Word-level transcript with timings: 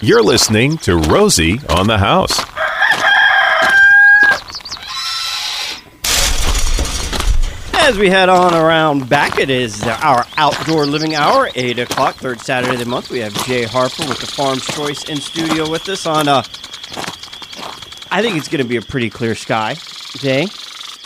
You're 0.00 0.22
listening 0.22 0.76
to 0.78 0.96
Rosie 0.96 1.60
on 1.70 1.86
the 1.86 1.98
House. 1.98 2.32
As 7.74 7.96
we 7.98 8.08
head 8.08 8.28
on 8.28 8.54
around 8.54 9.08
back, 9.08 9.38
it 9.38 9.50
is 9.50 9.82
our 9.84 10.26
outdoor 10.36 10.86
living 10.86 11.14
hour, 11.14 11.48
8 11.54 11.78
o'clock, 11.78 12.16
third 12.16 12.40
Saturday 12.40 12.74
of 12.74 12.80
the 12.80 12.86
month. 12.86 13.10
We 13.10 13.20
have 13.20 13.32
Jay 13.46 13.64
Harper 13.64 14.06
with 14.08 14.18
the 14.18 14.26
Farm's 14.26 14.66
Choice 14.66 15.08
in 15.08 15.18
studio 15.18 15.70
with 15.70 15.88
us 15.88 16.06
on, 16.06 16.26
uh, 16.26 16.42
I 18.10 18.20
think 18.20 18.36
it's 18.36 18.48
going 18.48 18.62
to 18.62 18.68
be 18.68 18.76
a 18.76 18.82
pretty 18.82 19.10
clear 19.10 19.34
sky, 19.34 19.76
Jay. 20.16 20.46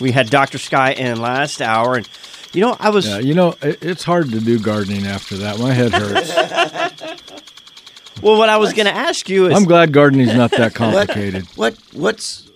We 0.00 0.12
had 0.12 0.30
Dr. 0.30 0.58
Sky 0.58 0.92
in 0.92 1.20
last 1.20 1.60
hour, 1.60 1.96
and, 1.96 2.08
you 2.52 2.62
know, 2.62 2.76
I 2.78 2.90
was. 2.90 3.06
Yeah, 3.06 3.18
you 3.18 3.34
know, 3.34 3.54
it, 3.60 3.82
it's 3.82 4.04
hard 4.04 4.30
to 4.30 4.40
do 4.40 4.58
gardening 4.58 5.06
after 5.06 5.36
that. 5.38 5.58
My 5.58 5.72
head 5.72 5.92
hurts. 5.92 7.42
well, 8.22 8.38
what 8.38 8.48
I 8.48 8.56
was 8.56 8.72
going 8.72 8.86
to 8.86 8.94
ask 8.94 9.28
you 9.28 9.46
is. 9.46 9.54
I'm 9.56 9.64
glad 9.64 9.92
gardening's 9.92 10.34
not 10.34 10.50
that 10.52 10.74
complicated. 10.82 11.46
What 11.56 11.76
what's 11.92 12.48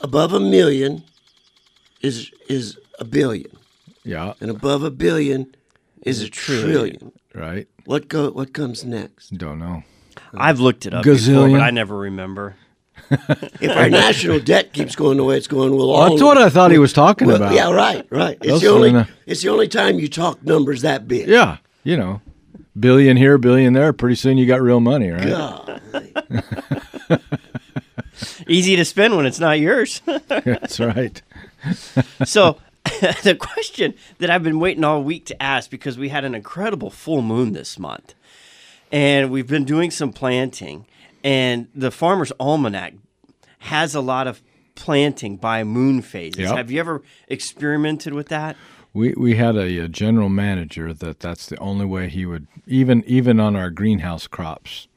above 0.00 0.32
a 0.32 0.40
million 0.40 1.02
is 2.00 2.30
is 2.48 2.78
a 2.98 3.04
billion, 3.04 3.50
Yeah, 4.04 4.34
and 4.40 4.50
above 4.50 4.82
a 4.82 4.90
billion 4.90 5.54
is 6.02 6.20
a 6.22 6.28
trillion. 6.28 7.12
right. 7.34 7.68
What 7.84 8.08
go 8.08 8.30
what 8.30 8.52
comes 8.52 8.84
next? 8.84 9.36
Don't 9.36 9.58
know. 9.58 9.82
I've 10.34 10.60
looked 10.60 10.86
it 10.86 10.94
up 10.94 11.04
before, 11.04 11.16
Gazillion. 11.48 11.52
but 11.52 11.60
I 11.62 11.70
never 11.70 11.96
remember. 11.96 12.56
If 13.60 13.70
our 13.76 13.88
national 14.02 14.38
debt 14.40 14.72
keeps 14.72 14.94
going 14.94 15.16
the 15.16 15.24
way 15.24 15.36
it's 15.36 15.46
going, 15.48 15.74
we'll 15.74 15.90
all. 15.90 16.10
That's 16.10 16.22
what 16.22 16.38
I 16.38 16.48
thought 16.48 16.70
he 16.70 16.78
was 16.78 16.92
talking 16.92 17.26
well, 17.26 17.36
about. 17.36 17.54
Yeah, 17.54 17.70
right, 17.72 18.06
right. 18.10 18.36
It's 18.40 18.46
Those 18.48 18.60
the 18.62 18.68
only 18.68 18.90
are 18.90 18.92
the- 19.04 19.08
it's 19.26 19.42
the 19.42 19.48
only 19.48 19.68
time 19.68 19.98
you 19.98 20.08
talk 20.08 20.42
numbers 20.44 20.82
that 20.82 21.08
big. 21.08 21.26
Yeah, 21.28 21.58
you 21.84 21.96
know, 21.96 22.20
billion 22.78 23.16
here, 23.16 23.38
billion 23.38 23.72
there. 23.72 23.92
Pretty 23.92 24.16
soon 24.16 24.38
you 24.38 24.46
got 24.46 24.60
real 24.60 24.80
money, 24.80 25.10
right? 25.10 25.80
Easy 28.48 28.76
to 28.76 28.84
spend 28.84 29.16
when 29.16 29.26
it's 29.26 29.40
not 29.40 29.58
yours. 29.60 30.02
That's 30.28 30.80
right. 30.80 31.22
so 32.24 32.58
the 33.22 33.36
question 33.38 33.94
that 34.18 34.30
I've 34.30 34.42
been 34.42 34.60
waiting 34.60 34.84
all 34.84 35.02
week 35.02 35.26
to 35.26 35.42
ask 35.42 35.70
because 35.70 35.98
we 35.98 36.08
had 36.08 36.24
an 36.24 36.34
incredible 36.34 36.90
full 36.90 37.22
moon 37.22 37.52
this 37.52 37.78
month, 37.78 38.14
and 38.90 39.30
we've 39.30 39.46
been 39.46 39.64
doing 39.64 39.90
some 39.90 40.12
planting, 40.12 40.86
and 41.22 41.68
the 41.74 41.90
Farmer's 41.90 42.32
Almanac 42.40 42.94
has 43.60 43.94
a 43.94 44.00
lot 44.00 44.26
of 44.26 44.42
planting 44.74 45.36
by 45.36 45.62
moon 45.64 46.02
phases. 46.02 46.40
Yep. 46.40 46.56
Have 46.56 46.70
you 46.70 46.80
ever 46.80 47.02
experimented 47.28 48.14
with 48.14 48.28
that? 48.28 48.56
We 48.94 49.14
we 49.16 49.36
had 49.36 49.56
a, 49.56 49.78
a 49.78 49.88
general 49.88 50.28
manager 50.28 50.92
that 50.92 51.20
that's 51.20 51.46
the 51.46 51.58
only 51.58 51.86
way 51.86 52.08
he 52.08 52.26
would 52.26 52.46
even 52.66 53.02
even 53.06 53.40
on 53.40 53.56
our 53.56 53.70
greenhouse 53.70 54.26
crops. 54.26 54.88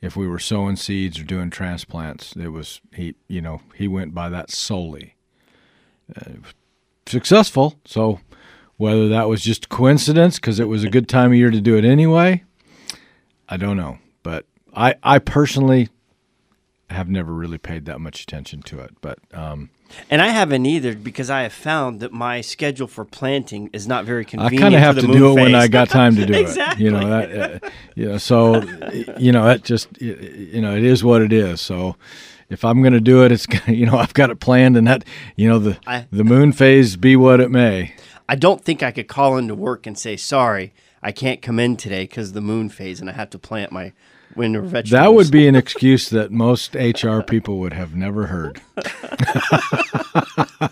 If 0.00 0.16
we 0.16 0.26
were 0.26 0.40
sowing 0.40 0.76
seeds 0.76 1.20
or 1.20 1.24
doing 1.24 1.48
transplants, 1.50 2.34
it 2.36 2.48
was 2.48 2.80
he 2.92 3.14
you 3.28 3.40
know 3.40 3.62
he 3.74 3.88
went 3.88 4.14
by 4.14 4.28
that 4.28 4.50
solely. 4.50 5.16
Uh, 6.14 6.32
successful. 7.06 7.78
So 7.84 8.20
whether 8.76 9.08
that 9.08 9.28
was 9.28 9.42
just 9.42 9.68
coincidence 9.68 10.36
because 10.36 10.58
it 10.58 10.68
was 10.68 10.84
a 10.84 10.90
good 10.90 11.08
time 11.08 11.30
of 11.30 11.36
year 11.36 11.50
to 11.50 11.60
do 11.60 11.76
it 11.76 11.84
anyway, 11.84 12.42
I 13.48 13.56
don't 13.56 13.76
know. 13.76 13.98
But 14.22 14.44
I 14.74 14.96
I 15.02 15.18
personally 15.18 15.88
have 16.92 17.08
never 17.08 17.32
really 17.32 17.58
paid 17.58 17.84
that 17.86 18.00
much 18.00 18.22
attention 18.22 18.62
to 18.62 18.80
it. 18.80 18.90
But 19.00 19.18
um, 19.34 19.70
And 20.10 20.22
I 20.22 20.28
haven't 20.28 20.64
either 20.66 20.94
because 20.94 21.28
I 21.30 21.42
have 21.42 21.52
found 21.52 22.00
that 22.00 22.12
my 22.12 22.40
schedule 22.40 22.86
for 22.86 23.04
planting 23.04 23.68
is 23.72 23.86
not 23.88 24.04
very 24.04 24.24
convenient. 24.24 24.60
I 24.60 24.62
kind 24.62 24.74
of 24.74 24.80
have 24.80 24.96
to 25.00 25.06
do 25.12 25.30
it 25.32 25.34
when. 25.34 25.54
I 25.54 25.68
got 25.68 25.88
time 25.90 26.16
to 26.16 26.26
do 26.32 26.34
Exactly. 26.34 26.84
it. 26.86 26.86
You 26.86 26.90
know 26.98 27.08
that. 27.08 27.64
Uh, 27.64 27.70
you 27.94 28.08
know, 28.08 28.18
so 28.18 28.62
you 29.18 29.32
know 29.32 29.44
that 29.44 29.64
just 29.64 29.88
you 30.00 30.60
know 30.60 30.76
it 30.76 30.84
is 30.84 31.02
what 31.04 31.22
it 31.22 31.32
is. 31.32 31.60
So 31.60 31.96
if 32.50 32.64
I'm 32.64 32.82
going 32.82 32.92
to 32.94 33.00
do 33.00 33.24
it, 33.24 33.32
it's 33.32 33.46
you 33.66 33.86
know 33.86 33.96
I've 33.98 34.14
got 34.14 34.30
it 34.30 34.40
planned, 34.40 34.76
and 34.76 34.86
that 34.86 35.04
you 35.36 35.48
know 35.48 35.58
the 35.58 35.78
I- 35.86 36.06
the 36.12 36.24
moon 36.24 36.52
phase 36.52 36.96
be 36.96 37.16
what 37.16 37.40
it 37.40 37.50
may. 37.50 37.94
I 38.28 38.36
don't 38.36 38.64
think 38.64 38.82
I 38.82 38.92
could 38.92 39.08
call 39.08 39.36
into 39.36 39.54
work 39.54 39.86
and 39.86 39.98
say 39.98 40.16
sorry. 40.16 40.72
I 41.02 41.10
can't 41.12 41.42
come 41.42 41.58
in 41.58 41.76
today 41.76 42.04
because 42.04 42.32
the 42.32 42.40
moon 42.40 42.68
phase 42.68 43.00
and 43.00 43.10
I 43.10 43.12
have 43.14 43.28
to 43.30 43.38
plant 43.38 43.72
my 43.72 43.92
winter 44.36 44.60
vegetables. 44.60 44.90
That 44.90 45.14
would 45.14 45.30
be 45.30 45.46
an 45.48 45.54
excuse 45.62 46.08
that 46.10 46.30
most 46.30 46.74
HR 46.74 47.20
people 47.20 47.58
would 47.58 47.72
have 47.72 47.94
never 47.94 48.26
heard. 48.26 48.60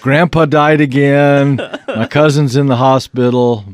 Grandpa 0.00 0.46
died 0.46 0.80
again. 0.80 1.56
My 1.88 2.06
cousin's 2.06 2.56
in 2.56 2.66
the 2.66 2.76
hospital. 2.76 3.64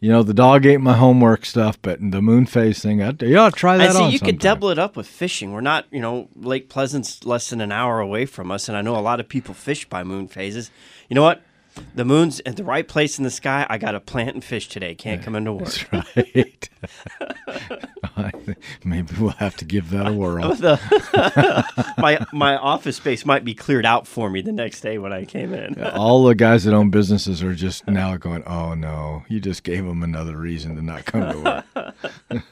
You 0.00 0.10
know, 0.12 0.22
the 0.22 0.34
dog 0.34 0.64
ate 0.64 0.80
my 0.80 0.96
homework 0.96 1.44
stuff, 1.44 1.76
but 1.82 1.98
the 2.00 2.22
moon 2.22 2.46
phase 2.46 2.80
thing, 2.80 3.02
I'd, 3.02 3.20
yeah, 3.20 3.42
I'll 3.42 3.50
try 3.50 3.78
that 3.78 3.90
I 3.90 3.92
see 3.92 4.02
on 4.04 4.10
you 4.12 4.20
could 4.20 4.38
double 4.38 4.70
it 4.70 4.78
up 4.78 4.96
with 4.96 5.08
fishing. 5.08 5.52
We're 5.52 5.60
not, 5.60 5.86
you 5.90 6.00
know, 6.00 6.28
Lake 6.36 6.68
Pleasant's 6.68 7.24
less 7.26 7.50
than 7.50 7.60
an 7.60 7.72
hour 7.72 7.98
away 7.98 8.24
from 8.24 8.52
us, 8.52 8.68
and 8.68 8.78
I 8.78 8.82
know 8.82 8.96
a 8.96 9.00
lot 9.02 9.18
of 9.18 9.28
people 9.28 9.54
fish 9.54 9.88
by 9.88 10.04
moon 10.04 10.28
phases. 10.28 10.70
You 11.08 11.16
know 11.16 11.22
what? 11.22 11.42
The 11.94 12.04
moon's 12.04 12.40
at 12.46 12.56
the 12.56 12.64
right 12.64 12.86
place 12.86 13.18
in 13.18 13.24
the 13.24 13.30
sky. 13.30 13.66
I 13.68 13.78
got 13.78 13.92
to 13.92 14.00
plant 14.00 14.34
and 14.34 14.44
fish 14.44 14.68
today. 14.68 14.94
Can't 14.94 15.22
come 15.22 15.34
into 15.34 15.52
work. 15.52 15.64
That's 15.90 15.92
right. 16.16 16.68
Maybe 18.84 19.14
we'll 19.18 19.30
have 19.30 19.56
to 19.56 19.64
give 19.64 19.90
that 19.90 20.06
a 20.06 20.12
whirl. 20.12 20.54
The- 20.58 21.94
my 21.98 22.24
my 22.32 22.56
office 22.56 22.96
space 22.96 23.24
might 23.24 23.44
be 23.44 23.54
cleared 23.54 23.86
out 23.86 24.06
for 24.06 24.30
me 24.30 24.40
the 24.42 24.52
next 24.52 24.80
day 24.80 24.98
when 24.98 25.12
I 25.12 25.24
came 25.24 25.52
in. 25.54 25.80
All 25.82 26.24
the 26.24 26.34
guys 26.34 26.64
that 26.64 26.74
own 26.74 26.90
businesses 26.90 27.42
are 27.42 27.54
just 27.54 27.86
now 27.86 28.16
going, 28.16 28.42
"Oh 28.44 28.74
no, 28.74 29.24
you 29.28 29.40
just 29.40 29.62
gave 29.62 29.84
them 29.84 30.02
another 30.02 30.36
reason 30.36 30.76
to 30.76 30.82
not 30.82 31.04
come 31.04 31.32
to 31.32 31.38
work." 31.38 32.44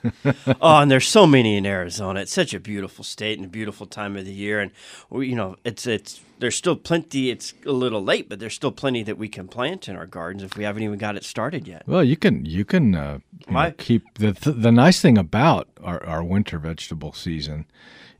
Oh, 0.60 0.78
and 0.78 0.90
there's 0.90 1.08
so 1.08 1.26
many 1.26 1.56
in 1.56 1.66
Arizona. 1.66 2.20
It's 2.20 2.32
such 2.32 2.54
a 2.54 2.60
beautiful 2.60 3.04
state 3.04 3.38
and 3.38 3.46
a 3.46 3.50
beautiful 3.50 3.86
time 3.86 4.16
of 4.16 4.24
the 4.24 4.32
year, 4.32 4.60
and 4.60 4.70
you 5.12 5.34
know, 5.36 5.56
it's 5.64 5.86
it's 5.86 6.20
there's 6.38 6.56
still 6.56 6.76
plenty. 6.76 7.30
It's 7.30 7.54
a 7.64 7.72
little 7.72 8.02
late, 8.02 8.28
but 8.28 8.38
there's 8.38 8.54
still 8.54 8.72
plenty 8.72 9.02
that 9.02 9.18
we 9.18 9.28
can 9.28 9.48
plant 9.48 9.88
in 9.88 9.96
our 9.96 10.06
gardens 10.06 10.42
if 10.42 10.56
we 10.56 10.64
haven't 10.64 10.82
even 10.82 10.98
got 10.98 11.16
it 11.16 11.24
started 11.24 11.66
yet. 11.66 11.82
Well, 11.86 12.04
you 12.04 12.16
can 12.16 12.44
you 12.44 12.64
can 12.64 12.94
uh, 12.94 13.18
you 13.46 13.54
know, 13.54 13.72
keep 13.78 14.18
the 14.18 14.32
th- 14.32 14.56
the 14.58 14.72
nice 14.72 15.00
thing 15.00 15.18
about 15.18 15.68
our, 15.82 16.04
our 16.04 16.22
winter 16.22 16.58
vegetable 16.58 17.12
season 17.12 17.66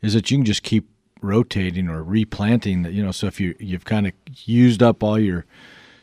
is 0.02 0.14
that 0.14 0.30
you 0.30 0.38
can 0.38 0.44
just 0.44 0.62
keep 0.62 0.88
rotating 1.20 1.88
or 1.88 2.02
replanting. 2.02 2.82
That 2.82 2.92
you 2.92 3.04
know, 3.04 3.12
so 3.12 3.26
if 3.26 3.40
you 3.40 3.54
you've 3.58 3.84
kind 3.84 4.06
of 4.06 4.12
used 4.44 4.82
up 4.82 5.02
all 5.02 5.18
your 5.18 5.44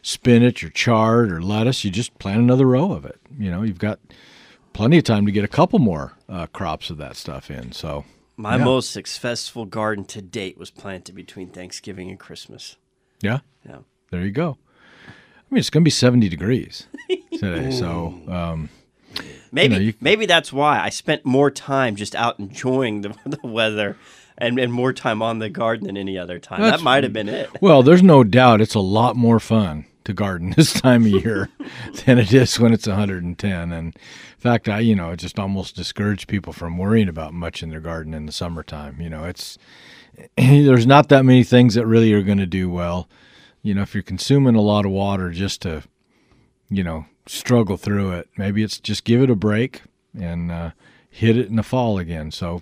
spinach 0.02 0.63
or 0.63 0.69
chard 0.69 1.31
or 1.31 1.41
lettuce, 1.41 1.84
you 1.84 1.91
just 1.91 2.18
plant 2.19 2.40
another 2.40 2.68
row 2.68 2.91
of 2.91 3.06
it. 3.06 3.19
You 3.38 3.50
know, 3.50 3.63
you've 3.63 3.79
got 3.79 4.00
plenty 4.73 4.97
of 4.97 5.03
time 5.03 5.25
to 5.25 5.31
get 5.31 5.44
a 5.44 5.47
couple 5.47 5.79
more 5.79 6.13
uh, 6.28 6.47
crops 6.47 6.90
of 6.90 6.97
that 6.97 7.16
stuff 7.16 7.50
in. 7.50 7.72
So 7.72 8.06
My 8.36 8.58
Yeah. 8.58 8.64
most 8.64 8.92
successful 8.92 9.66
garden 9.66 10.06
to 10.06 10.22
date 10.22 10.58
was 10.58 10.72
planted 10.72 11.14
between 11.16 11.50
Thanksgiving 11.50 12.10
and 12.10 12.20
Christmas. 12.20 12.78
yeah, 13.22 13.40
Yeah. 13.68 13.80
there 14.12 14.22
you 14.26 14.32
go. 14.32 14.58
I 15.08 15.12
mean, 15.54 15.60
it's 15.60 15.70
going 15.70 15.84
to 15.84 15.86
be 15.86 15.92
seventy 15.92 16.30
degrees 16.30 16.88
today, 17.38 17.70
so 17.80 18.20
um, 18.28 18.70
Maybe 19.52 19.76
you- 19.86 19.94
maybe 20.02 20.26
that's 20.26 20.52
why 20.52 20.80
I 20.82 20.90
spent 20.90 21.24
more 21.26 21.52
time 21.52 21.96
just 21.96 22.16
out 22.16 22.40
enjoying 22.40 23.02
the, 23.02 23.10
the 23.26 23.38
weather 23.48 23.98
and, 24.36 24.58
and 24.58 24.74
more 24.74 24.94
time 24.94 25.22
on 25.22 25.38
the 25.38 25.50
garden 25.50 25.86
than 25.86 25.96
any 25.96 26.18
other 26.18 26.40
time. 26.40 26.62
That's- 26.62 26.80
that 26.80 26.84
might 26.84 27.04
have 27.04 27.14
been 27.14 27.30
it. 27.30 27.50
Well, 27.62 27.84
there's 27.84 28.02
no 28.02 28.24
doubt 28.24 28.62
it's 28.62 28.74
a 28.74 28.80
lot 28.80 29.16
more 29.16 29.40
fun 29.40 29.86
to 30.06 30.14
garden 30.14 30.53
this 30.58 30.74
time 30.74 31.03
of 31.03 31.09
year 31.09 31.50
than 32.06 32.19
it 32.19 32.34
is 32.34 32.59
when 32.59 32.74
it's 32.74 32.88
110. 32.88 33.72
And 33.72 33.96
in 33.96 34.02
fact, 34.38 34.69
I, 34.69 34.80
you 34.80 34.96
know, 34.96 35.12
it 35.12 35.18
just 35.18 35.40
almost 35.40 35.75
discourage 35.75 36.28
people 36.28 36.53
from 36.53 36.78
worrying 36.78 37.09
about 37.09 37.34
much 37.34 37.64
in 37.64 37.69
their 37.69 37.80
garden 37.80 38.14
in 38.14 38.25
the 38.25 38.31
summertime. 38.31 39.00
You 39.02 39.09
know, 39.09 39.25
it's 39.25 39.58
there's 40.38 40.88
not 40.88 41.09
that 41.09 41.25
many 41.25 41.44
things 41.44 41.75
that 41.75 41.86
really 41.86 42.14
are 42.14 42.24
going 42.24 42.38
to 42.38 42.46
do 42.46 42.69
well. 42.69 43.08
You 43.62 43.74
know, 43.74 43.81
if 43.81 43.94
you're 43.94 44.03
consuming 44.03 44.56
a 44.56 44.62
lot 44.62 44.86
of 44.86 44.91
water 44.91 45.31
just 45.31 45.62
to, 45.62 45.84
you 46.70 46.84
know, 46.84 47.06
struggle 47.25 47.78
through 47.78 48.12
it, 48.12 48.30
maybe 48.38 48.64
it's 48.64 48.80
just 48.80 49.06
give 49.06 49.22
it 49.22 49.30
a 49.30 49.35
break 49.35 49.84
and 50.20 50.52
uh, 50.52 50.72
hit 51.09 51.38
it 51.38 51.47
in 51.47 51.56
the 51.56 51.64
fall 51.64 51.97
again. 51.97 52.31
So, 52.31 52.62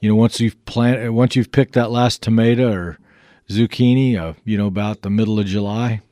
you 0.00 0.08
know, 0.08 0.14
once 0.14 0.40
you've 0.40 0.64
planted, 0.64 1.10
once 1.10 1.34
you've 1.34 1.50
picked 1.50 1.74
that 1.74 1.90
last 1.90 2.22
tomato 2.22 2.72
or 2.72 2.98
zucchini, 3.48 4.16
uh, 4.16 4.34
you 4.44 4.56
know, 4.56 4.66
about 4.66 5.02
the 5.02 5.10
middle 5.10 5.40
of 5.40 5.46
July, 5.46 6.02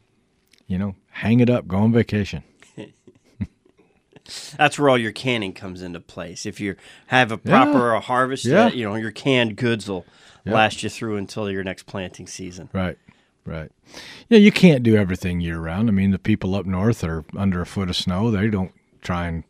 you 0.67 0.79
know, 0.79 0.95
hang 1.11 1.41
it 1.41 1.49
up, 1.51 1.67
go 1.69 1.79
on 1.79 1.93
vacation. 1.93 2.43
That's 4.57 4.79
where 4.79 4.89
all 4.91 4.99
your 4.99 5.13
canning 5.13 5.53
comes 5.53 5.83
into 5.83 6.01
place. 6.01 6.47
If 6.47 6.59
you 6.61 6.75
have 7.09 7.31
a 7.31 7.39
proper 7.39 7.99
harvest, 8.01 8.45
Yeah. 8.45 8.67
uh, 8.67 8.71
you 8.71 8.85
know 8.85 8.97
your 8.97 9.13
canned 9.13 9.57
goods 9.57 9.89
will 9.89 10.05
last 10.45 10.83
you 10.83 10.89
through 10.89 11.17
until 11.17 11.51
your 11.51 11.63
next 11.65 11.85
planting 11.85 12.27
season. 12.27 12.69
Right, 12.73 12.99
right. 13.45 13.71
Yeah, 14.29 14.39
you 14.39 14.51
can't 14.53 14.83
do 14.83 14.97
everything 14.97 15.41
year 15.41 15.59
round. 15.59 15.89
I 15.89 15.93
mean, 15.93 16.11
the 16.11 16.19
people 16.19 16.55
up 16.57 16.67
north 16.67 17.05
are 17.05 17.25
under 17.37 17.61
a 17.61 17.67
foot 17.67 17.89
of 17.89 17.97
snow. 17.97 18.31
They 18.33 18.49
don't 18.49 18.73
try 19.01 19.27
and, 19.29 19.45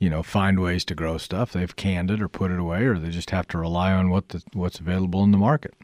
you 0.00 0.10
know, 0.10 0.22
find 0.24 0.58
ways 0.60 0.84
to 0.86 0.94
grow 0.96 1.18
stuff. 1.18 1.52
They've 1.52 1.74
canned 1.76 2.10
it 2.10 2.20
or 2.20 2.28
put 2.28 2.50
it 2.50 2.58
away, 2.58 2.84
or 2.84 2.98
they 2.98 3.10
just 3.10 3.30
have 3.30 3.46
to 3.48 3.58
rely 3.58 3.92
on 3.92 4.10
what 4.10 4.30
the, 4.30 4.42
what's 4.52 4.80
available 4.80 5.22
in 5.22 5.30
the 5.30 5.38
market. 5.38 5.74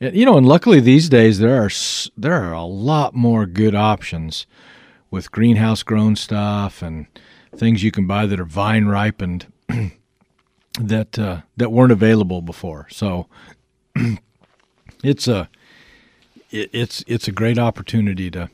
You 0.00 0.24
know, 0.24 0.36
and 0.36 0.46
luckily 0.46 0.80
these 0.80 1.08
days 1.08 1.38
there 1.38 1.62
are 1.62 1.70
there 2.16 2.42
are 2.42 2.52
a 2.52 2.64
lot 2.64 3.14
more 3.14 3.46
good 3.46 3.74
options 3.74 4.46
with 5.10 5.30
greenhouse 5.30 5.82
grown 5.82 6.16
stuff 6.16 6.82
and 6.82 7.06
things 7.56 7.82
you 7.82 7.90
can 7.90 8.06
buy 8.06 8.26
that 8.26 8.40
are 8.40 8.44
vine 8.44 8.86
ripened. 8.86 9.46
that 10.80 11.18
uh, 11.18 11.42
that 11.56 11.70
weren't 11.70 11.92
available 11.92 12.42
before. 12.42 12.86
So 12.90 13.26
it's 15.04 15.28
a 15.28 15.48
it, 16.50 16.70
it's 16.72 17.04
it's 17.06 17.28
a 17.28 17.32
great 17.32 17.58
opportunity 17.58 18.30
to 18.32 18.50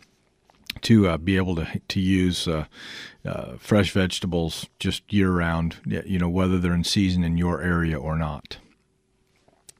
to 0.83 1.09
uh, 1.09 1.17
be 1.17 1.37
able 1.37 1.57
to 1.57 1.81
to 1.89 2.01
use 2.01 2.47
uh, 2.47 2.67
uh, 3.25 3.57
fresh 3.59 3.93
vegetables 3.93 4.67
just 4.79 5.11
year 5.13 5.31
round. 5.31 5.77
You 5.85 6.19
know 6.19 6.29
whether 6.29 6.59
they're 6.59 6.75
in 6.75 6.85
season 6.85 7.25
in 7.25 7.37
your 7.37 7.63
area 7.63 7.99
or 7.99 8.17
not. 8.17 8.59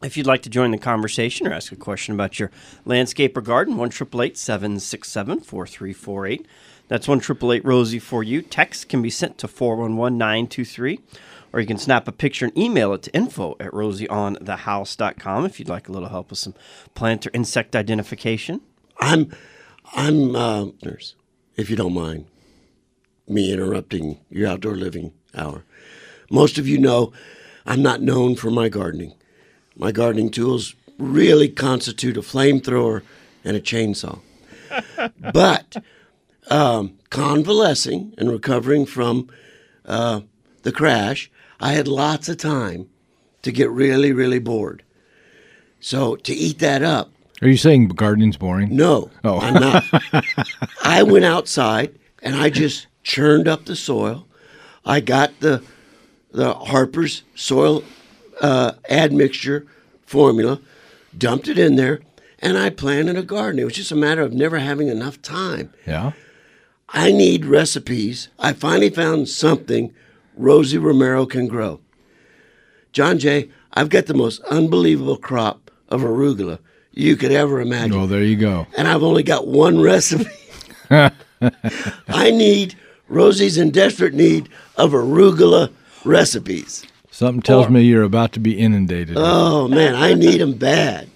If 0.03 0.17
you'd 0.17 0.27
like 0.27 0.43
to 0.43 0.51
join 0.51 0.71
the 0.71 0.79
conversation 0.79 1.47
or 1.47 1.53
ask 1.53 1.73
a 1.73 1.77
question 1.77 2.15
about 2.15 2.39
your 2.39 2.51
landscape 2.85 3.37
or 3.37 3.43
garden, 3.43 3.77
one 3.77 3.91
triple 3.91 4.23
eight 4.23 4.39
seven 4.39 4.81
six 4.81 5.11
seven 5.11 5.41
four 5.41 5.67
three 5.67 5.93
four 5.93 6.27
eight. 6.27 6.47
That's 6.89 7.07
one 7.07 7.21
triple 7.21 7.53
eight 7.53 7.65
Rosie 7.65 7.99
for 7.99 8.23
you. 8.23 8.43
Text 8.43 8.89
can 8.89 9.03
be 9.03 9.11
sent 9.11 9.37
to 9.39 9.49
four 9.49 9.77
one 9.77 9.97
one 9.97 10.17
nine 10.17 10.47
two 10.47 10.65
three 10.65 11.01
or 11.53 11.61
you 11.61 11.67
can 11.67 11.79
snap 11.79 12.07
a 12.09 12.13
picture 12.13 12.47
and 12.47 12.57
email 12.57 12.93
it 12.95 13.03
to 13.03 13.15
info 13.15 13.57
at 13.61 13.73
rosieonthehouse.com 13.73 15.45
if 15.45 15.59
you'd 15.59 15.69
like 15.69 15.89
a 15.89 15.93
little 15.93 16.09
help 16.09 16.31
with 16.31 16.39
some 16.39 16.55
plant 16.95 17.27
or 17.27 17.31
insect 17.33 17.75
identification. 17.75 18.61
I'm, 19.01 19.35
I'm, 19.95 20.37
uh, 20.37 20.67
if 21.57 21.71
you 21.71 21.77
don't 21.77 21.95
mind 21.95 22.27
me 23.27 23.53
interrupting 23.53 24.19
your 24.29 24.49
outdoor 24.49 24.77
living 24.77 25.13
hour. 25.35 25.65
Most 26.31 26.59
of 26.59 26.69
you 26.69 26.79
know 26.79 27.13
I'm 27.67 27.83
not 27.83 28.03
known 28.03 28.37
for 28.37 28.51
my 28.51 28.69
gardening. 28.69 29.15
My 29.81 29.93
gardening 29.93 30.31
tools 30.31 30.75
really 30.99 31.49
constitute 31.49 32.19
a 32.19 32.21
flamethrower 32.21 33.03
and 33.43 33.57
a 33.57 33.61
chainsaw. 33.63 34.19
but 35.33 35.79
um, 36.49 36.99
convalescing 37.09 38.13
and 38.19 38.31
recovering 38.31 38.85
from 38.85 39.31
uh, 39.87 40.21
the 40.65 40.71
crash, 40.71 41.31
I 41.61 41.73
had 41.73 41.89
lots 41.89 42.29
of 42.29 42.37
time 42.37 42.91
to 43.41 43.51
get 43.51 43.71
really, 43.71 44.13
really 44.13 44.39
bored. 44.39 44.83
So 45.81 46.15
to 46.17 46.35
eat 46.35 46.59
that 46.59 46.83
up, 46.83 47.11
Are 47.41 47.49
you 47.49 47.57
saying 47.57 47.89
gardening's 47.89 48.37
boring? 48.37 48.77
no, 48.77 49.11
Oh. 49.25 49.39
I'm 49.41 49.55
not. 49.55 49.85
I 50.85 51.03
went 51.05 51.25
outside 51.25 51.99
and 52.23 52.37
I 52.37 52.51
just 52.51 52.87
churned 53.03 53.49
up 53.49 53.65
the 53.65 53.77
soil. 53.77 54.27
I 54.85 55.01
got 55.01 55.41
the 55.41 55.63
the 56.33 56.53
Harper's 56.53 57.23
soil 57.35 57.83
uh, 58.41 58.73
admixture 58.89 59.67
formula, 60.05 60.61
dumped 61.17 61.49
it 61.49 61.59
in 61.59 61.77
there, 61.77 62.01
and 62.41 62.57
I 62.59 62.71
planted 62.71 63.17
a 63.17 63.23
garden. 63.23 63.61
It 63.61 63.65
was 63.65 63.75
just 63.75 63.93
a 63.93 63.97
matter 63.97 64.23
of 64.23 64.33
never 64.33 64.59
having 64.59 64.89
enough 64.89 65.21
time. 65.23 65.73
Yeah. 65.87 66.13
I 66.89 67.13
need 67.13 67.45
recipes. 67.45 68.29
I 68.39 68.53
finally 68.53 68.91
found 68.91 69.29
something 69.29 69.95
Rosie 70.37 70.79
Romero 70.79 71.27
can 71.27 71.47
grow. 71.47 71.81
John 72.93 73.19
Jay, 73.19 73.51
I've 73.75 73.89
got 73.91 74.07
the 74.07 74.15
most 74.15 74.41
unbelievable 74.45 75.17
crop 75.17 75.71
of 75.89 76.01
arugula 76.01 76.59
you 76.93 77.17
could 77.17 77.31
ever 77.31 77.61
imagine. 77.61 77.97
Well, 77.97 78.09
there 78.09 78.25
you 78.25 78.37
go. 78.37 78.67
and 78.77 78.89
I've 78.89 79.03
only 79.05 79.23
got 79.23 79.47
one 79.47 79.81
recipe. 79.81 80.25
I 80.91 82.31
need 82.31 82.77
Rosie's 83.09 83.59
in 83.59 83.71
desperate 83.71 84.15
need 84.15 84.49
of 84.77 84.91
arugula 84.93 85.73
recipes. 86.05 86.85
Something 87.21 87.43
tells 87.43 87.69
me 87.69 87.83
you're 87.83 88.03
about 88.03 88.33
to 88.33 88.41
be 88.41 88.59
inundated. 88.59 89.15
Oh 89.19 89.69
man, 89.69 89.95
I 89.95 90.15
need 90.15 90.41
them 90.41 90.55
bad. 90.55 91.11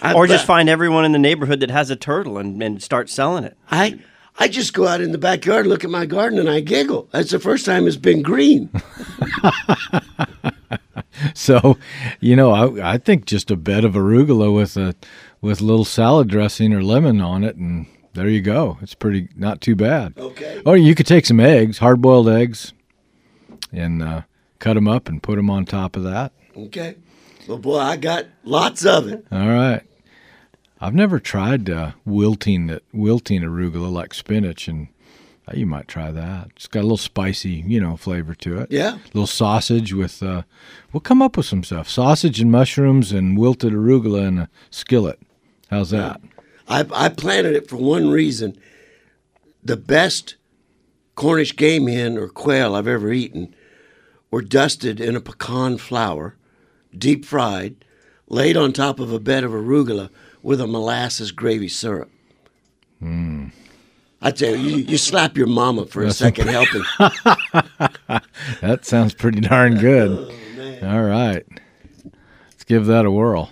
I, 0.00 0.14
Or 0.14 0.26
just 0.26 0.46
find 0.46 0.70
everyone 0.70 1.04
in 1.04 1.12
the 1.12 1.18
neighborhood 1.18 1.60
that 1.60 1.70
has 1.70 1.90
a 1.90 1.96
turtle 1.96 2.38
and, 2.38 2.62
and 2.62 2.82
start 2.82 3.10
selling 3.10 3.44
it. 3.44 3.54
I 3.70 3.98
I 4.38 4.48
just 4.48 4.72
go 4.72 4.86
out 4.86 5.02
in 5.02 5.12
the 5.12 5.18
backyard, 5.18 5.66
look 5.66 5.84
at 5.84 5.90
my 5.90 6.06
garden, 6.06 6.38
and 6.38 6.48
I 6.48 6.60
giggle. 6.60 7.10
That's 7.12 7.30
the 7.30 7.38
first 7.38 7.66
time 7.66 7.86
it's 7.86 7.98
been 7.98 8.22
green. 8.22 8.70
So, 11.34 11.78
you 12.18 12.34
know, 12.34 12.50
I, 12.50 12.94
I 12.94 12.98
think 12.98 13.26
just 13.26 13.50
a 13.50 13.56
bed 13.56 13.84
of 13.84 13.92
arugula 13.92 14.52
with 14.52 14.76
a 14.76 14.94
with 15.40 15.60
a 15.60 15.64
little 15.64 15.84
salad 15.84 16.28
dressing 16.28 16.72
or 16.72 16.82
lemon 16.82 17.20
on 17.20 17.44
it, 17.44 17.54
and 17.56 17.86
there 18.14 18.28
you 18.28 18.40
go. 18.40 18.78
It's 18.80 18.94
pretty 18.94 19.28
not 19.36 19.60
too 19.60 19.76
bad. 19.76 20.14
Okay. 20.18 20.62
Or 20.66 20.76
you 20.76 20.94
could 20.94 21.06
take 21.06 21.26
some 21.26 21.38
eggs, 21.38 21.78
hard 21.78 22.00
boiled 22.00 22.28
eggs, 22.28 22.72
and 23.72 24.02
uh, 24.02 24.22
cut 24.62 24.74
them 24.74 24.86
up 24.86 25.08
and 25.08 25.20
put 25.20 25.34
them 25.34 25.50
on 25.50 25.64
top 25.64 25.96
of 25.96 26.04
that. 26.04 26.32
Okay. 26.56 26.94
Well, 27.48 27.58
boy, 27.58 27.78
I 27.78 27.96
got 27.96 28.26
lots 28.44 28.86
of 28.86 29.08
it. 29.08 29.26
All 29.32 29.48
right. 29.48 29.82
I've 30.80 30.94
never 30.94 31.18
tried 31.18 31.68
uh, 31.68 31.92
wilting 32.04 32.70
it, 32.70 32.84
wilting 32.92 33.42
arugula 33.42 33.92
like 33.92 34.14
spinach, 34.14 34.68
and 34.68 34.86
uh, 35.48 35.52
you 35.56 35.66
might 35.66 35.88
try 35.88 36.12
that. 36.12 36.50
It's 36.54 36.68
got 36.68 36.80
a 36.80 36.82
little 36.82 36.96
spicy, 36.96 37.64
you 37.66 37.80
know, 37.80 37.96
flavor 37.96 38.36
to 38.36 38.58
it. 38.60 38.70
Yeah. 38.70 38.98
little 39.12 39.26
sausage 39.26 39.92
with. 39.92 40.22
Uh, 40.22 40.42
we'll 40.92 41.00
come 41.00 41.22
up 41.22 41.36
with 41.36 41.46
some 41.46 41.64
stuff: 41.64 41.88
sausage 41.88 42.40
and 42.40 42.52
mushrooms 42.52 43.10
and 43.10 43.36
wilted 43.36 43.72
arugula 43.72 44.28
in 44.28 44.38
a 44.38 44.48
skillet. 44.70 45.18
How's 45.70 45.90
that? 45.90 46.20
I, 46.68 46.86
I 46.94 47.08
planted 47.08 47.54
it 47.54 47.68
for 47.68 47.76
one 47.76 48.10
reason. 48.10 48.56
The 49.64 49.76
best 49.76 50.36
Cornish 51.16 51.56
game 51.56 51.88
hen 51.88 52.16
or 52.16 52.28
quail 52.28 52.76
I've 52.76 52.88
ever 52.88 53.12
eaten 53.12 53.54
were 54.32 54.42
dusted 54.42 54.98
in 54.98 55.14
a 55.14 55.20
pecan 55.20 55.76
flour, 55.78 56.34
deep 56.96 57.24
fried, 57.24 57.76
laid 58.28 58.56
on 58.56 58.72
top 58.72 58.98
of 58.98 59.12
a 59.12 59.20
bed 59.20 59.44
of 59.44 59.52
arugula 59.52 60.08
with 60.42 60.60
a 60.60 60.66
molasses 60.66 61.30
gravy 61.30 61.68
syrup. 61.68 62.10
I 64.24 64.30
tell 64.30 64.56
you, 64.56 64.76
you, 64.76 64.76
you 64.84 64.96
slap 64.96 65.36
your 65.36 65.48
mama 65.48 65.86
for 65.86 66.02
a 66.02 66.10
second 66.10 66.48
helping. 66.48 66.82
That 68.60 68.84
sounds 68.84 69.12
pretty 69.14 69.40
darn 69.40 69.76
good. 69.78 70.32
All 70.82 71.02
right, 71.02 71.44
let's 72.46 72.64
give 72.64 72.86
that 72.86 73.04
a 73.04 73.10
whirl. 73.10 73.50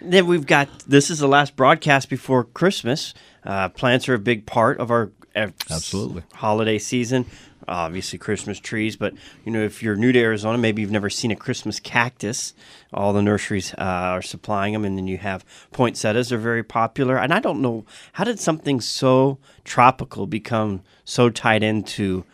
Then 0.00 0.26
we've 0.26 0.46
got 0.46 0.68
this 0.86 1.10
is 1.10 1.18
the 1.18 1.28
last 1.28 1.56
broadcast 1.56 2.08
before 2.08 2.44
Christmas. 2.44 3.12
Uh, 3.44 3.68
plants 3.68 4.08
are 4.08 4.14
a 4.14 4.18
big 4.18 4.46
part 4.46 4.80
of 4.80 4.90
our 4.90 5.12
uh, 5.36 5.48
Absolutely. 5.70 6.22
holiday 6.34 6.78
season. 6.78 7.26
Obviously, 7.70 8.18
Christmas 8.18 8.58
trees, 8.58 8.96
but 8.96 9.14
you 9.44 9.52
know, 9.52 9.62
if 9.62 9.82
you're 9.82 9.96
new 9.96 10.12
to 10.12 10.18
Arizona, 10.18 10.58
maybe 10.58 10.82
you've 10.82 10.90
never 10.90 11.08
seen 11.08 11.30
a 11.30 11.36
Christmas 11.36 11.78
cactus. 11.78 12.52
All 12.92 13.12
the 13.12 13.22
nurseries 13.22 13.72
uh, 13.74 14.16
are 14.16 14.22
supplying 14.22 14.72
them, 14.72 14.84
and 14.84 14.98
then 14.98 15.06
you 15.06 15.18
have 15.18 15.44
poinsettias 15.72 16.30
They're 16.30 16.38
very 16.38 16.64
popular. 16.64 17.16
And 17.16 17.32
I 17.32 17.38
don't 17.38 17.62
know 17.62 17.84
how 18.14 18.24
did 18.24 18.40
something 18.40 18.80
so 18.80 19.38
tropical 19.64 20.26
become 20.26 20.82
so 21.04 21.30
tied 21.30 21.62
into 21.62 22.24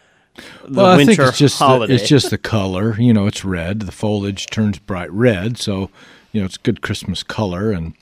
the 0.65 0.81
well, 0.83 0.87
I 0.87 0.97
winter 0.97 1.15
think 1.15 1.29
it's 1.29 1.39
just 1.39 1.59
the, 1.59 1.87
it's 1.89 2.09
just 2.09 2.31
the 2.31 2.39
color. 2.39 2.99
You 3.01 3.13
know, 3.13 3.27
it's 3.27 3.45
red. 3.45 3.81
The 3.81 3.93
foliage 3.93 4.47
turns 4.47 4.79
bright 4.79 5.11
red, 5.13 5.59
so 5.59 5.91
you 6.33 6.41
know 6.41 6.47
it's 6.47 6.57
good 6.57 6.83
Christmas 6.83 7.23
color. 7.23 7.73
And 7.73 7.95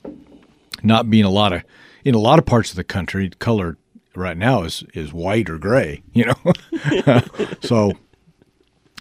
not 0.83 1.09
being 1.09 1.25
a 1.25 1.29
lot 1.29 1.53
of 1.53 1.63
in 2.03 2.15
a 2.15 2.19
lot 2.19 2.39
of 2.39 2.45
parts 2.45 2.69
of 2.69 2.75
the 2.75 2.83
country, 2.83 3.29
color 3.39 3.77
right 4.17 4.37
now 4.37 4.63
is 4.63 4.83
is 4.93 5.13
white 5.13 5.49
or 5.49 5.57
gray. 5.57 6.03
You 6.13 6.25
know, 6.25 6.53
so 7.61 7.93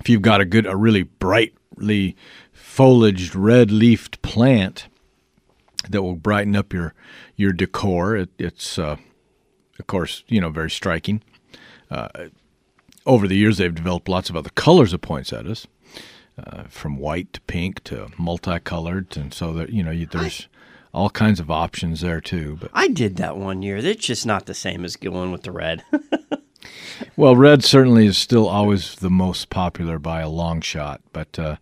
if 0.00 0.09
you've 0.09 0.23
got 0.23 0.40
a 0.40 0.44
good, 0.44 0.66
a 0.66 0.76
really 0.76 1.04
brightly 1.04 2.16
foliaged, 2.54 3.33
red 3.35 3.71
leafed 3.71 4.23
plant 4.23 4.88
that 5.88 6.02
will 6.02 6.16
brighten 6.16 6.56
up 6.56 6.73
your 6.73 6.94
your 7.37 7.52
decor, 7.52 8.16
it, 8.16 8.30
it's 8.38 8.78
uh, 8.78 8.97
of 9.78 9.87
course 9.87 10.25
you 10.28 10.40
know 10.40 10.50
very 10.50 10.71
striking 10.71 11.23
over 13.06 13.28
the 13.28 13.37
years, 13.37 13.59
they've 13.59 13.75
developed 13.75 14.09
lots 14.09 14.30
of 14.30 14.37
other 14.37 14.50
colors 14.50 14.92
of 14.92 15.00
poinsettias, 15.00 15.66
uh, 16.38 16.64
from 16.64 16.97
white 16.97 17.33
to 17.33 17.40
pink 17.42 17.83
to 17.85 18.09
multicolored, 18.18 19.16
and 19.16 19.33
so 19.33 19.52
that 19.52 19.71
you 19.71 19.83
know 19.83 19.90
you, 19.90 20.06
there's 20.06 20.49
all 20.95 21.11
kinds 21.11 21.41
of 21.41 21.51
options 21.51 22.01
there 22.01 22.21
too. 22.21 22.57
But 22.61 22.71
I 22.73 22.89
did 22.89 23.17
that 23.17 23.37
one 23.37 23.63
year. 23.63 23.77
It's 23.77 24.07
just 24.07 24.25
not 24.25 24.47
the 24.47 24.55
same 24.55 24.85
as 24.85 24.97
going 24.97 25.33
with 25.33 25.43
the 25.43 25.53
red. 25.53 25.83
well, 27.17 27.37
red 27.37 27.65
certainly 27.65 28.07
is 28.07 28.17
still 28.17 28.49
always 28.49 28.95
the 28.95 29.11
most 29.11 29.51
popular 29.51 29.99
by 29.99 30.21
a 30.21 30.29
long 30.29 30.61
shot. 30.61 31.01
But 31.13 31.39
uh, 31.39 31.57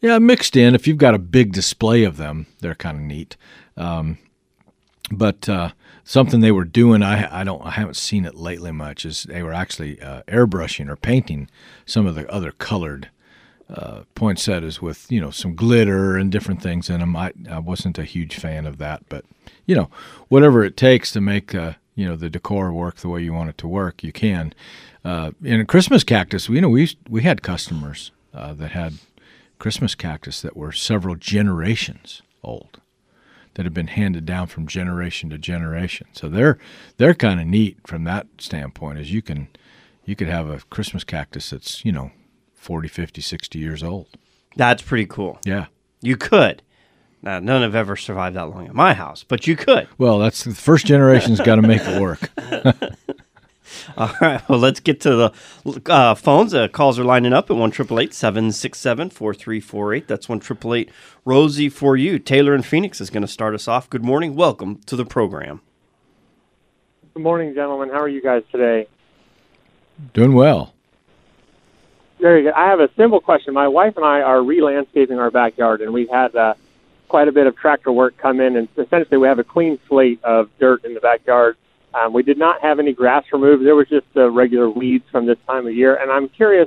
yeah, 0.00 0.18
mixed 0.18 0.56
in. 0.56 0.74
If 0.74 0.86
you've 0.86 0.98
got 0.98 1.14
a 1.14 1.18
big 1.18 1.52
display 1.52 2.04
of 2.04 2.18
them, 2.18 2.46
they're 2.60 2.74
kind 2.74 2.98
of 2.98 3.02
neat. 3.02 3.36
Um, 3.76 4.18
but 5.10 5.48
uh, 5.48 5.70
something 6.04 6.40
they 6.40 6.52
were 6.52 6.64
doing, 6.64 7.02
I 7.02 7.40
I 7.40 7.44
don't 7.44 7.62
I 7.62 7.70
haven't 7.70 7.96
seen 7.96 8.24
it 8.24 8.34
lately 8.34 8.72
much. 8.72 9.04
Is 9.04 9.24
they 9.24 9.42
were 9.42 9.54
actually 9.54 10.00
uh, 10.00 10.22
airbrushing 10.28 10.88
or 10.88 10.96
painting 10.96 11.48
some 11.86 12.06
of 12.06 12.14
the 12.14 12.30
other 12.30 12.52
colored 12.52 13.10
uh, 13.68 14.02
poinsettias 14.14 14.82
with 14.82 15.10
you 15.10 15.20
know 15.20 15.30
some 15.30 15.54
glitter 15.54 16.16
and 16.16 16.30
different 16.30 16.62
things 16.62 16.90
in 16.90 17.00
them. 17.00 17.16
I 17.16 17.32
I 17.50 17.58
wasn't 17.58 17.98
a 17.98 18.04
huge 18.04 18.36
fan 18.36 18.66
of 18.66 18.78
that, 18.78 19.02
but 19.08 19.24
you 19.66 19.74
know 19.74 19.90
whatever 20.28 20.64
it 20.64 20.76
takes 20.76 21.12
to 21.12 21.20
make 21.20 21.54
uh, 21.54 21.74
you 21.94 22.06
know 22.06 22.16
the 22.16 22.30
decor 22.30 22.72
work 22.72 22.96
the 22.96 23.08
way 23.08 23.22
you 23.22 23.32
want 23.32 23.50
it 23.50 23.58
to 23.58 23.68
work, 23.68 24.02
you 24.02 24.12
can. 24.12 24.54
Uh, 25.04 25.32
in 25.42 25.60
a 25.60 25.64
Christmas 25.64 26.04
cactus, 26.04 26.48
you 26.48 26.60
know 26.60 26.68
we 26.68 26.96
we 27.08 27.22
had 27.22 27.42
customers 27.42 28.12
uh, 28.32 28.52
that 28.54 28.72
had 28.72 28.94
Christmas 29.58 29.94
cactus 29.94 30.42
that 30.42 30.56
were 30.56 30.72
several 30.72 31.14
generations 31.14 32.22
old 32.42 32.80
that 33.54 33.64
have 33.64 33.74
been 33.74 33.86
handed 33.86 34.26
down 34.26 34.48
from 34.48 34.66
generation 34.66 35.30
to 35.30 35.38
generation. 35.38 36.06
So 36.12 36.28
they're 36.28 36.58
they're 36.96 37.14
kind 37.14 37.40
of 37.40 37.46
neat 37.46 37.78
from 37.86 38.04
that 38.04 38.26
standpoint. 38.38 38.98
Is 38.98 39.12
you 39.12 39.22
can 39.22 39.48
you 40.04 40.16
could 40.16 40.28
have 40.28 40.50
a 40.50 40.60
Christmas 40.70 41.04
cactus 41.04 41.50
that's 41.50 41.84
you 41.84 41.92
know 41.92 42.10
40, 42.64 42.88
50, 42.88 43.20
60 43.20 43.58
years 43.58 43.82
old. 43.82 44.08
That's 44.56 44.80
pretty 44.80 45.04
cool. 45.04 45.38
Yeah. 45.44 45.66
You 46.00 46.16
could. 46.16 46.62
Now, 47.22 47.38
none 47.38 47.60
have 47.62 47.74
ever 47.74 47.94
survived 47.94 48.36
that 48.36 48.48
long 48.48 48.66
at 48.66 48.74
my 48.74 48.94
house, 48.94 49.22
but 49.22 49.46
you 49.46 49.54
could. 49.54 49.86
Well, 49.98 50.18
that's 50.18 50.44
the 50.44 50.54
first 50.54 50.86
generation's 50.86 51.40
got 51.40 51.56
to 51.56 51.62
make 51.62 51.82
it 51.82 52.00
work. 52.00 52.30
All 53.96 54.10
right. 54.20 54.46
Well, 54.48 54.58
let's 54.58 54.80
get 54.80 55.00
to 55.02 55.14
the 55.64 55.82
uh, 55.90 56.14
phones. 56.14 56.54
Uh, 56.54 56.68
calls 56.68 56.98
are 56.98 57.04
lining 57.04 57.32
up 57.32 57.50
at 57.50 57.56
one 57.56 57.70
triple 57.70 58.00
eight 58.00 58.14
seven 58.14 58.52
six 58.52 58.78
seven 58.78 59.10
four 59.10 59.34
three 59.34 59.60
four 59.60 59.94
eight. 59.94 60.06
That's 60.06 60.28
one 60.28 60.40
triple 60.40 60.74
eight 60.74 60.90
Rosie 61.24 61.68
for 61.68 61.96
you. 61.96 62.18
Taylor 62.18 62.54
in 62.54 62.62
Phoenix 62.62 63.00
is 63.00 63.10
going 63.10 63.22
to 63.22 63.28
start 63.28 63.54
us 63.54 63.68
off. 63.68 63.88
Good 63.90 64.04
morning. 64.04 64.34
Welcome 64.36 64.80
to 64.86 64.96
the 64.96 65.04
program. 65.04 65.60
Good 67.14 67.22
morning, 67.22 67.54
gentlemen. 67.54 67.88
How 67.88 68.00
are 68.00 68.08
you 68.08 68.22
guys 68.22 68.42
today? 68.50 68.86
Doing 70.12 70.34
well. 70.34 70.73
Very 72.24 72.44
good. 72.44 72.54
I 72.54 72.70
have 72.70 72.80
a 72.80 72.88
simple 72.96 73.20
question. 73.20 73.52
My 73.52 73.68
wife 73.68 73.98
and 73.98 74.06
I 74.06 74.22
are 74.22 74.42
re-landscaping 74.42 75.18
our 75.18 75.30
backyard, 75.30 75.82
and 75.82 75.92
we've 75.92 76.08
had 76.08 76.34
uh, 76.34 76.54
quite 77.06 77.28
a 77.28 77.32
bit 77.32 77.46
of 77.46 77.54
tractor 77.54 77.92
work 77.92 78.16
come 78.16 78.40
in, 78.40 78.56
and 78.56 78.66
essentially 78.78 79.18
we 79.18 79.28
have 79.28 79.38
a 79.38 79.44
clean 79.44 79.78
slate 79.90 80.24
of 80.24 80.48
dirt 80.58 80.86
in 80.86 80.94
the 80.94 81.00
backyard. 81.00 81.58
Um, 81.92 82.14
we 82.14 82.22
did 82.22 82.38
not 82.38 82.62
have 82.62 82.78
any 82.78 82.94
grass 82.94 83.24
removed. 83.30 83.66
There 83.66 83.76
was 83.76 83.90
just 83.90 84.06
uh, 84.16 84.30
regular 84.30 84.70
weeds 84.70 85.04
from 85.12 85.26
this 85.26 85.36
time 85.46 85.66
of 85.66 85.74
year, 85.74 85.96
and 85.96 86.10
I'm 86.10 86.30
curious. 86.30 86.66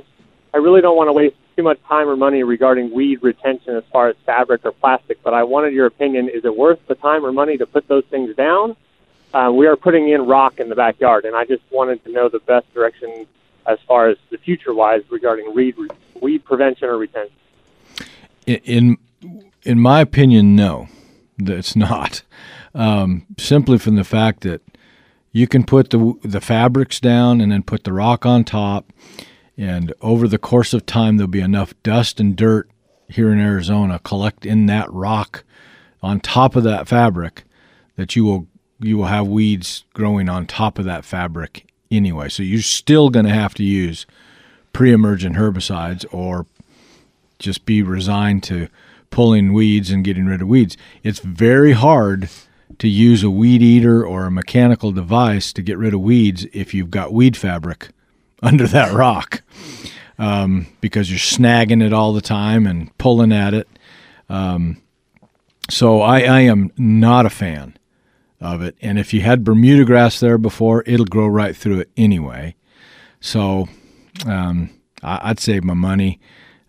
I 0.54 0.58
really 0.58 0.80
don't 0.80 0.96
want 0.96 1.08
to 1.08 1.12
waste 1.12 1.34
too 1.56 1.64
much 1.64 1.82
time 1.88 2.08
or 2.08 2.14
money 2.14 2.44
regarding 2.44 2.94
weed 2.94 3.18
retention 3.24 3.74
as 3.74 3.82
far 3.92 4.08
as 4.08 4.14
fabric 4.24 4.64
or 4.64 4.70
plastic, 4.70 5.20
but 5.24 5.34
I 5.34 5.42
wanted 5.42 5.72
your 5.72 5.86
opinion. 5.86 6.28
Is 6.28 6.44
it 6.44 6.56
worth 6.56 6.78
the 6.86 6.94
time 6.94 7.26
or 7.26 7.32
money 7.32 7.58
to 7.58 7.66
put 7.66 7.88
those 7.88 8.04
things 8.12 8.36
down? 8.36 8.76
Uh, 9.34 9.50
we 9.52 9.66
are 9.66 9.74
putting 9.74 10.08
in 10.08 10.24
rock 10.24 10.60
in 10.60 10.68
the 10.68 10.76
backyard, 10.76 11.24
and 11.24 11.34
I 11.34 11.46
just 11.46 11.64
wanted 11.72 12.04
to 12.04 12.12
know 12.12 12.28
the 12.28 12.38
best 12.38 12.72
direction 12.72 13.26
as 13.66 13.78
far 13.86 14.08
as 14.08 14.16
the 14.30 14.38
future 14.38 14.74
wise 14.74 15.02
regarding 15.10 15.54
weed 15.54 15.76
weed 16.20 16.44
prevention 16.44 16.88
or 16.88 16.96
retention. 16.96 17.36
In 18.46 18.96
in 19.62 19.80
my 19.80 20.00
opinion, 20.00 20.56
no, 20.56 20.88
it's 21.38 21.76
not. 21.88 22.22
Um, 22.74 23.26
simply 23.38 23.78
from 23.78 23.96
the 23.96 24.04
fact 24.04 24.42
that 24.42 24.62
you 25.32 25.46
can 25.46 25.64
put 25.64 25.90
the 25.90 26.14
the 26.22 26.40
fabrics 26.40 27.00
down 27.00 27.40
and 27.40 27.52
then 27.52 27.62
put 27.62 27.84
the 27.84 27.92
rock 27.92 28.24
on 28.24 28.44
top, 28.44 28.92
and 29.56 29.92
over 30.00 30.28
the 30.28 30.38
course 30.38 30.72
of 30.72 30.86
time, 30.86 31.16
there'll 31.16 31.28
be 31.28 31.40
enough 31.40 31.74
dust 31.82 32.20
and 32.20 32.36
dirt 32.36 32.68
here 33.08 33.32
in 33.32 33.40
Arizona 33.40 33.98
collect 33.98 34.44
in 34.44 34.66
that 34.66 34.92
rock 34.92 35.44
on 36.02 36.20
top 36.20 36.54
of 36.56 36.62
that 36.64 36.86
fabric 36.86 37.44
that 37.96 38.14
you 38.14 38.24
will 38.24 38.46
you 38.80 38.96
will 38.96 39.06
have 39.06 39.26
weeds 39.26 39.84
growing 39.94 40.28
on 40.28 40.46
top 40.46 40.78
of 40.78 40.84
that 40.84 41.04
fabric 41.04 41.67
anyway. 41.90 42.28
So 42.28 42.42
you're 42.42 42.62
still 42.62 43.10
going 43.10 43.26
to 43.26 43.32
have 43.32 43.54
to 43.54 43.64
use 43.64 44.06
pre-emergent 44.72 45.36
herbicides 45.36 46.04
or 46.12 46.46
just 47.38 47.64
be 47.64 47.82
resigned 47.82 48.42
to 48.44 48.68
pulling 49.10 49.52
weeds 49.52 49.90
and 49.90 50.04
getting 50.04 50.26
rid 50.26 50.42
of 50.42 50.48
weeds. 50.48 50.76
It's 51.02 51.20
very 51.20 51.72
hard 51.72 52.28
to 52.78 52.88
use 52.88 53.22
a 53.22 53.30
weed 53.30 53.62
eater 53.62 54.04
or 54.04 54.26
a 54.26 54.30
mechanical 54.30 54.92
device 54.92 55.52
to 55.54 55.62
get 55.62 55.78
rid 55.78 55.94
of 55.94 56.00
weeds 56.00 56.46
if 56.52 56.74
you've 56.74 56.90
got 56.90 57.12
weed 57.12 57.36
fabric 57.36 57.88
under 58.42 58.66
that 58.66 58.92
rock 58.92 59.42
um, 60.18 60.66
because 60.80 61.10
you're 61.10 61.18
snagging 61.18 61.84
it 61.84 61.92
all 61.92 62.12
the 62.12 62.20
time 62.20 62.66
and 62.66 62.96
pulling 62.98 63.32
at 63.32 63.54
it. 63.54 63.68
Um, 64.28 64.82
so 65.70 66.00
I, 66.00 66.20
I 66.20 66.40
am 66.40 66.72
not 66.76 67.26
a 67.26 67.30
fan 67.30 67.76
of 68.40 68.62
it. 68.62 68.76
And 68.80 68.98
if 68.98 69.12
you 69.12 69.20
had 69.20 69.44
Bermuda 69.44 69.84
grass 69.84 70.20
there 70.20 70.38
before, 70.38 70.82
it'll 70.86 71.06
grow 71.06 71.26
right 71.26 71.56
through 71.56 71.80
it 71.80 71.90
anyway. 71.96 72.54
So 73.20 73.68
um, 74.26 74.70
I, 75.02 75.28
would 75.28 75.40
save 75.40 75.64
my 75.64 75.74
money. 75.74 76.20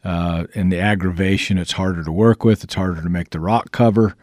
Uh, 0.04 0.46
and 0.56 0.72
the 0.72 0.80
aggravation, 0.80 1.58
it's 1.58 1.74
harder 1.74 2.04
to 2.04 2.12
work 2.12 2.44
with. 2.44 2.64
It's 2.64 2.76
harder 2.76 3.02
to 3.02 3.10
make 3.10 3.32
the 3.32 3.40
rock 3.40 3.72
cover 3.72 4.16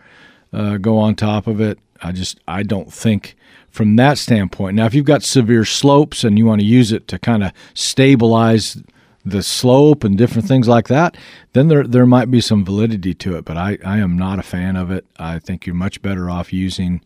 uh, 0.52 0.78
go 0.78 0.98
on 0.98 1.14
top 1.14 1.46
of 1.46 1.60
it. 1.60 1.78
I 2.02 2.12
just 2.12 2.40
I 2.48 2.62
don't 2.62 2.92
think 2.92 3.36
from 3.70 3.96
that 3.96 4.18
standpoint. 4.18 4.76
Now, 4.76 4.86
if 4.86 4.94
you've 4.94 5.04
got 5.04 5.22
severe 5.22 5.64
slopes 5.64 6.24
and 6.24 6.38
you 6.38 6.46
want 6.46 6.60
to 6.60 6.66
use 6.66 6.92
it 6.92 7.08
to 7.08 7.18
kind 7.18 7.44
of 7.44 7.52
stabilize 7.74 8.82
the 9.26 9.42
slope 9.42 10.04
and 10.04 10.16
different 10.16 10.46
things 10.46 10.68
like 10.68 10.86
that, 10.88 11.16
then 11.52 11.68
there 11.68 11.84
there 11.84 12.06
might 12.06 12.30
be 12.30 12.40
some 12.40 12.64
validity 12.64 13.12
to 13.12 13.36
it. 13.36 13.44
But 13.44 13.56
I, 13.56 13.76
I 13.84 13.98
am 13.98 14.16
not 14.16 14.38
a 14.38 14.42
fan 14.42 14.76
of 14.76 14.90
it. 14.90 15.04
I 15.18 15.40
think 15.40 15.66
you're 15.66 15.74
much 15.74 16.00
better 16.00 16.30
off 16.30 16.52
using 16.52 17.02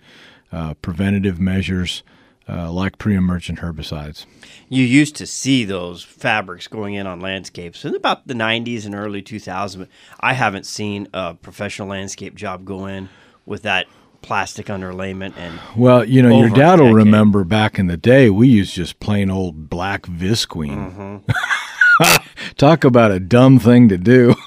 uh, 0.53 0.75
preventative 0.75 1.41
measures 1.41 2.03
uh, 2.49 2.71
like 2.71 2.99
pre-emergent 2.99 3.61
herbicides. 3.61 4.27
You 4.69 4.85
used 4.85 5.17
to 5.17 5.27
see 5.27 5.65
those 5.65 6.03
fabrics 6.03 6.67
going 6.67 6.95
in 6.95 7.07
on 7.07 7.21
landscapes 7.21 7.85
in 7.85 7.95
about 7.95 8.27
the 8.27 8.35
90s 8.35 8.85
and 8.85 8.95
early 8.95 9.23
2000s. 9.23 9.87
I 10.19 10.35
haven't 10.35 10.67
seen 10.67 11.09
a 11.15 11.35
professional 11.35 11.89
landscape 11.89 12.35
job 12.35 12.65
go 12.65 12.87
in 12.87 13.09
with 13.47 13.63
that 13.63 13.87
plastic 14.23 14.67
underlayment 14.67 15.35
and 15.39 15.59
well 15.75 16.05
you 16.05 16.21
know 16.21 16.41
your 16.41 16.51
dad 16.51 16.79
will 16.79 16.93
remember 16.93 17.43
back 17.43 17.79
in 17.79 17.87
the 17.87 17.97
day 17.97 18.29
we 18.29 18.47
used 18.47 18.75
just 18.75 19.01
plain 19.01 19.31
old 19.31 19.71
black 19.71 20.03
visqueen 20.03 20.93
mm-hmm. 20.93 21.17
talk 22.57 22.85
about 22.85 23.11
a 23.11 23.21
dumb 23.21 23.59
thing 23.59 23.89
to 23.89 23.99
do. 23.99 24.35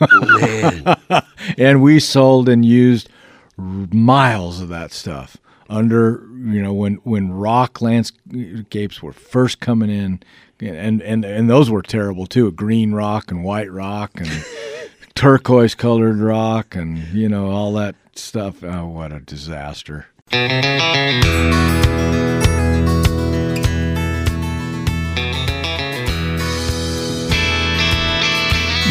And 1.57 1.81
we 1.81 1.99
sold 1.99 2.47
and 2.47 2.63
used 2.63 3.09
miles 3.57 4.61
of 4.61 4.69
that 4.69 4.93
stuff 4.93 5.37
under 5.69 6.25
you 6.45 6.61
know 6.61 6.73
when 6.73 6.95
when 7.03 7.31
rock 7.31 7.81
landscapes 7.81 9.03
were 9.03 9.13
first 9.13 9.59
coming 9.59 9.89
in. 9.89 10.23
And 10.61 11.01
and 11.01 11.25
and 11.25 11.49
those 11.49 11.69
were 11.69 11.81
terrible 11.81 12.25
too 12.25 12.49
green 12.51 12.93
rock 12.93 13.29
and 13.29 13.43
white 13.43 13.69
rock 13.71 14.11
and 14.15 14.29
turquoise 15.15 15.75
colored 15.75 16.19
rock 16.19 16.75
and 16.75 16.99
you 17.09 17.27
know 17.27 17.51
all 17.51 17.73
that 17.73 17.95
stuff. 18.15 18.63
Oh 18.63 18.87
what 18.87 19.11
a 19.11 19.19
disaster 19.19 20.07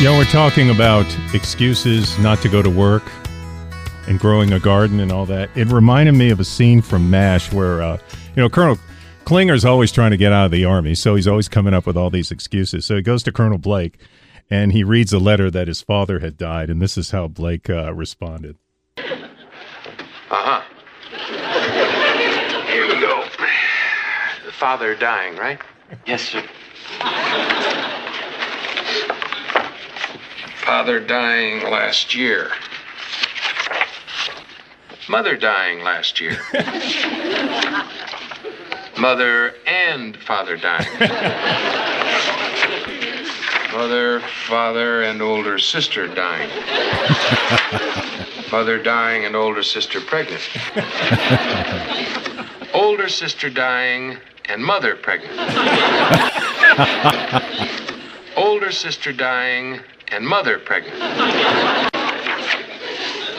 you 0.02 0.08
know 0.08 0.18
we're 0.18 0.24
talking 0.24 0.68
about 0.68 1.06
excuses 1.32 2.18
not 2.18 2.42
to 2.42 2.48
go 2.48 2.60
to 2.60 2.68
work 2.68 3.04
and 4.08 4.18
growing 4.18 4.52
a 4.52 4.58
garden 4.58 4.98
and 4.98 5.12
all 5.12 5.24
that. 5.26 5.48
It 5.56 5.68
reminded 5.68 6.16
me 6.16 6.30
of 6.30 6.40
a 6.40 6.44
scene 6.44 6.82
from 6.82 7.08
MASH 7.08 7.52
where, 7.52 7.80
uh, 7.80 7.98
you 8.34 8.42
know, 8.42 8.48
Colonel 8.48 8.80
Klinger's 9.24 9.64
always 9.64 9.92
trying 9.92 10.10
to 10.10 10.16
get 10.16 10.32
out 10.32 10.46
of 10.46 10.50
the 10.50 10.64
army, 10.64 10.96
so 10.96 11.14
he's 11.14 11.28
always 11.28 11.48
coming 11.48 11.72
up 11.72 11.86
with 11.86 11.96
all 11.96 12.10
these 12.10 12.32
excuses. 12.32 12.84
So 12.84 12.96
he 12.96 13.02
goes 13.02 13.22
to 13.22 13.30
Colonel 13.30 13.58
Blake 13.58 13.96
and 14.50 14.72
he 14.72 14.82
reads 14.82 15.12
a 15.12 15.20
letter 15.20 15.52
that 15.52 15.68
his 15.68 15.80
father 15.82 16.18
had 16.18 16.36
died, 16.36 16.68
and 16.68 16.82
this 16.82 16.98
is 16.98 17.12
how 17.12 17.28
Blake 17.28 17.70
uh, 17.70 17.94
responded. 17.94 18.56
Uh 18.96 19.02
huh. 20.30 20.62
Here 22.72 22.88
we 22.88 23.00
go. 23.00 23.24
The 24.44 24.50
father 24.50 24.96
dying, 24.96 25.36
right? 25.36 25.60
Yes, 26.06 26.22
sir. 26.22 26.42
Father 30.64 31.00
dying 31.00 31.70
last 31.70 32.14
year. 32.14 32.50
Mother 35.08 35.36
dying 35.36 35.82
last 35.82 36.20
year. 36.20 36.38
Mother 38.98 39.54
and 39.66 40.16
father 40.16 40.56
dying. 40.56 40.86
Mother, 43.72 44.20
father, 44.46 45.02
and 45.02 45.20
older 45.20 45.58
sister 45.58 46.06
dying. 46.06 46.48
Mother 48.52 48.82
dying 48.82 49.24
and 49.24 49.34
older 49.34 49.62
sister 49.62 50.00
pregnant. 50.00 50.42
older 52.74 53.08
sister 53.08 53.50
dying 53.50 54.18
and 54.44 54.62
mother 54.62 54.94
pregnant. 54.94 55.32
older 58.36 58.70
sister 58.70 59.12
dying 59.12 59.80
and 60.12 60.26
mother 60.26 60.58
pregnant. 60.58 60.98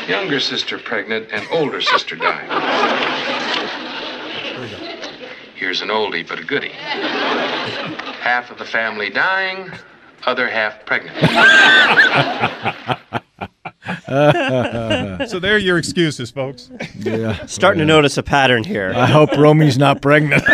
Younger 0.09 0.39
sister 0.39 0.79
pregnant 0.79 1.29
and 1.31 1.45
older 1.51 1.81
sister 1.81 2.15
dying. 2.15 2.49
Here's 5.55 5.81
an 5.81 5.89
oldie 5.89 6.27
but 6.27 6.39
a 6.39 6.43
goodie. 6.43 6.69
Half 6.69 8.49
of 8.51 8.57
the 8.57 8.65
family 8.65 9.09
dying, 9.09 9.71
other 10.25 10.49
half 10.49 10.85
pregnant. 10.85 11.17
so 15.29 15.39
there 15.39 15.55
are 15.55 15.59
your 15.59 15.77
excuses, 15.77 16.31
folks. 16.31 16.71
Yeah. 16.97 17.45
Starting 17.45 17.79
yeah. 17.79 17.85
to 17.85 17.93
notice 17.93 18.17
a 18.17 18.23
pattern 18.23 18.63
here. 18.63 18.93
I 18.95 19.05
hope 19.05 19.31
Romy's 19.37 19.77
not 19.77 20.01
pregnant. 20.01 20.43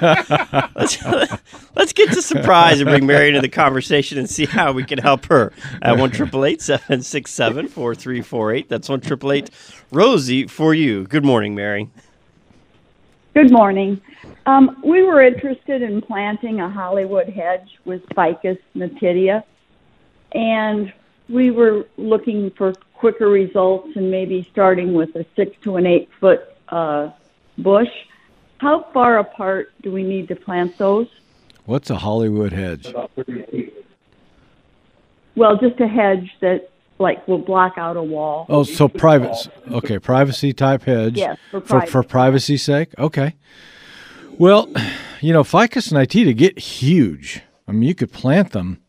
let's, 0.00 1.02
let's 1.74 1.92
get 1.92 2.12
to 2.12 2.22
surprise 2.22 2.80
and 2.80 2.88
bring 2.88 3.06
Mary 3.06 3.28
into 3.28 3.40
the 3.40 3.48
conversation 3.48 4.18
and 4.18 4.28
see 4.28 4.46
how 4.46 4.72
we 4.72 4.84
can 4.84 4.98
help 4.98 5.26
her 5.26 5.52
at 5.82 5.98
one 5.98 6.10
triple 6.10 6.44
eight 6.44 6.62
seven 6.62 7.02
six 7.02 7.30
seven 7.30 7.68
four 7.68 7.94
three 7.94 8.22
four 8.22 8.52
eight. 8.52 8.68
That's 8.68 8.88
one 8.88 9.00
triple 9.00 9.32
eight 9.32 9.50
Rosie 9.90 10.46
for 10.46 10.74
you. 10.74 11.04
Good 11.04 11.24
morning, 11.24 11.54
Mary. 11.54 11.90
Good 13.34 13.52
morning. 13.52 14.00
Um, 14.46 14.80
we 14.84 15.02
were 15.02 15.22
interested 15.22 15.82
in 15.82 16.00
planting 16.00 16.60
a 16.60 16.68
Hollywood 16.68 17.28
hedge 17.28 17.78
with 17.84 18.02
Ficus 18.14 18.58
nitida, 18.74 19.42
and 20.32 20.92
we 21.28 21.50
were 21.50 21.86
looking 21.96 22.50
for 22.52 22.72
quicker 22.94 23.28
results 23.28 23.90
and 23.94 24.10
maybe 24.10 24.48
starting 24.50 24.92
with 24.94 25.14
a 25.14 25.24
six 25.36 25.56
to 25.62 25.76
an 25.76 25.86
eight 25.86 26.08
foot 26.18 26.40
uh, 26.70 27.10
bush. 27.58 27.90
How 28.58 28.86
far 28.92 29.18
apart 29.18 29.72
do 29.82 29.92
we 29.92 30.02
need 30.02 30.28
to 30.28 30.36
plant 30.36 30.76
those? 30.78 31.08
What's 31.64 31.90
a 31.90 31.96
Hollywood 31.96 32.52
hedge? 32.52 32.92
Well, 35.36 35.56
just 35.58 35.80
a 35.80 35.86
hedge 35.86 36.30
that 36.40 36.70
like 36.98 37.26
will 37.28 37.38
block 37.38 37.74
out 37.76 37.96
a 37.96 38.02
wall. 38.02 38.46
Oh, 38.48 38.64
so 38.64 38.88
private. 38.88 39.48
Okay, 39.70 39.98
privacy 39.98 40.52
type 40.52 40.82
hedge. 40.82 41.16
Yes, 41.16 41.38
for 41.50 41.60
for, 41.60 41.66
privacy. 41.66 41.92
for 41.92 42.02
privacy's 42.02 42.62
sake. 42.62 42.98
Okay. 42.98 43.34
Well, 44.38 44.68
you 45.20 45.32
know, 45.32 45.44
ficus 45.44 45.92
and 45.92 46.00
nitida 46.00 46.36
get 46.36 46.58
huge. 46.58 47.42
I 47.66 47.72
mean, 47.72 47.82
you 47.82 47.94
could 47.94 48.12
plant 48.12 48.52
them 48.52 48.80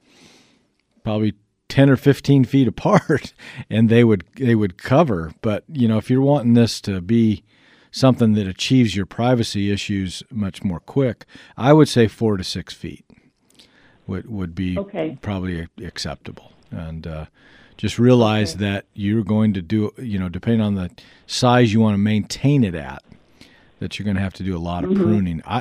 probably 1.04 1.34
ten 1.68 1.90
or 1.90 1.98
fifteen 1.98 2.46
feet 2.46 2.68
apart, 2.76 3.34
and 3.70 3.90
they 3.90 4.04
would 4.04 4.24
they 4.36 4.56
would 4.56 4.78
cover. 4.78 5.34
But 5.42 5.64
you 5.72 5.88
know, 5.88 5.98
if 5.98 6.10
you're 6.10 6.22
wanting 6.22 6.54
this 6.54 6.82
to 6.82 7.02
be 7.02 7.44
something 7.92 8.34
that 8.34 8.48
achieves 8.48 8.96
your 8.96 9.06
privacy 9.06 9.72
issues 9.72 10.24
much 10.32 10.64
more 10.64 10.80
quick, 10.80 11.26
I 11.58 11.74
would 11.74 11.88
say 11.90 12.08
four 12.08 12.38
to 12.38 12.44
six 12.44 12.74
feet 12.74 13.06
would 14.08 14.30
would 14.30 14.56
be 14.56 14.78
Okay. 14.78 15.18
probably 15.22 15.68
acceptable. 15.84 16.54
And 16.72 17.06
uh, 17.08 17.26
just 17.78 17.98
realize 17.98 18.56
that 18.58 18.86
you're 18.94 19.24
going 19.24 19.54
to 19.54 19.62
do, 19.62 19.92
you 19.98 20.20
know, 20.20 20.30
depending 20.30 20.62
on 20.62 20.76
the 20.76 20.92
size 21.28 21.74
you 21.74 21.80
want 21.80 21.94
to 21.94 21.98
maintain 22.00 22.64
it 22.64 22.76
at, 22.76 23.04
that 23.80 23.98
you're 23.98 24.04
going 24.04 24.18
to 24.18 24.22
have 24.22 24.34
to 24.36 24.44
do 24.44 24.56
a 24.56 24.60
lot 24.60 24.84
of 24.84 24.94
pruning. 24.96 25.42
I, 25.46 25.60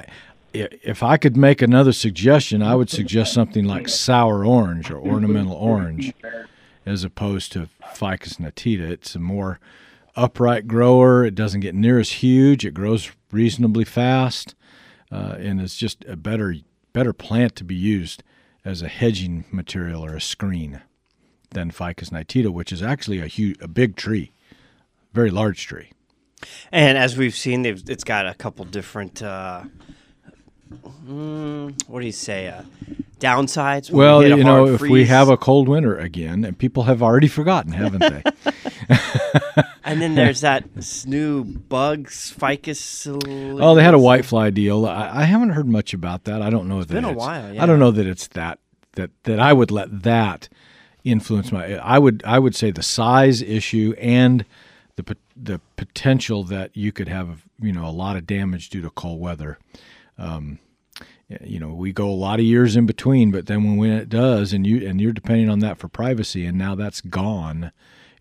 i- 0.54 0.68
if 0.82 1.02
I 1.02 1.16
could 1.16 1.36
make 1.36 1.62
another 1.62 1.92
suggestion, 1.92 2.62
I 2.62 2.74
would 2.74 2.90
suggest 2.90 3.32
something 3.32 3.64
like 3.64 3.88
sour 4.06 4.44
orange 4.44 4.90
or 4.90 4.98
ornamental 4.98 5.52
orange, 5.72 6.12
as 6.84 7.04
opposed 7.04 7.52
to 7.52 7.68
ficus 7.94 8.34
nitida. 8.34 8.80
It's 8.90 9.14
a 9.14 9.18
more 9.20 9.60
upright 10.18 10.66
grower. 10.66 11.24
It 11.24 11.34
doesn't 11.34 11.60
get 11.60 11.74
near 11.74 11.98
as 11.98 12.10
huge. 12.10 12.66
It 12.66 12.74
grows 12.74 13.10
reasonably 13.30 13.84
fast, 13.84 14.54
uh, 15.10 15.36
and 15.38 15.60
it's 15.60 15.76
just 15.76 16.04
a 16.04 16.16
better 16.16 16.56
better 16.92 17.12
plant 17.12 17.54
to 17.56 17.64
be 17.64 17.74
used 17.74 18.22
as 18.64 18.82
a 18.82 18.88
hedging 18.88 19.44
material 19.52 20.04
or 20.04 20.16
a 20.16 20.20
screen 20.20 20.82
than 21.50 21.70
ficus 21.70 22.10
nitida, 22.10 22.52
which 22.52 22.72
is 22.72 22.82
actually 22.82 23.20
a 23.20 23.26
huge, 23.26 23.56
a 23.60 23.68
big 23.68 23.96
tree, 23.96 24.32
very 25.12 25.30
large 25.30 25.66
tree. 25.66 25.92
And 26.70 26.98
as 26.98 27.16
we've 27.16 27.34
seen, 27.34 27.64
it's 27.64 28.04
got 28.04 28.26
a 28.26 28.34
couple 28.34 28.64
different. 28.64 29.22
Uh, 29.22 29.64
mm, 31.06 31.88
what 31.88 32.00
do 32.00 32.06
you 32.06 32.12
say? 32.12 32.48
Uh, 32.48 32.62
downsides. 33.18 33.90
Well, 33.90 34.20
we 34.20 34.28
you 34.28 34.44
know, 34.44 34.66
if 34.66 34.80
we 34.80 35.06
have 35.06 35.28
a 35.28 35.36
cold 35.36 35.68
winter 35.68 35.98
again, 35.98 36.44
and 36.44 36.56
people 36.58 36.84
have 36.84 37.02
already 37.02 37.28
forgotten, 37.28 37.72
haven't 37.72 38.00
they? 38.00 38.22
and 39.84 40.00
then 40.00 40.14
there's 40.14 40.40
that 40.42 40.64
new 41.06 41.44
bugs 41.44 42.30
ficus. 42.38 43.06
oh, 43.06 43.74
they 43.74 43.82
had 43.82 43.94
a 43.94 43.98
whitefly 43.98 44.52
deal. 44.52 44.86
I, 44.86 45.22
I 45.22 45.24
haven't 45.24 45.50
heard 45.50 45.68
much 45.68 45.94
about 45.94 46.24
that. 46.24 46.42
I 46.42 46.50
don't 46.50 46.68
know 46.68 46.80
that 46.80 46.94
been 46.94 47.04
a 47.04 47.10
it's- 47.10 47.18
while, 47.18 47.60
I 47.60 47.66
don't 47.66 47.78
know 47.78 47.90
that 47.90 48.06
it's 48.06 48.28
that 48.28 48.58
that 48.92 49.10
that 49.24 49.40
I 49.40 49.52
would 49.52 49.70
let 49.70 50.02
that 50.02 50.48
influence 51.04 51.52
my. 51.52 51.76
I 51.76 51.98
would 51.98 52.22
I 52.24 52.38
would 52.38 52.54
say 52.54 52.70
the 52.70 52.82
size 52.82 53.42
issue 53.42 53.94
and 53.98 54.44
the 54.96 55.16
the 55.36 55.60
potential 55.76 56.42
that 56.44 56.76
you 56.76 56.92
could 56.92 57.08
have 57.08 57.44
you 57.60 57.72
know 57.72 57.86
a 57.86 57.90
lot 57.90 58.16
of 58.16 58.26
damage 58.26 58.70
due 58.70 58.82
to 58.82 58.90
cold 58.90 59.20
weather. 59.20 59.58
Um, 60.18 60.58
you 61.44 61.60
know, 61.60 61.72
we 61.74 61.92
go 61.92 62.08
a 62.08 62.10
lot 62.10 62.40
of 62.40 62.46
years 62.46 62.74
in 62.74 62.86
between, 62.86 63.30
but 63.30 63.46
then 63.46 63.64
when, 63.64 63.76
when 63.76 63.90
it 63.92 64.08
does, 64.08 64.52
and 64.52 64.66
you 64.66 64.86
and 64.88 65.00
you're 65.00 65.12
depending 65.12 65.48
on 65.50 65.58
that 65.60 65.78
for 65.78 65.88
privacy, 65.88 66.46
and 66.46 66.56
now 66.56 66.74
that's 66.74 67.00
gone, 67.00 67.70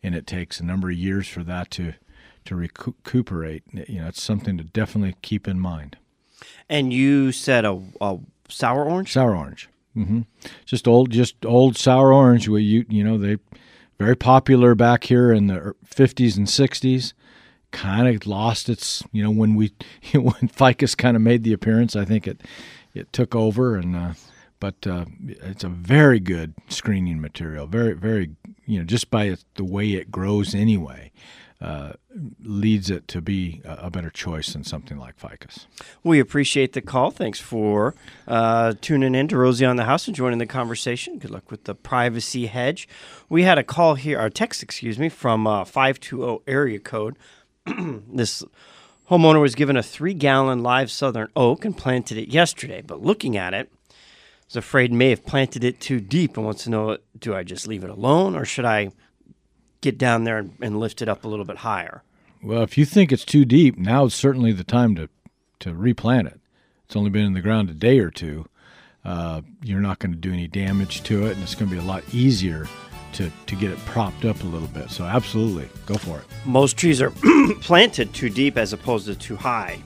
and 0.04 0.14
it 0.14 0.28
takes 0.28 0.60
a 0.60 0.66
number 0.66 0.90
of 0.90 0.98
years 0.98 1.28
for 1.28 1.44
that 1.44 1.72
to 1.72 1.94
to 2.46 2.56
recuperate. 2.56 3.64
You 3.72 4.02
know, 4.02 4.08
it's 4.08 4.22
something 4.22 4.58
to 4.58 4.64
definitely 4.64 5.16
keep 5.22 5.48
in 5.48 5.60
mind. 5.60 5.98
And 6.70 6.92
you 6.92 7.32
said 7.32 7.66
a, 7.66 7.82
a 8.02 8.20
sour 8.50 8.86
orange. 8.86 9.14
Sour 9.14 9.36
orange, 9.36 9.70
hmm 9.94 10.22
just 10.66 10.88
old, 10.88 11.10
just 11.10 11.46
old 11.46 11.78
sour 11.78 12.14
orange. 12.14 12.48
where 12.50 12.60
you 12.60 12.86
you 12.90 13.04
know 13.04 13.18
they 13.18 13.38
very 13.98 14.16
popular 14.16 14.76
back 14.76 15.06
here 15.06 15.32
in 15.32 15.48
the 15.48 15.74
fifties 15.86 16.38
and 16.38 16.50
sixties. 16.50 17.14
Kind 17.72 18.08
of 18.08 18.26
lost 18.26 18.70
its 18.70 19.04
you 19.12 19.24
know 19.24 19.32
when 19.32 19.56
we 19.56 19.74
when 20.14 20.48
ficus 20.48 20.96
kind 20.96 21.16
of 21.16 21.22
made 21.22 21.44
the 21.44 21.54
appearance. 21.54 21.96
I 21.96 22.06
think 22.06 22.28
it 22.28 22.42
it 22.94 23.12
took 23.14 23.36
over 23.36 23.76
and. 23.76 23.96
Uh, 23.96 24.14
but 24.60 24.88
uh, 24.88 25.06
it's 25.28 25.64
a 25.64 25.70
very 25.70 26.20
good 26.20 26.54
screening 26.68 27.22
material. 27.22 27.68
Very, 27.68 27.94
very, 27.94 28.32
you 28.66 28.80
know, 28.80 28.86
just 28.86 29.12
by 29.12 29.26
it, 29.26 29.44
the 29.56 29.64
way 29.64 29.92
it 29.92 30.12
grows 30.12 30.56
anyway, 30.56 31.12
uh, 31.60 31.94
leads 32.44 32.90
it 32.90 33.08
to 33.08 33.22
be 33.22 33.62
a, 33.66 33.86
a 33.86 33.90
better 33.90 34.10
choice 34.10 34.54
than 34.54 34.64
something 34.64 34.98
like 34.98 35.18
ficus. 35.18 35.68
We 36.04 36.20
appreciate 36.20 36.74
the 36.74 36.82
call. 36.82 37.12
Thanks 37.12 37.40
for 37.40 37.96
uh, 38.28 38.74
tuning 38.80 39.16
in 39.16 39.28
to 39.30 39.38
Rosie 39.38 39.66
on 39.66 39.76
the 39.76 39.86
House 39.86 40.08
and 40.08 40.16
joining 40.16 40.40
the 40.40 40.46
conversation. 40.46 41.18
Good 41.18 41.32
luck 41.32 41.50
with 41.50 41.64
the 41.64 41.76
privacy 41.76 42.46
hedge. 42.46 42.88
We 43.30 43.44
had 43.44 43.58
a 43.58 43.64
call 43.64 43.96
here, 43.96 44.20
or 44.20 44.30
text, 44.30 44.62
excuse 44.62 45.00
me, 45.00 45.10
from 45.10 45.48
uh, 45.48 45.66
520 45.66 46.42
area 46.48 46.80
code. 46.80 47.18
this 48.14 48.44
homeowner 49.10 49.42
was 49.42 49.56
given 49.56 49.78
a 49.78 49.84
three 49.84 50.14
gallon 50.14 50.64
live 50.64 50.92
southern 50.92 51.30
oak 51.36 51.66
and 51.66 51.78
planted 51.78 52.18
it 52.18 52.30
yesterday, 52.30 52.82
but 52.82 53.02
looking 53.02 53.38
at 53.38 53.54
it, 53.54 53.72
was 54.48 54.56
afraid 54.56 54.92
may 54.92 55.10
have 55.10 55.26
planted 55.26 55.64
it 55.64 55.80
too 55.80 56.00
deep 56.00 56.38
and 56.38 56.46
wants 56.46 56.64
to 56.64 56.70
know 56.70 56.98
do 57.18 57.36
I 57.36 57.44
just 57.44 57.68
leave 57.68 57.84
it 57.84 57.90
alone 57.90 58.36
or 58.36 58.46
should 58.46 58.66
I 58.66 58.92
get 59.82 59.98
down 59.98 60.24
there 60.24 60.38
and, 60.38 60.56
and 60.62 60.80
lift 60.80 61.02
it 61.02 61.10
up 61.10 61.26
a 61.26 61.28
little 61.28 61.46
bit 61.46 61.58
higher? 61.58 62.04
Well, 62.42 62.64
if 62.64 62.78
you 62.78 62.86
think 62.86 63.12
it's 63.12 63.26
too 63.26 63.46
deep, 63.46 63.78
now 63.78 64.06
is 64.06 64.14
certainly 64.14 64.52
the 64.52 64.64
time 64.64 64.96
to 64.96 65.10
to 65.60 65.74
replant 65.74 66.28
it. 66.28 66.40
It's 66.86 66.96
only 66.96 67.10
been 67.10 67.26
in 67.26 67.34
the 67.34 67.42
ground 67.42 67.70
a 67.70 67.74
day 67.74 67.98
or 68.00 68.12
two. 68.12 68.48
Uh, 69.04 69.42
you're 69.64 69.82
not 69.82 69.98
going 69.98 70.12
to 70.12 70.18
do 70.18 70.32
any 70.32 70.48
damage 70.48 71.02
to 71.04 71.26
it, 71.26 71.34
and 71.34 71.42
it's 71.42 71.56
going 71.56 71.70
to 71.70 71.76
be 71.76 71.82
a 71.82 71.86
lot 71.86 72.04
easier 72.14 72.68
to 73.14 73.32
to 73.46 73.56
get 73.56 73.72
it 73.72 73.78
propped 73.86 74.26
up 74.26 74.42
a 74.44 74.48
little 74.48 74.68
bit. 74.68 74.90
So, 74.90 75.04
absolutely, 75.04 75.70
go 75.86 75.96
for 75.96 76.20
it. 76.20 76.26
Most 76.46 76.78
trees 76.78 77.02
are 77.02 77.12
planted 77.62 78.14
too 78.14 78.30
deep 78.30 78.58
as 78.58 78.74
opposed 78.74 79.08
to 79.08 79.16
too 79.16 79.36
high. 79.36 79.80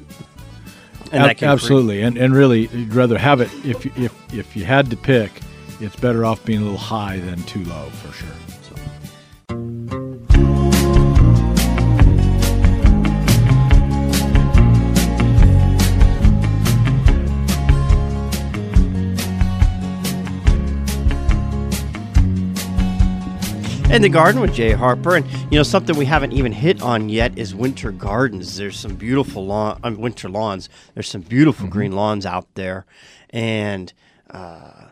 And 1.12 1.23
Ab- 1.23 1.43
absolutely, 1.43 2.01
and 2.01 2.17
and 2.17 2.34
really, 2.34 2.67
you'd 2.67 2.93
rather 2.93 3.17
have 3.17 3.41
it 3.41 3.49
if 3.65 3.86
if 3.97 4.34
if 4.34 4.55
you 4.55 4.63
had 4.63 4.89
to 4.91 4.97
pick, 4.97 5.31
it's 5.79 5.95
better 5.95 6.25
off 6.25 6.43
being 6.45 6.60
a 6.60 6.63
little 6.63 6.77
high 6.77 7.19
than 7.19 7.41
too 7.43 7.63
low 7.65 7.89
for 7.89 8.13
sure. 8.13 8.29
In 23.91 24.01
the 24.01 24.10
garden 24.10 24.39
with 24.39 24.54
Jay 24.54 24.71
Harper, 24.71 25.17
and 25.17 25.30
you 25.51 25.58
know 25.60 25.63
something 25.63 25.97
we 25.97 26.06
haven't 26.06 26.32
even 26.32 26.54
hit 26.54 26.82
on 26.82 27.10
yet 27.10 27.38
is 27.38 27.54
winter 27.54 27.91
gardens. 27.91 28.56
There's 28.56 28.80
some 28.80 28.95
beautiful 28.95 29.45
lawn, 29.45 29.82
um, 29.84 29.97
winter 29.97 30.30
lawns. 30.30 30.69
There's 30.93 31.10
some 31.10 31.19
beautiful 31.21 31.67
green 31.67 31.91
lawns 31.91 32.25
out 32.25 32.47
there, 32.56 32.86
and 33.32 33.91
uh, 34.30 34.86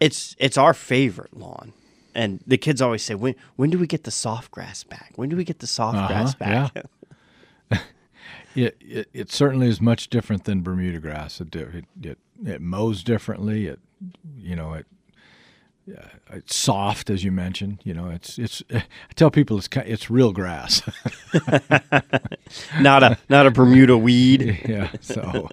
it's 0.00 0.34
it's 0.38 0.56
our 0.56 0.72
favorite 0.72 1.36
lawn. 1.36 1.74
And 2.14 2.40
the 2.46 2.56
kids 2.56 2.80
always 2.80 3.02
say, 3.02 3.14
"When 3.14 3.34
when 3.56 3.68
do 3.68 3.78
we 3.78 3.86
get 3.86 4.04
the 4.04 4.10
soft 4.10 4.50
grass 4.50 4.82
back? 4.82 5.12
When 5.16 5.28
do 5.28 5.36
we 5.36 5.44
get 5.44 5.58
the 5.58 5.66
soft 5.66 6.08
grass 6.08 6.34
Uh-huh, 6.40 6.68
back?" 6.74 6.86
yeah. 7.70 7.78
It, 8.54 8.76
it 8.80 9.08
it 9.12 9.30
certainly 9.30 9.68
is 9.68 9.80
much 9.80 10.08
different 10.08 10.44
than 10.44 10.62
Bermuda 10.62 10.98
grass. 11.00 11.38
It 11.40 11.54
it 11.54 11.84
it, 12.02 12.18
it 12.46 12.60
mows 12.62 13.04
differently. 13.04 13.66
It 13.66 13.78
you 14.38 14.56
know 14.56 14.72
it. 14.72 14.86
It's 16.30 16.56
soft, 16.56 17.10
as 17.10 17.24
you 17.24 17.32
mentioned. 17.32 17.80
You 17.84 17.94
know, 17.94 18.10
it's 18.10 18.38
it's. 18.38 18.62
I 18.72 18.84
tell 19.14 19.30
people 19.30 19.58
it's 19.58 19.68
it's 19.74 20.10
real 20.10 20.32
grass. 20.32 20.82
not 22.80 23.02
a 23.02 23.18
not 23.28 23.46
a 23.46 23.50
Bermuda 23.50 23.96
weed. 23.96 24.60
yeah. 24.68 24.90
So 25.00 25.48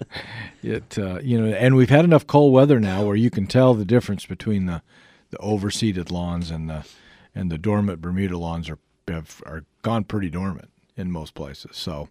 it 0.62 0.98
uh, 0.98 1.20
you 1.22 1.40
know, 1.40 1.54
and 1.54 1.76
we've 1.76 1.90
had 1.90 2.04
enough 2.04 2.26
cold 2.26 2.52
weather 2.52 2.80
now 2.80 3.04
where 3.04 3.16
you 3.16 3.30
can 3.30 3.46
tell 3.46 3.74
the 3.74 3.84
difference 3.84 4.26
between 4.26 4.66
the 4.66 4.82
the 5.30 5.38
overseeded 5.38 6.10
lawns 6.10 6.50
and 6.50 6.68
the 6.68 6.86
and 7.34 7.50
the 7.50 7.58
dormant 7.58 8.00
Bermuda 8.00 8.36
lawns 8.36 8.68
are 8.68 8.78
have, 9.08 9.42
are 9.46 9.64
gone 9.82 10.04
pretty 10.04 10.30
dormant 10.30 10.70
in 10.96 11.10
most 11.10 11.34
places. 11.34 11.76
So 11.76 12.08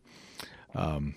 um, 0.73 1.15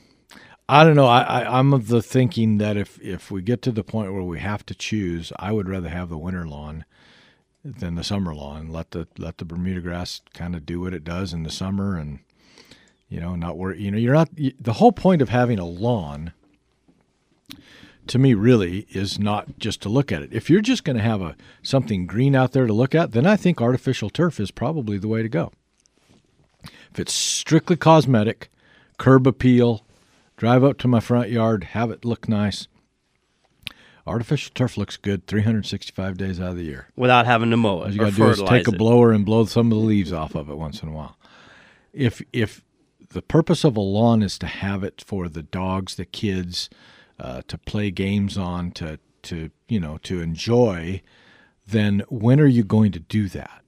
I 0.68 0.84
don't 0.84 0.96
know. 0.96 1.06
I, 1.06 1.22
I 1.22 1.58
I'm 1.58 1.72
of 1.72 1.88
the 1.88 2.02
thinking 2.02 2.58
that 2.58 2.76
if 2.76 3.00
if 3.00 3.30
we 3.30 3.42
get 3.42 3.62
to 3.62 3.72
the 3.72 3.84
point 3.84 4.12
where 4.12 4.22
we 4.22 4.40
have 4.40 4.66
to 4.66 4.74
choose, 4.74 5.32
I 5.38 5.52
would 5.52 5.68
rather 5.68 5.88
have 5.88 6.08
the 6.10 6.18
winter 6.18 6.46
lawn 6.46 6.84
than 7.64 7.96
the 7.96 8.04
summer 8.04 8.34
lawn. 8.34 8.68
Let 8.68 8.92
the 8.92 9.08
let 9.18 9.38
the 9.38 9.44
Bermuda 9.44 9.80
grass 9.80 10.20
kind 10.34 10.54
of 10.54 10.64
do 10.64 10.80
what 10.80 10.94
it 10.94 11.04
does 11.04 11.32
in 11.32 11.42
the 11.42 11.50
summer 11.50 11.96
and 11.96 12.20
You 13.08 13.20
know, 13.20 13.34
not 13.34 13.56
worry. 13.56 13.80
You 13.80 13.90
know, 13.90 13.98
you're 13.98 14.14
not. 14.14 14.28
The 14.34 14.74
whole 14.74 14.92
point 14.92 15.22
of 15.22 15.30
having 15.30 15.58
a 15.58 15.64
lawn, 15.64 16.32
to 18.06 18.18
me, 18.18 18.34
really 18.34 18.86
is 18.90 19.18
not 19.18 19.58
just 19.58 19.80
to 19.82 19.88
look 19.88 20.12
at 20.12 20.22
it. 20.22 20.32
If 20.32 20.50
you're 20.50 20.60
just 20.60 20.84
going 20.84 20.96
to 20.96 21.02
have 21.02 21.22
a 21.22 21.36
something 21.62 22.06
green 22.06 22.34
out 22.34 22.52
there 22.52 22.66
to 22.66 22.72
look 22.72 22.94
at, 22.94 23.12
then 23.12 23.26
I 23.26 23.36
think 23.36 23.60
artificial 23.60 24.10
turf 24.10 24.38
is 24.38 24.50
probably 24.50 24.98
the 24.98 25.08
way 25.08 25.22
to 25.22 25.28
go. 25.28 25.52
If 26.90 26.98
it's 26.98 27.14
strictly 27.14 27.76
cosmetic, 27.76 28.50
curb 28.98 29.26
appeal, 29.26 29.84
drive 30.36 30.62
up 30.62 30.76
to 30.78 30.88
my 30.88 31.00
front 31.00 31.30
yard, 31.30 31.64
have 31.64 31.90
it 31.90 32.04
look 32.04 32.28
nice. 32.28 32.68
Artificial 34.08 34.52
turf 34.54 34.76
looks 34.76 34.96
good 34.96 35.26
365 35.26 36.16
days 36.16 36.40
out 36.40 36.50
of 36.50 36.56
the 36.56 36.64
year. 36.64 36.88
without 36.96 37.26
having 37.26 37.50
to 37.50 37.56
mow 37.56 37.80
All 37.80 37.90
you 37.90 37.98
got 37.98 38.10
to 38.10 38.16
do 38.16 38.28
is 38.28 38.42
take 38.42 38.66
a 38.68 38.72
blower 38.72 39.12
and 39.12 39.24
blow 39.24 39.44
some 39.44 39.70
of 39.70 39.78
the 39.78 39.84
leaves 39.84 40.12
off 40.12 40.34
of 40.34 40.48
it 40.48 40.56
once 40.56 40.82
in 40.82 40.88
a 40.88 40.92
while. 40.92 41.16
If 41.92 42.22
if 42.32 42.62
the 43.10 43.22
purpose 43.22 43.64
of 43.64 43.76
a 43.76 43.80
lawn 43.80 44.22
is 44.22 44.38
to 44.38 44.46
have 44.46 44.82
it 44.84 45.02
for 45.06 45.28
the 45.28 45.42
dogs, 45.42 45.94
the 45.94 46.04
kids, 46.04 46.68
uh, 47.18 47.42
to 47.48 47.58
play 47.58 47.90
games 47.90 48.36
on, 48.36 48.70
to 48.72 48.98
to 49.22 49.50
you 49.68 49.80
know 49.80 49.98
to 50.04 50.20
enjoy, 50.20 51.02
then 51.66 52.02
when 52.08 52.40
are 52.40 52.46
you 52.46 52.64
going 52.64 52.92
to 52.92 53.00
do 53.00 53.28
that? 53.28 53.62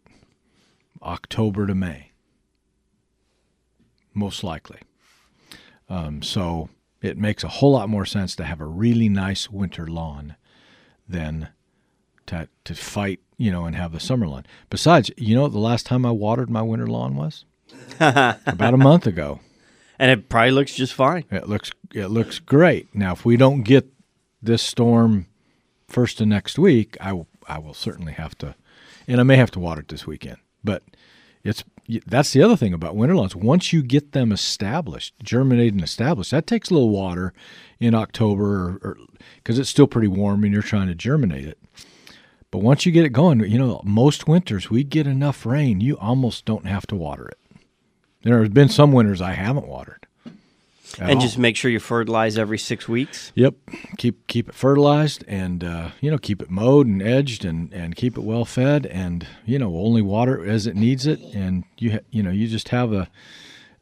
October 1.02 1.66
to 1.66 1.74
May, 1.74 2.12
most 4.14 4.44
likely. 4.44 4.80
Um, 5.88 6.22
so 6.22 6.68
it 7.02 7.16
makes 7.18 7.42
a 7.44 7.48
whole 7.48 7.72
lot 7.72 7.88
more 7.88 8.04
sense 8.04 8.36
to 8.36 8.44
have 8.44 8.60
a 8.60 8.66
really 8.66 9.08
nice 9.08 9.50
winter 9.50 9.86
lawn 9.86 10.36
than 11.08 11.48
to 12.26 12.48
to 12.64 12.74
fight, 12.74 13.20
you 13.38 13.50
know, 13.50 13.64
and 13.64 13.76
have 13.76 13.92
the 13.92 14.00
summer 14.00 14.26
lawn. 14.26 14.46
Besides, 14.68 15.10
you 15.16 15.34
know, 15.34 15.48
the 15.48 15.58
last 15.58 15.86
time 15.86 16.04
I 16.06 16.10
watered 16.10 16.50
my 16.50 16.62
winter 16.62 16.86
lawn 16.86 17.16
was 17.16 17.44
about 18.00 18.74
a 18.74 18.78
month 18.78 19.06
ago. 19.06 19.40
and 19.98 20.10
it 20.10 20.28
probably 20.28 20.52
looks 20.52 20.74
just 20.74 20.94
fine. 20.94 21.24
It 21.30 21.48
looks 21.48 21.70
it 21.94 22.08
looks 22.08 22.38
great. 22.38 22.94
Now, 22.94 23.12
if 23.12 23.24
we 23.24 23.36
don't 23.36 23.62
get 23.62 23.86
this 24.42 24.62
storm 24.62 25.26
first 25.88 26.20
of 26.20 26.28
next 26.28 26.58
week, 26.58 26.96
I 27.00 27.12
will 27.12 27.26
I 27.48 27.58
will 27.58 27.74
certainly 27.74 28.12
have 28.12 28.36
to, 28.38 28.54
and 29.08 29.20
I 29.20 29.24
may 29.24 29.36
have 29.36 29.50
to 29.52 29.60
water 29.60 29.80
it 29.80 29.88
this 29.88 30.06
weekend. 30.06 30.38
But 30.62 30.82
it's 31.42 31.64
that's 32.06 32.32
the 32.32 32.42
other 32.42 32.56
thing 32.56 32.72
about 32.72 32.96
winter 32.96 33.16
lawns. 33.16 33.34
Once 33.34 33.72
you 33.72 33.82
get 33.82 34.12
them 34.12 34.32
established, 34.32 35.14
germinated 35.22 35.74
and 35.74 35.84
established, 35.84 36.30
that 36.30 36.46
takes 36.46 36.70
a 36.70 36.74
little 36.74 36.90
water 36.90 37.32
in 37.78 37.94
October, 37.94 38.96
because 39.36 39.58
it's 39.58 39.70
still 39.70 39.86
pretty 39.86 40.08
warm 40.08 40.44
and 40.44 40.52
you're 40.52 40.62
trying 40.62 40.88
to 40.88 40.94
germinate 40.94 41.46
it. 41.46 41.58
But 42.50 42.62
once 42.62 42.84
you 42.84 42.92
get 42.92 43.04
it 43.04 43.12
going, 43.12 43.40
you 43.40 43.58
know, 43.58 43.80
most 43.84 44.26
winters 44.26 44.70
we 44.70 44.82
get 44.84 45.06
enough 45.06 45.46
rain, 45.46 45.80
you 45.80 45.96
almost 45.98 46.44
don't 46.44 46.66
have 46.66 46.86
to 46.88 46.96
water 46.96 47.28
it. 47.28 47.38
There 48.22 48.42
have 48.42 48.52
been 48.52 48.68
some 48.68 48.92
winters 48.92 49.22
I 49.22 49.32
haven't 49.32 49.68
watered. 49.68 49.99
And 50.98 51.14
all. 51.14 51.20
just 51.20 51.38
make 51.38 51.56
sure 51.56 51.70
you 51.70 51.80
fertilize 51.80 52.38
every 52.38 52.58
six 52.58 52.88
weeks. 52.88 53.32
Yep, 53.34 53.54
keep 53.96 54.26
keep 54.26 54.48
it 54.48 54.54
fertilized 54.54 55.24
and 55.28 55.62
uh, 55.62 55.90
you 56.00 56.10
know 56.10 56.18
keep 56.18 56.42
it 56.42 56.50
mowed 56.50 56.86
and 56.86 57.02
edged 57.02 57.44
and, 57.44 57.72
and 57.72 57.96
keep 57.96 58.16
it 58.16 58.22
well 58.22 58.44
fed 58.44 58.86
and 58.86 59.26
you 59.44 59.58
know 59.58 59.76
only 59.76 60.02
water 60.02 60.44
as 60.44 60.66
it 60.66 60.76
needs 60.76 61.06
it 61.06 61.20
and 61.34 61.64
you 61.78 61.92
ha- 61.92 62.06
you 62.10 62.22
know 62.22 62.30
you 62.30 62.48
just 62.48 62.70
have 62.70 62.92
a 62.92 63.08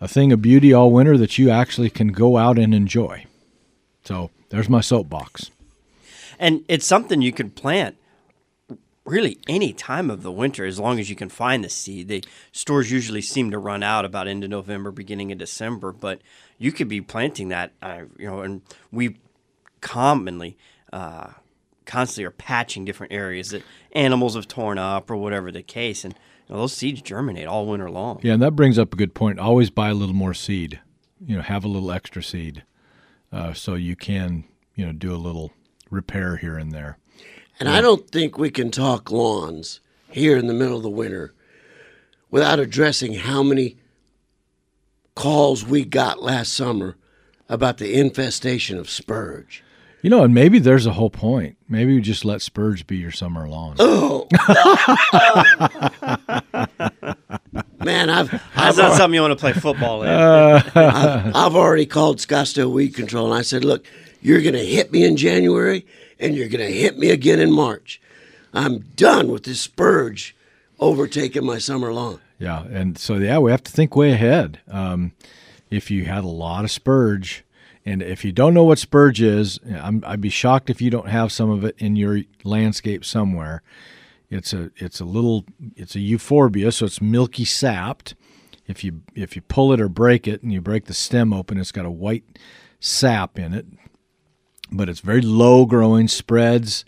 a 0.01 0.09
thing 0.09 0.33
of 0.33 0.43
beauty 0.43 0.73
all 0.73 0.91
winter 0.91 1.17
that 1.19 1.39
you 1.39 1.51
actually 1.51 1.91
can 1.91 2.09
go 2.09 2.37
out 2.37 2.59
and 2.59 2.75
enjoy. 2.75 3.25
So 4.05 4.31
there's 4.51 4.69
my 4.69 4.81
soapbox. 4.81 5.51
And 6.39 6.65
it's 6.69 6.87
something 6.87 7.21
you 7.21 7.33
can 7.33 7.51
plant 7.51 7.97
really 9.05 9.39
any 9.49 9.73
time 9.73 10.11
of 10.11 10.23
the 10.23 10.31
winter 10.31 10.65
as 10.65 10.79
long 10.79 11.01
as 11.01 11.11
you 11.11 11.17
can 11.17 11.29
find 11.29 11.65
the 11.65 11.69
seed. 11.69 12.09
The 12.09 12.25
stores 12.53 12.93
usually 12.93 13.23
seem 13.23 13.51
to 13.51 13.59
run 13.59 13.83
out 13.83 14.05
about 14.05 14.29
end 14.29 14.45
of 14.45 14.51
November, 14.51 14.91
beginning 14.91 15.33
of 15.33 15.39
December, 15.39 15.93
but 15.93 16.21
you 16.59 16.73
could 16.73 16.89
be 16.89 17.01
planting 17.01 17.49
that, 17.49 17.73
uh, 17.81 18.03
you 18.19 18.27
know, 18.27 18.41
and 18.41 18.63
we 18.93 19.17
commonly, 19.81 20.59
uh, 20.93 21.29
constantly 21.87 22.25
are 22.25 22.31
patching 22.31 22.85
different 22.85 23.13
areas 23.13 23.51
that 23.51 23.63
animals 23.93 24.35
have 24.35 24.49
torn 24.49 24.79
up 24.79 25.11
or 25.11 25.17
whatever 25.17 25.51
the 25.51 25.63
case. 25.63 26.05
And 26.05 26.15
you 26.49 26.55
know, 26.55 26.61
those 26.61 26.73
seeds 26.73 27.01
germinate 27.01 27.47
all 27.47 27.67
winter 27.67 27.91
long. 27.91 28.21
Yeah, 28.23 28.35
and 28.35 28.43
that 28.43 28.53
brings 28.53 28.79
up 28.79 28.93
a 28.93 28.97
good 28.97 29.15
point. 29.15 29.39
Always 29.39 29.71
buy 29.71 29.89
a 29.89 29.95
little 29.95 30.15
more 30.15 30.35
seed. 30.35 30.81
You 31.25 31.37
know, 31.37 31.43
have 31.43 31.65
a 31.65 31.69
little 31.69 31.91
extra 31.91 32.23
seed, 32.23 32.63
uh, 33.33 33.53
so 33.53 33.75
you 33.75 33.97
can 33.97 34.45
you 34.77 34.87
know 34.87 34.93
do 34.93 35.13
a 35.13 35.17
little 35.17 35.53
repair 35.91 36.37
here 36.37 36.57
and 36.57 36.71
there. 36.71 36.97
And 37.59 37.69
I 37.69 37.81
don't 37.81 38.09
think 38.09 38.39
we 38.39 38.51
can 38.51 38.71
talk 38.71 39.11
lawns 39.11 39.81
here 40.11 40.37
in 40.37 40.47
the 40.47 40.55
middle 40.55 40.77
of 40.77 40.85
the 40.85 40.91
winter 40.91 41.35
without 42.31 42.61
addressing 42.61 43.15
how 43.15 43.43
many 43.43 43.77
calls 45.19 45.67
we 45.67 45.85
got 45.85 46.23
last 46.23 46.55
summer 46.55 46.97
about 47.49 47.79
the 47.79 47.99
infestation 47.99 48.79
of 48.79 48.89
spurge. 48.89 49.65
You 50.01 50.11
know, 50.11 50.23
and 50.23 50.33
maybe 50.33 50.61
there's 50.61 50.87
a 50.87 50.93
whole 50.93 51.11
point. 51.11 51.57
Maybe 51.69 51.93
you 51.93 52.01
just 52.01 52.25
let 52.25 52.41
spurge 52.41 52.87
be 52.87 52.99
your 52.99 53.11
summer 53.11 53.49
lawn. 53.49 53.75
Oh, 53.81 54.29
man, 57.85 58.11
I've 58.11 58.31
That's 58.31 58.45
I've, 58.55 58.77
not 58.77 58.91
al- 58.91 58.95
something 58.95 59.15
you 59.15 59.21
want 59.23 59.33
to 59.33 59.41
play 59.41 59.55
football 59.55 60.05
in. 60.05 60.09
I've, 60.09 60.77
I've 60.77 61.57
already 61.57 61.87
called 61.87 62.19
Scottsdale 62.19 62.71
Weed 62.71 62.95
Control 62.95 63.27
and 63.27 63.35
I 63.35 63.43
said, 63.43 63.65
look, 63.65 63.85
you're 64.23 64.41
going 64.41 64.55
to 64.55 64.65
hit 64.65 64.93
me 64.93 65.05
in 65.05 65.17
January 65.17 65.85
and 66.21 66.37
you're 66.37 66.49
going 66.49 66.65
to 66.65 66.73
hit 66.73 66.97
me 66.97 67.11
again 67.11 67.41
in 67.41 67.51
March. 67.51 68.01
I'm 68.55 68.79
done 68.95 69.33
with 69.33 69.43
this 69.43 69.61
spurge 69.61 70.37
overtaking 70.79 71.45
my 71.45 71.59
summer 71.59 71.93
lawn. 71.93 72.21
Yeah, 72.39 72.65
and 72.65 72.97
so 72.97 73.17
yeah, 73.17 73.39
we 73.39 73.51
have 73.51 73.65
to 73.65 73.73
think 73.73 73.97
way 73.97 74.13
ahead. 74.13 74.61
Um, 74.71 75.13
if 75.71 75.91
you 75.91 76.05
had 76.05 76.25
a 76.25 76.29
lot 76.29 76.65
of 76.65 76.71
spurge, 76.71 77.45
and 77.85 78.03
if 78.03 78.25
you 78.25 78.33
don't 78.33 78.55
know 78.55 78.65
what 78.65 78.79
spurge 78.79 79.21
is, 79.21 79.59
I'm, 79.69 80.05
I'd 80.07 80.21
be 80.21 80.29
shocked 80.29 80.71
if 80.71 80.81
you 80.81 80.91
don't 80.91 81.09
have 81.09 81.33
some 81.33 81.51
of 81.51 81.65
it 81.65 81.75
in 81.79 81.97
your 81.97 82.21
landscape 82.45 83.05
somewhere. 83.05 83.63
It's 84.31 84.53
a 84.53 84.71
it's 84.77 85.01
a 85.01 85.05
little 85.05 85.47
it's 85.75 85.95
a 85.95 86.01
euphorbia, 86.01 86.71
so 86.71 86.87
it's 86.87 87.01
milky 87.01 87.45
sapped. 87.45 88.15
If 88.67 88.85
you 88.85 89.03
if 89.15 89.35
you 89.35 89.43
pull 89.43 89.73
it 89.73 89.81
or 89.81 89.89
break 89.89 90.29
it 90.29 90.43
and 90.43 90.53
you 90.53 90.61
break 90.61 90.85
the 90.85 90.95
stem 90.95 91.33
open, 91.33 91.59
it's 91.59 91.73
got 91.73 91.87
a 91.87 91.91
white 91.91 92.25
sap 92.79 93.39
in 93.39 93.55
it, 93.55 93.67
but 94.71 94.89
it's 94.89 95.01
very 95.01 95.23
low 95.23 95.65
growing, 95.65 96.09
spreads, 96.09 96.85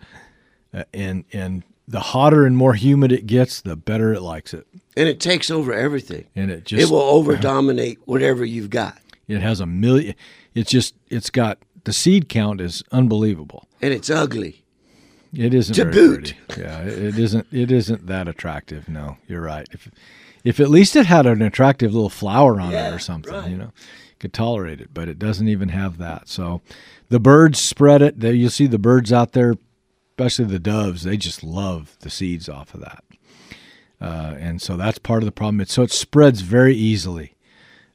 uh, 0.75 0.85
and 0.93 1.25
and 1.33 1.65
the 1.91 2.01
hotter 2.01 2.47
and 2.47 2.57
more 2.57 2.75
humid 2.75 3.11
it 3.13 3.27
gets, 3.27 3.61
the 3.61 3.75
better 3.77 4.13
it 4.15 4.23
likes 4.23 4.55
it, 4.55 4.67
And 4.97 5.09
it 5.09 5.19
takes 5.21 5.51
over 5.51 5.73
everything. 5.73 6.27
and 6.37 6.51
it 6.51 6.65
just 6.65 6.83
it 6.89 6.91
will 6.93 7.01
over 7.03 7.37
dominate 7.37 7.99
whatever 8.05 8.45
you've 8.45 8.71
got. 8.71 8.99
It 9.27 9.41
has 9.43 9.59
a 9.61 9.67
million. 9.67 10.15
It's 10.55 10.71
just 10.71 10.95
it's 11.09 11.31
got 11.31 11.59
the 11.85 11.93
seed 11.93 12.29
count 12.29 12.61
is 12.61 12.83
unbelievable. 12.93 13.67
And 13.83 13.93
it's 13.93 14.09
ugly. 14.11 14.65
It 15.33 15.55
isn't 15.55 15.75
To 15.77 15.85
boot. 15.85 16.35
pretty. 16.49 16.63
Yeah, 16.63 16.83
it, 16.83 16.99
it 16.99 17.19
isn't. 17.19 17.47
It 17.53 17.71
isn't 17.71 18.07
that 18.09 18.27
attractive. 18.29 18.89
No, 18.89 19.17
you're 19.29 19.41
right. 19.43 19.69
If 19.73 19.89
if 20.45 20.59
at 20.61 20.71
least 20.71 20.97
it 20.97 21.07
had 21.07 21.27
an 21.27 21.43
attractive 21.43 21.93
little 21.95 22.09
flower 22.11 22.61
on 22.61 22.73
it 22.75 22.93
or 22.93 22.99
something, 22.99 23.51
you 23.51 23.57
know, 23.57 23.73
could 24.19 24.33
tolerate 24.33 24.81
it. 24.81 24.89
But 24.93 25.09
it 25.09 25.19
doesn't 25.19 25.47
even 25.49 25.69
have 25.71 25.99
that. 25.99 26.29
So 26.29 26.61
the 27.11 27.21
birds 27.21 27.61
spread 27.61 28.03
it. 28.03 28.19
There 28.21 28.33
you'll 28.33 28.51
see 28.51 28.67
the 28.67 28.79
birds 28.79 29.13
out 29.13 29.33
there, 29.33 29.55
especially 30.21 30.53
the 30.53 30.59
doves. 30.59 31.03
They 31.03 31.17
just 31.17 31.43
love 31.43 31.97
the 32.01 32.11
seeds 32.11 32.49
off 32.49 32.75
of 32.75 32.81
that. 32.81 33.05
Uh, 34.01 34.35
and 34.39 34.61
so 34.61 34.77
that's 34.77 34.99
part 34.99 35.23
of 35.23 35.27
the 35.27 35.33
problem. 35.33 35.61
It's 35.61 35.73
so 35.73 35.83
it 35.83 35.93
spreads 35.93 36.43
very 36.43 36.75
easily. 36.75 37.37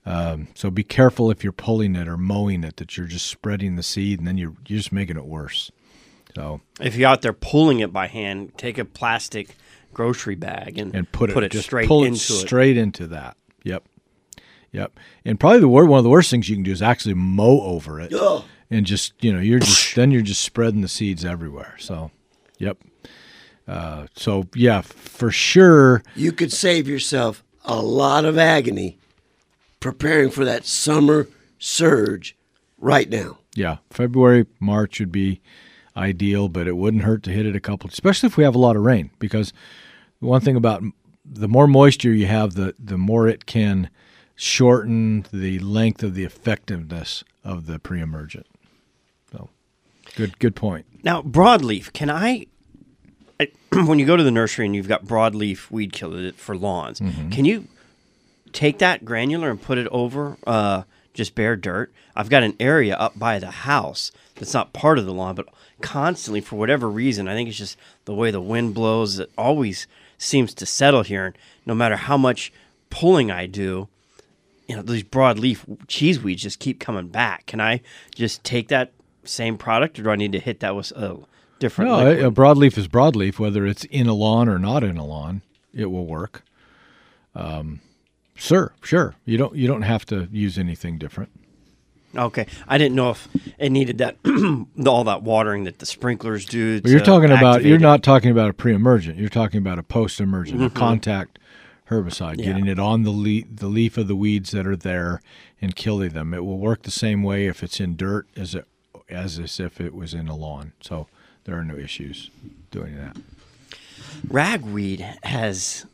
Um, 0.06 0.50
so 0.54 0.70
be 0.70 0.84
careful 0.84 1.32
if 1.32 1.44
you're 1.44 1.54
pulling 1.54 1.96
it 1.96 2.08
or 2.08 2.18
mowing 2.18 2.64
it 2.64 2.78
that 2.78 2.96
you're 2.96 3.08
just 3.08 3.26
spreading 3.28 3.76
the 3.76 3.84
seed 3.84 4.20
and 4.20 4.28
then 4.28 4.38
you're 4.38 4.54
you're 4.68 4.78
just 4.78 4.92
making 4.92 5.18
it 5.18 5.26
worse. 5.26 5.72
So 6.36 6.62
If 6.80 6.96
you're 6.96 7.10
out 7.10 7.22
there 7.22 7.34
pulling 7.34 7.80
it 7.80 7.94
by 7.94 8.08
hand, 8.08 8.58
take 8.58 8.78
a 8.78 8.86
plastic 8.86 9.56
grocery 9.94 10.36
bag 10.36 10.78
and, 10.78 10.94
and 10.94 11.12
put 11.12 11.30
it, 11.30 11.34
put 11.34 11.44
it 11.44 11.52
just 11.52 11.66
straight 11.66 11.88
pull 11.88 12.04
into 12.04 12.16
it 12.16 12.20
straight 12.20 12.78
into 12.78 13.08
that. 13.08 13.38
Yep, 13.64 13.84
yep. 14.72 15.00
And 15.24 15.40
probably 15.40 15.60
the 15.60 15.68
wor- 15.68 15.86
one 15.86 16.00
of 16.00 16.04
the 16.04 16.10
worst 16.10 16.30
things 16.30 16.50
you 16.50 16.56
can 16.56 16.64
do 16.64 16.72
is 16.72 16.82
actually 16.84 17.16
mow 17.16 17.62
over 17.62 18.00
it 18.00 18.14
Ugh. 18.14 18.44
And 18.70 18.86
just 18.86 19.14
you 19.22 19.32
know 19.32 19.40
you're 19.40 19.60
just 19.60 19.96
then 19.96 20.12
you're 20.12 20.22
just 20.22 20.42
spreading 20.42 20.82
the 20.82 20.88
seeds 20.88 21.26
everywhere. 21.26 21.76
So, 21.80 22.12
yep. 22.58 22.78
Uh, 23.68 24.08
so 24.16 24.48
yeah, 24.56 24.82
for 24.82 25.32
sure. 25.32 26.04
You 26.16 26.32
could 26.32 26.52
save 26.52 26.88
yourself 26.88 27.44
a 27.64 27.82
lot 27.82 28.26
of 28.26 28.38
agony 28.38 28.98
preparing 29.80 30.30
for 30.30 30.46
that 30.46 30.66
summer 30.66 31.28
surge 31.58 32.36
right 32.78 33.10
now. 33.10 33.40
Yeah, 33.56 33.78
February, 33.90 34.46
March 34.60 35.00
would 35.00 35.12
be 35.12 35.42
ideal, 35.98 36.50
but 36.50 36.68
it 36.68 36.76
wouldn't 36.76 37.04
hurt 37.04 37.24
to 37.24 37.32
hit 37.32 37.46
it 37.46 37.56
a 37.56 37.62
couple, 37.62 37.90
especially 37.90 38.28
if 38.28 38.38
we 38.38 38.44
have 38.44 38.56
a 38.56 38.60
lot 38.60 38.76
of 38.76 38.84
rain. 38.84 39.12
Because 39.18 39.54
one 40.20 40.42
thing 40.42 40.56
about 40.56 40.84
the 41.24 41.48
more 41.48 41.68
moisture 41.68 42.14
you 42.14 42.28
have, 42.28 42.54
the 42.54 42.76
the 42.78 42.98
more 42.98 43.28
it 43.28 43.46
can 43.46 43.90
shorten 44.36 45.26
the 45.32 45.60
length 45.60 46.04
of 46.04 46.14
the 46.14 46.26
effectiveness 46.26 47.24
of 47.44 47.66
the 47.66 47.80
pre-emergent. 47.80 48.46
Good 50.16 50.40
good 50.40 50.56
point. 50.56 50.86
Now, 51.04 51.22
broadleaf, 51.22 51.92
can 51.94 52.10
I, 52.10 52.48
I 53.40 53.50
when 53.74 54.00
you 54.00 54.06
go 54.06 54.16
to 54.18 54.24
the 54.24 54.32
nursery 54.32 54.66
and 54.66 54.76
you've 54.76 54.88
got 54.88 55.06
broadleaf 55.06 55.70
weed 55.72 55.94
killer 55.94 56.32
for 56.34 56.56
lawns, 56.56 57.00
Mm-hmm. 57.00 57.30
can 57.30 57.46
you 57.46 57.68
take 58.54 58.80
that 58.80 59.04
granular 59.04 59.50
and 59.50 59.62
put 59.62 59.78
it 59.78 59.88
over 59.92 60.38
uh, 60.48 60.84
just 61.14 61.36
bare 61.36 61.56
dirt. 61.58 61.92
I've 62.16 62.30
got 62.30 62.44
an 62.44 62.56
area 62.60 62.96
up 62.96 63.18
by 63.20 63.38
the 63.40 63.52
house 63.52 64.12
that's 64.36 64.54
not 64.54 64.72
part 64.74 64.98
of 64.98 65.06
the 65.06 65.14
lawn, 65.14 65.36
but 65.36 65.48
constantly 65.82 66.40
for 66.42 66.56
whatever 66.56 66.90
reason, 66.90 67.28
I 67.28 67.34
think 67.34 67.50
it's 67.50 67.58
just 67.58 67.78
the 68.06 68.14
way 68.14 68.32
the 68.32 68.40
wind 68.42 68.74
blows. 68.74 69.20
It 69.20 69.30
always 69.38 69.88
seems 70.18 70.54
to 70.54 70.66
settle 70.66 71.04
here, 71.04 71.26
and 71.26 71.36
no 71.66 71.76
matter 71.76 71.98
how 71.98 72.18
much 72.18 72.52
pulling 72.90 73.30
I 73.30 73.46
do, 73.46 73.90
you 74.68 74.76
know 74.78 74.82
these 74.82 75.04
broadleaf 75.04 75.88
cheese 75.88 76.22
weeds 76.22 76.44
just 76.44 76.60
keep 76.60 76.80
coming 76.80 77.10
back. 77.10 77.46
Can 77.48 77.60
I 77.60 77.82
just 78.16 78.44
take 78.46 78.70
that 78.70 78.92
same 79.28 79.58
product, 79.58 80.00
or 80.00 80.04
do 80.04 80.10
I 80.10 80.16
need 80.16 80.32
to 80.34 80.40
hit 80.40 80.60
that 80.62 80.76
with 80.76 80.92
a 80.92 81.18
different? 81.60 81.92
No, 81.92 81.98
liquid? 82.04 82.26
a 82.26 82.32
broadleaf 82.32 82.78
is 82.78 82.88
broadleaf, 82.88 83.40
whether 83.40 83.66
it's 83.66 83.84
in 83.86 84.08
a 84.08 84.14
lawn 84.14 84.48
or 84.50 84.60
not 84.60 84.84
in 84.84 84.98
a 84.98 85.06
lawn, 85.06 85.42
it 85.74 85.88
will 85.92 86.06
work. 86.06 86.44
Um, 87.34 87.82
sure, 88.36 88.74
sure. 88.82 89.16
You 89.26 89.38
don't 89.38 89.56
you 89.56 89.68
don't 89.68 89.82
have 89.84 90.06
to 90.08 90.28
use 90.32 90.58
anything 90.58 90.98
different. 90.98 91.32
Okay, 92.16 92.48
I 92.66 92.78
didn't 92.78 92.96
know 92.96 93.10
if 93.10 93.28
it 93.58 93.72
needed 93.72 93.98
that 93.98 94.16
all 94.88 95.04
that 95.04 95.22
watering 95.24 95.66
that 95.66 95.80
the 95.80 95.86
sprinklers 95.86 96.46
do. 96.46 96.82
But 96.82 96.90
you're 96.92 97.02
talking 97.02 97.30
about 97.32 97.66
you're 97.66 97.76
it. 97.76 97.82
not 97.82 98.04
talking 98.04 98.32
about 98.32 98.50
a 98.50 98.54
pre-emergent. 98.54 99.18
You're 99.18 99.28
talking 99.28 99.58
about 99.58 99.80
a 99.80 99.84
post-emergent, 99.84 100.64
a 100.64 100.70
contact 100.70 101.40
herbicide, 101.90 102.38
Yeah. 102.40 102.46
getting 102.46 102.68
it 102.68 102.80
on 102.80 103.04
the 103.04 103.12
leaf, 103.12 103.46
the 103.52 103.68
leaf 103.68 103.98
of 103.98 104.08
the 104.08 104.16
weeds 104.16 104.52
that 104.52 104.66
are 104.66 104.78
there 104.78 105.22
and 105.62 105.76
killing 105.76 106.10
them. 106.12 106.34
It 106.34 106.46
will 106.46 106.58
work 106.58 106.84
the 106.84 106.92
same 106.92 107.22
way 107.22 107.48
if 107.48 107.62
it's 107.62 107.82
in 107.82 107.98
dirt 107.98 108.28
as 108.38 108.56
it 108.56 108.66
as 109.10 109.40
as 109.40 109.60
if 109.60 109.80
it 109.80 109.94
was 109.94 110.14
in 110.14 110.28
a 110.28 110.36
lawn. 110.36 110.74
So 110.82 111.08
there 111.46 111.58
are 111.58 111.64
no 111.64 111.76
issues 111.76 112.30
doing 112.72 112.96
that. 112.98 113.18
ragweed 114.28 115.02
has 115.24 115.86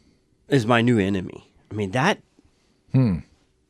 is 0.48 0.66
my 0.66 0.82
new 0.82 1.00
enemy. 1.00 1.50
I 1.70 1.74
mean 1.74 1.92
that. 1.92 2.20
Hmm. 2.92 3.20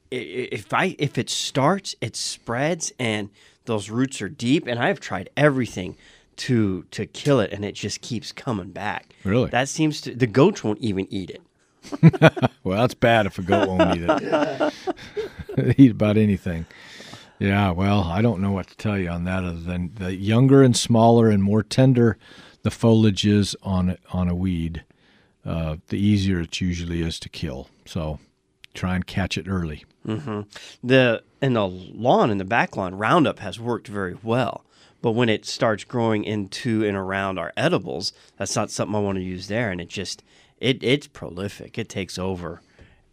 If 0.10 0.74
I 0.74 0.96
if 1.00 1.18
it 1.18 1.30
starts, 1.30 1.96
it 2.02 2.16
spreads, 2.16 2.92
and 3.00 3.30
those 3.66 3.90
roots 3.90 4.22
are 4.22 4.30
deep. 4.30 4.68
And 4.68 4.80
I've 4.80 5.00
tried 5.00 5.30
everything 5.38 5.96
to 6.38 6.84
to 6.92 7.06
kill 7.06 7.40
it, 7.40 7.52
and 7.54 7.64
it 7.64 7.76
just 7.76 8.02
keeps 8.02 8.32
coming 8.32 8.72
back. 8.72 9.14
Really? 9.24 9.50
That 9.50 9.70
seems 9.70 10.02
to 10.02 10.16
the 10.16 10.28
goats 10.28 10.64
won't 10.64 10.80
even 10.80 11.08
eat 11.10 11.30
it. 11.30 11.42
Well, 12.64 12.78
that's 12.80 12.94
bad 12.94 13.26
if 13.26 13.40
a 13.40 13.42
goat 13.42 13.68
won't 13.68 13.98
eat 13.98 14.04
it. 14.08 15.80
eat 15.80 15.92
about 15.92 16.16
anything. 16.16 16.68
Yeah, 17.42 17.72
well, 17.72 18.04
I 18.04 18.22
don't 18.22 18.40
know 18.40 18.52
what 18.52 18.68
to 18.68 18.78
tell 18.78 19.00
you 19.00 19.10
on 19.10 19.24
that 19.24 19.44
other 19.44 19.60
than 19.60 19.92
the 19.96 20.16
younger 20.16 20.62
and 20.62 20.78
smaller 20.78 21.30
and 21.30 21.42
more 21.42 21.64
tender 21.64 22.18
the 22.64 22.72
foliage 22.72 23.26
is 23.26 23.56
on 23.64 23.98
on 24.12 24.30
a 24.30 24.36
weed, 24.36 24.84
uh, 25.46 25.78
the 25.88 25.98
easier 25.98 26.42
it 26.42 26.62
usually 26.62 27.02
is 27.02 27.20
to 27.20 27.30
kill. 27.30 27.70
So 27.86 28.20
try 28.74 28.96
and 28.96 29.06
catch 29.06 29.38
it 29.38 29.48
early. 29.48 29.86
the 30.84 31.24
in 31.42 31.54
the 31.54 31.68
lawn 31.68 32.30
in 32.32 32.38
the 32.38 32.46
back 32.46 32.76
lawn 32.78 32.96
roundup 32.96 33.40
has 33.40 33.60
worked 33.60 33.88
very 33.88 34.16
well. 34.24 34.64
But 35.02 35.14
when 35.14 35.30
it 35.30 35.46
starts 35.46 35.84
growing 35.84 36.24
into 36.24 36.86
and 36.86 36.96
around 36.96 37.40
our 37.40 37.52
edibles 37.58 38.14
that's 38.38 38.56
not 38.56 38.70
something 38.70 38.96
i 38.96 39.00
want 39.00 39.18
to 39.18 39.24
use 39.24 39.48
there. 39.48 39.72
And 39.72 39.82
it 39.82 39.90
just 39.90 40.24
it 40.60 40.84
it's 40.84 41.08
prolific. 41.08 41.78
It 41.78 41.90
takes 41.90 42.20
over 42.20 42.62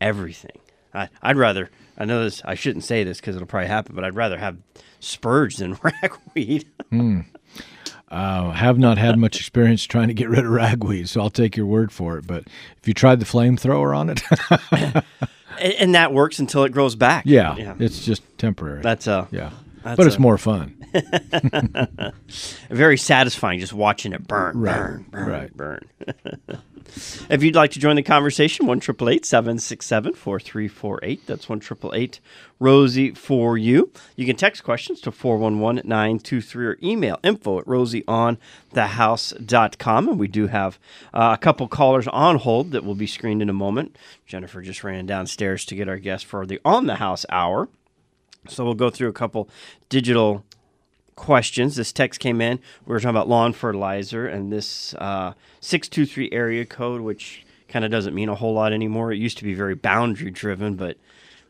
everything. 0.00 0.58
I, 0.94 1.08
i'd 1.22 1.36
rather 1.36 1.70
i 1.98 2.04
know 2.04 2.24
this 2.24 2.40
i 2.44 2.54
shouldn't 2.54 2.84
say 2.84 3.04
this 3.04 3.18
because 3.20 3.36
it'll 3.36 3.46
probably 3.46 3.68
happen 3.68 3.94
but 3.94 4.04
i'd 4.04 4.14
rather 4.14 4.38
have 4.38 4.56
spurge 5.00 5.56
than 5.56 5.76
ragweed 6.02 6.64
Uh, 8.10 8.52
have 8.52 8.78
not 8.78 8.96
had 8.96 9.18
much 9.18 9.36
experience 9.36 9.84
trying 9.84 10.08
to 10.08 10.14
get 10.14 10.30
rid 10.30 10.38
of 10.42 10.50
ragweed, 10.50 11.06
so 11.10 11.20
I'll 11.20 11.28
take 11.28 11.58
your 11.58 11.66
word 11.66 11.92
for 11.92 12.16
it. 12.16 12.26
But 12.26 12.44
if 12.80 12.88
you 12.88 12.94
tried 12.94 13.20
the 13.20 13.26
flamethrower 13.26 13.94
on 13.94 14.08
it, 14.08 14.22
and, 15.60 15.74
and 15.74 15.94
that 15.94 16.14
works 16.14 16.38
until 16.38 16.64
it 16.64 16.72
grows 16.72 16.94
back 16.96 17.24
yeah, 17.26 17.54
yeah 17.56 17.74
it's 17.78 18.02
just 18.06 18.22
temporary. 18.38 18.80
that's 18.80 19.06
uh 19.06 19.26
yeah, 19.30 19.50
that's 19.82 19.96
but 19.96 20.06
it's 20.06 20.16
a- 20.16 20.20
more 20.20 20.38
fun. 20.38 20.74
very 22.70 22.96
satisfying 22.96 23.60
just 23.60 23.72
watching 23.72 24.12
it 24.12 24.26
burn, 24.26 24.58
Right, 24.58 24.76
burn, 24.76 25.06
burn, 25.10 25.28
right. 25.28 25.56
burn. 25.56 25.80
if 27.30 27.42
you'd 27.42 27.54
like 27.54 27.70
to 27.72 27.78
join 27.80 27.96
the 27.96 28.02
conversation, 28.02 28.66
one 28.66 28.80
triple 28.80 29.08
eight 29.10 29.24
seven 29.26 29.58
six 29.58 29.84
seven 29.86 30.14
four 30.14 30.40
three 30.40 30.68
four 30.68 30.98
eight. 31.02 31.26
That's 31.26 31.48
one 31.48 31.60
triple 31.60 31.92
eight 31.94 32.20
Rosie 32.58 33.12
for 33.12 33.56
you. 33.58 33.90
You 34.16 34.26
can 34.26 34.36
text 34.36 34.64
questions 34.64 35.00
to 35.02 35.10
411-923 35.12 36.56
or 36.56 36.76
email 36.82 37.18
info 37.22 37.58
at 37.60 37.66
rosieonthehouse.com. 37.66 40.08
And 40.08 40.18
we 40.18 40.26
do 40.28 40.46
have 40.48 40.78
uh, 41.14 41.36
a 41.38 41.40
couple 41.40 41.68
callers 41.68 42.08
on 42.08 42.36
hold 42.36 42.72
that 42.72 42.84
will 42.84 42.94
be 42.96 43.06
screened 43.06 43.42
in 43.42 43.48
a 43.48 43.52
moment. 43.54 43.96
Jennifer 44.26 44.60
just 44.62 44.82
ran 44.82 45.06
downstairs 45.06 45.64
to 45.66 45.76
get 45.76 45.88
our 45.88 45.98
guest 45.98 46.26
for 46.26 46.44
the 46.46 46.58
On 46.64 46.86
the 46.86 46.96
House 46.96 47.24
hour. 47.30 47.68
So 48.46 48.64
we'll 48.64 48.74
go 48.74 48.90
through 48.90 49.08
a 49.08 49.12
couple 49.12 49.48
digital 49.88 50.44
questions. 51.16 51.76
This 51.76 51.92
text 51.92 52.20
came 52.20 52.40
in. 52.40 52.60
We 52.86 52.92
were 52.92 53.00
talking 53.00 53.10
about 53.10 53.28
lawn 53.28 53.52
fertilizer 53.52 54.26
and 54.26 54.52
this 54.52 54.94
uh, 54.94 55.34
623 55.60 56.30
area 56.32 56.64
code, 56.64 57.00
which 57.00 57.44
kind 57.68 57.84
of 57.84 57.90
doesn't 57.90 58.14
mean 58.14 58.28
a 58.28 58.34
whole 58.34 58.54
lot 58.54 58.72
anymore. 58.72 59.12
It 59.12 59.18
used 59.18 59.38
to 59.38 59.44
be 59.44 59.54
very 59.54 59.74
boundary 59.74 60.30
driven, 60.30 60.76
but 60.76 60.96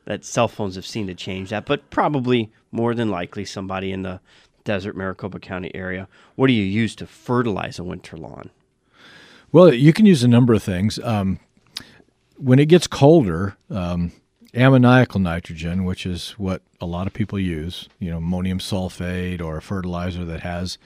that 0.07 0.24
cell 0.24 0.48
phones 0.48 0.74
have 0.74 0.87
seen 0.87 1.07
to 1.07 1.14
change 1.14 1.51
that. 1.51 1.66
But 1.66 1.90
probably 1.90 2.51
more 2.72 2.94
than 2.94 3.11
likely 3.11 3.44
somebody 3.44 3.92
in 3.92 4.03
the 4.03 4.20
desert 4.64 4.96
Maricopa 4.96 5.38
County 5.38 5.70
area. 5.74 6.09
What 6.35 6.48
do 6.48 6.53
you 6.53 6.64
use 6.64 6.96
to 6.96 7.07
fertilize 7.07 7.79
a 7.79 7.85
winter 7.85 8.16
lawn? 8.16 8.51
Well, 9.53 9.72
you 9.72 9.92
can 9.92 10.05
use 10.05 10.22
a 10.22 10.29
number 10.29 10.53
of 10.53 10.62
things. 10.62 10.98
Um, 11.03 11.40
when 12.37 12.59
it 12.59 12.66
gets 12.66 12.87
colder, 12.87 13.57
um, 13.70 14.12
ammoniacal 14.55 15.21
nitrogen, 15.21 15.85
which 15.85 16.07
is 16.07 16.31
what 16.33 16.63
a 16.81 16.87
lot 16.87 17.07
of 17.07 17.13
people 17.13 17.39
use, 17.39 17.89
you 17.99 18.11
know, 18.11 18.19
ammonium 18.19 18.59
sulfate 18.59 19.43
or 19.43 19.57
a 19.57 19.63
fertilizer 19.63 20.25
that 20.25 20.41
has 20.41 20.79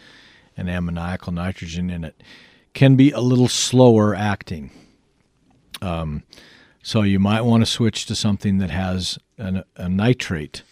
an 0.56 0.68
ammoniacal 0.68 1.32
nitrogen 1.32 1.90
in 1.90 2.04
it, 2.04 2.22
can 2.74 2.96
be 2.96 3.10
a 3.10 3.20
little 3.20 3.48
slower 3.48 4.14
acting. 4.14 4.70
Um, 5.80 6.22
so 6.82 7.02
you 7.02 7.18
might 7.18 7.42
want 7.42 7.62
to 7.62 7.70
switch 7.70 8.06
to 8.06 8.14
something 8.14 8.58
that 8.58 8.70
has 8.70 9.18
an, 9.38 9.62
a 9.76 9.88
nitrate 9.88 10.62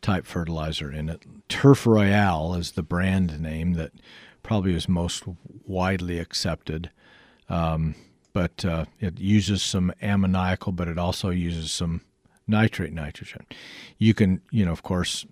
type 0.00 0.26
fertilizer 0.26 0.90
in 0.90 1.08
it. 1.08 1.22
Turf 1.48 1.86
Royale 1.86 2.54
is 2.54 2.72
the 2.72 2.82
brand 2.82 3.40
name 3.40 3.74
that 3.74 3.92
probably 4.42 4.74
is 4.74 4.88
most 4.88 5.24
widely 5.64 6.18
accepted. 6.18 6.90
Um, 7.48 7.94
but 8.32 8.64
uh, 8.64 8.86
it 8.98 9.18
uses 9.18 9.62
some 9.62 9.92
ammoniacal, 10.02 10.72
but 10.72 10.88
it 10.88 10.98
also 10.98 11.30
uses 11.30 11.70
some 11.70 12.00
nitrate 12.52 12.92
nitrogen. 12.92 13.44
You 13.98 14.14
can, 14.14 14.40
you 14.52 14.64
know, 14.64 14.70
of 14.70 14.82
course, 14.82 15.26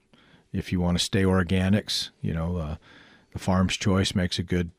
if 0.52 0.72
you 0.72 0.80
want 0.80 0.98
to 0.98 1.04
stay 1.04 1.22
organics, 1.22 2.11
you 2.20 2.35
know, 2.35 2.56
uh, 2.56 2.76
the 3.33 3.38
Farm's 3.38 3.76
Choice 3.76 4.14
makes 4.14 4.38
a 4.38 4.42
good 4.42 4.72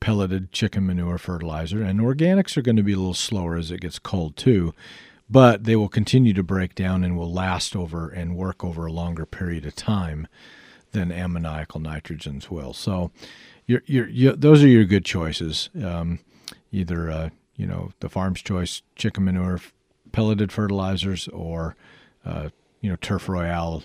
pelleted 0.00 0.52
chicken 0.52 0.86
manure 0.86 1.16
fertilizer, 1.18 1.82
and 1.82 2.00
organics 2.00 2.56
are 2.56 2.62
going 2.62 2.76
to 2.76 2.82
be 2.82 2.92
a 2.92 2.98
little 2.98 3.14
slower 3.14 3.56
as 3.56 3.70
it 3.70 3.80
gets 3.80 3.98
cold 3.98 4.36
too, 4.36 4.74
but 5.30 5.64
they 5.64 5.76
will 5.76 5.88
continue 5.88 6.34
to 6.34 6.42
break 6.42 6.74
down 6.74 7.02
and 7.02 7.16
will 7.16 7.32
last 7.32 7.74
over 7.74 8.10
and 8.10 8.36
work 8.36 8.62
over 8.62 8.84
a 8.84 8.92
longer 8.92 9.24
period 9.24 9.64
of 9.64 9.74
time 9.74 10.28
than 10.92 11.10
ammoniacal 11.10 11.80
nitrogens 11.80 12.50
will. 12.50 12.72
So, 12.74 13.10
you're, 13.66 13.82
you're, 13.86 14.08
you 14.08 14.32
those 14.32 14.62
are 14.62 14.68
your 14.68 14.84
good 14.84 15.04
choices. 15.04 15.70
Um, 15.82 16.20
either 16.72 17.10
uh, 17.10 17.28
you 17.56 17.66
know 17.66 17.92
the 18.00 18.08
Farm's 18.08 18.42
Choice 18.42 18.82
chicken 18.96 19.24
manure 19.24 19.60
pelleted 20.12 20.52
fertilizers 20.52 21.28
or 21.28 21.76
uh, 22.24 22.50
you 22.80 22.90
know 22.90 22.96
Turf 22.96 23.28
Royale. 23.28 23.82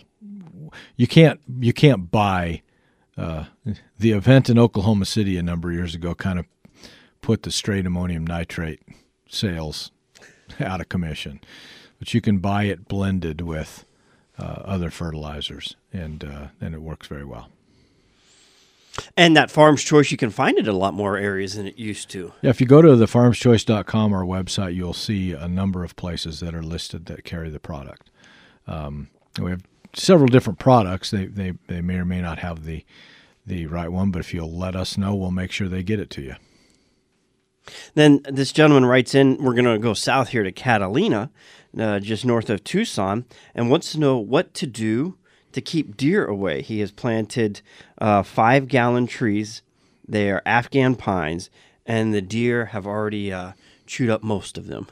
You 0.95 1.07
can't 1.07 1.39
you 1.59 1.73
can't 1.73 2.11
buy 2.11 2.61
uh, 3.17 3.45
the 3.99 4.11
event 4.11 4.49
in 4.49 4.57
Oklahoma 4.57 5.05
City 5.05 5.37
a 5.37 5.43
number 5.43 5.69
of 5.69 5.75
years 5.75 5.95
ago. 5.95 6.15
Kind 6.15 6.39
of 6.39 6.45
put 7.21 7.43
the 7.43 7.51
straight 7.51 7.85
ammonium 7.85 8.25
nitrate 8.25 8.81
sales 9.29 9.91
out 10.59 10.81
of 10.81 10.89
commission, 10.89 11.39
but 11.99 12.13
you 12.13 12.21
can 12.21 12.39
buy 12.39 12.63
it 12.63 12.87
blended 12.87 13.41
with 13.41 13.85
uh, 14.37 14.61
other 14.65 14.89
fertilizers, 14.89 15.75
and 15.91 16.23
uh, 16.23 16.47
and 16.59 16.73
it 16.73 16.81
works 16.81 17.07
very 17.07 17.25
well. 17.25 17.49
And 19.17 19.35
that 19.35 19.49
Farm's 19.49 19.83
Choice, 19.83 20.11
you 20.11 20.17
can 20.17 20.29
find 20.29 20.57
it 20.57 20.67
in 20.67 20.73
a 20.73 20.77
lot 20.77 20.93
more 20.93 21.17
areas 21.17 21.55
than 21.55 21.65
it 21.65 21.77
used 21.77 22.09
to. 22.11 22.31
Yeah, 22.41 22.51
if 22.51 22.61
you 22.61 22.67
go 22.67 22.81
to 22.81 22.89
thefarmschoice.com, 22.89 24.13
our 24.13 24.23
website, 24.23 24.75
you'll 24.75 24.93
see 24.93 25.31
a 25.31 25.47
number 25.47 25.83
of 25.83 25.95
places 25.95 26.39
that 26.41 26.53
are 26.53 26.61
listed 26.61 27.07
that 27.07 27.23
carry 27.23 27.49
the 27.49 27.59
product. 27.59 28.11
Um, 28.67 29.09
we 29.39 29.49
have 29.51 29.63
several 29.93 30.27
different 30.27 30.59
products. 30.59 31.11
They, 31.11 31.25
they 31.25 31.53
they 31.67 31.81
may 31.81 31.95
or 31.95 32.05
may 32.05 32.21
not 32.21 32.39
have 32.39 32.65
the 32.65 32.85
the 33.45 33.65
right 33.67 33.91
one, 33.91 34.11
but 34.11 34.19
if 34.19 34.33
you'll 34.33 34.55
let 34.55 34.75
us 34.75 34.97
know, 34.97 35.15
we'll 35.15 35.31
make 35.31 35.51
sure 35.51 35.67
they 35.67 35.83
get 35.83 35.99
it 35.99 36.09
to 36.11 36.21
you. 36.21 36.35
Then 37.93 38.21
this 38.25 38.51
gentleman 38.51 38.85
writes 38.85 39.15
in, 39.15 39.37
we're 39.37 39.53
going 39.53 39.65
to 39.65 39.79
go 39.79 39.93
south 39.93 40.29
here 40.29 40.43
to 40.43 40.51
Catalina, 40.51 41.31
uh, 41.77 41.99
just 41.99 42.25
north 42.25 42.49
of 42.49 42.63
Tucson, 42.63 43.25
and 43.55 43.69
wants 43.69 43.91
to 43.93 43.99
know 43.99 44.17
what 44.17 44.53
to 44.55 44.67
do 44.67 45.17
to 45.53 45.61
keep 45.61 45.97
deer 45.97 46.25
away. 46.25 46.61
He 46.61 46.79
has 46.79 46.91
planted 46.91 47.61
uh, 47.99 48.23
five 48.23 48.67
gallon 48.67 49.07
trees. 49.07 49.61
They 50.07 50.29
are 50.29 50.41
Afghan 50.45 50.95
pines, 50.95 51.49
and 51.85 52.13
the 52.13 52.21
deer 52.21 52.65
have 52.67 52.85
already 52.85 53.31
uh, 53.31 53.53
chewed 53.85 54.09
up 54.09 54.23
most 54.23 54.57
of 54.57 54.67
them. 54.67 54.87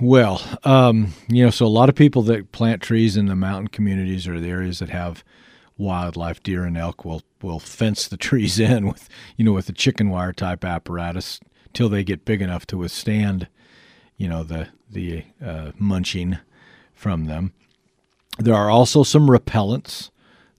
Well, 0.00 0.42
um, 0.64 1.12
you 1.28 1.44
know, 1.44 1.50
so 1.50 1.64
a 1.64 1.68
lot 1.68 1.88
of 1.88 1.94
people 1.94 2.22
that 2.22 2.52
plant 2.52 2.82
trees 2.82 3.16
in 3.16 3.26
the 3.26 3.36
mountain 3.36 3.68
communities 3.68 4.28
or 4.28 4.38
the 4.38 4.50
areas 4.50 4.80
that 4.80 4.90
have 4.90 5.24
wildlife, 5.78 6.42
deer 6.42 6.64
and 6.64 6.76
elk, 6.76 7.04
will 7.04 7.22
will 7.42 7.58
fence 7.58 8.06
the 8.06 8.16
trees 8.18 8.58
in 8.58 8.86
with, 8.86 9.08
you 9.36 9.44
know, 9.44 9.52
with 9.52 9.68
a 9.68 9.72
chicken 9.72 10.10
wire 10.10 10.32
type 10.32 10.64
apparatus 10.64 11.40
till 11.72 11.88
they 11.88 12.04
get 12.04 12.24
big 12.24 12.42
enough 12.42 12.66
to 12.66 12.76
withstand, 12.76 13.48
you 14.16 14.28
know, 14.28 14.42
the 14.42 14.68
the 14.90 15.24
uh, 15.44 15.72
munching 15.78 16.38
from 16.92 17.24
them. 17.24 17.52
There 18.38 18.54
are 18.54 18.70
also 18.70 19.02
some 19.02 19.28
repellents 19.28 20.10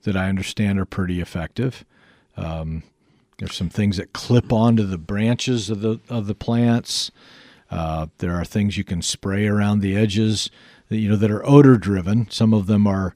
that 0.03 0.15
I 0.15 0.29
understand 0.29 0.79
are 0.79 0.85
pretty 0.85 1.21
effective. 1.21 1.85
Um, 2.35 2.83
there's 3.37 3.55
some 3.55 3.69
things 3.69 3.97
that 3.97 4.13
clip 4.13 4.51
onto 4.51 4.83
the 4.83 4.97
branches 4.97 5.69
of 5.69 5.81
the 5.81 5.99
of 6.09 6.27
the 6.27 6.35
plants. 6.35 7.11
Uh, 7.69 8.07
there 8.17 8.33
are 8.33 8.45
things 8.45 8.77
you 8.77 8.83
can 8.83 9.01
spray 9.01 9.45
around 9.45 9.79
the 9.79 9.95
edges, 9.95 10.49
that, 10.89 10.97
you 10.97 11.09
know, 11.09 11.15
that 11.15 11.31
are 11.31 11.45
odor 11.45 11.77
driven. 11.77 12.29
Some 12.29 12.53
of 12.53 12.67
them 12.67 12.87
are 12.87 13.13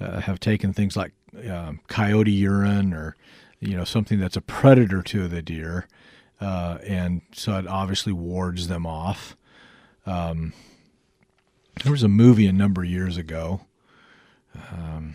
uh, 0.00 0.20
have 0.20 0.40
taken 0.40 0.72
things 0.72 0.96
like 0.96 1.12
um, 1.48 1.80
coyote 1.86 2.30
urine 2.30 2.92
or 2.92 3.16
you 3.60 3.76
know 3.76 3.84
something 3.84 4.18
that's 4.18 4.36
a 4.36 4.40
predator 4.40 5.02
to 5.02 5.28
the 5.28 5.42
deer, 5.42 5.86
uh, 6.40 6.78
and 6.86 7.22
so 7.32 7.58
it 7.58 7.66
obviously 7.66 8.12
wards 8.12 8.68
them 8.68 8.86
off. 8.86 9.36
Um, 10.06 10.54
there 11.82 11.92
was 11.92 12.02
a 12.02 12.08
movie 12.08 12.46
a 12.46 12.52
number 12.52 12.82
of 12.82 12.88
years 12.88 13.16
ago. 13.16 13.60
Um, 14.72 15.14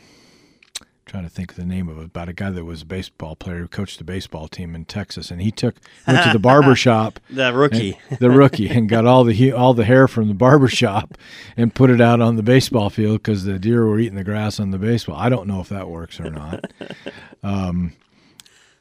trying 1.05 1.23
to 1.23 1.29
think 1.29 1.51
of 1.51 1.57
the 1.57 1.65
name 1.65 1.87
of 1.87 1.97
it 1.99 2.05
about 2.05 2.27
a 2.29 2.33
guy 2.33 2.49
that 2.49 2.65
was 2.65 2.81
a 2.81 2.85
baseball 2.85 3.35
player 3.35 3.59
who 3.59 3.67
coached 3.67 3.99
the 3.99 4.03
baseball 4.03 4.47
team 4.47 4.73
in 4.75 4.85
Texas, 4.85 5.29
and 5.31 5.41
he 5.41 5.51
took 5.51 5.75
went 6.07 6.23
to 6.23 6.33
the 6.33 6.39
barber 6.49 6.75
shop, 6.75 7.19
The 7.29 7.53
rookie. 7.53 7.99
and- 8.09 8.19
the 8.19 8.31
rookie, 8.31 8.69
and 8.69 8.89
got 8.89 9.05
all 9.05 9.23
the 9.23 9.51
all 9.51 9.73
the 9.73 9.85
hair 9.85 10.07
from 10.07 10.27
the 10.27 10.33
barber 10.33 10.67
shop 10.67 11.15
and 11.55 11.73
put 11.75 11.89
it 11.89 12.01
out 12.01 12.21
on 12.21 12.35
the 12.37 12.43
baseball 12.43 12.89
field 12.89 13.19
because 13.19 13.43
the 13.43 13.59
deer 13.59 13.85
were 13.85 13.99
eating 13.99 14.15
the 14.15 14.23
grass 14.23 14.59
on 14.59 14.71
the 14.71 14.77
baseball. 14.79 15.15
I 15.15 15.29
don't 15.29 15.47
know 15.47 15.59
if 15.61 15.69
that 15.69 15.89
works 15.89 16.19
or 16.19 16.29
not. 16.29 16.65
Um, 17.43 17.93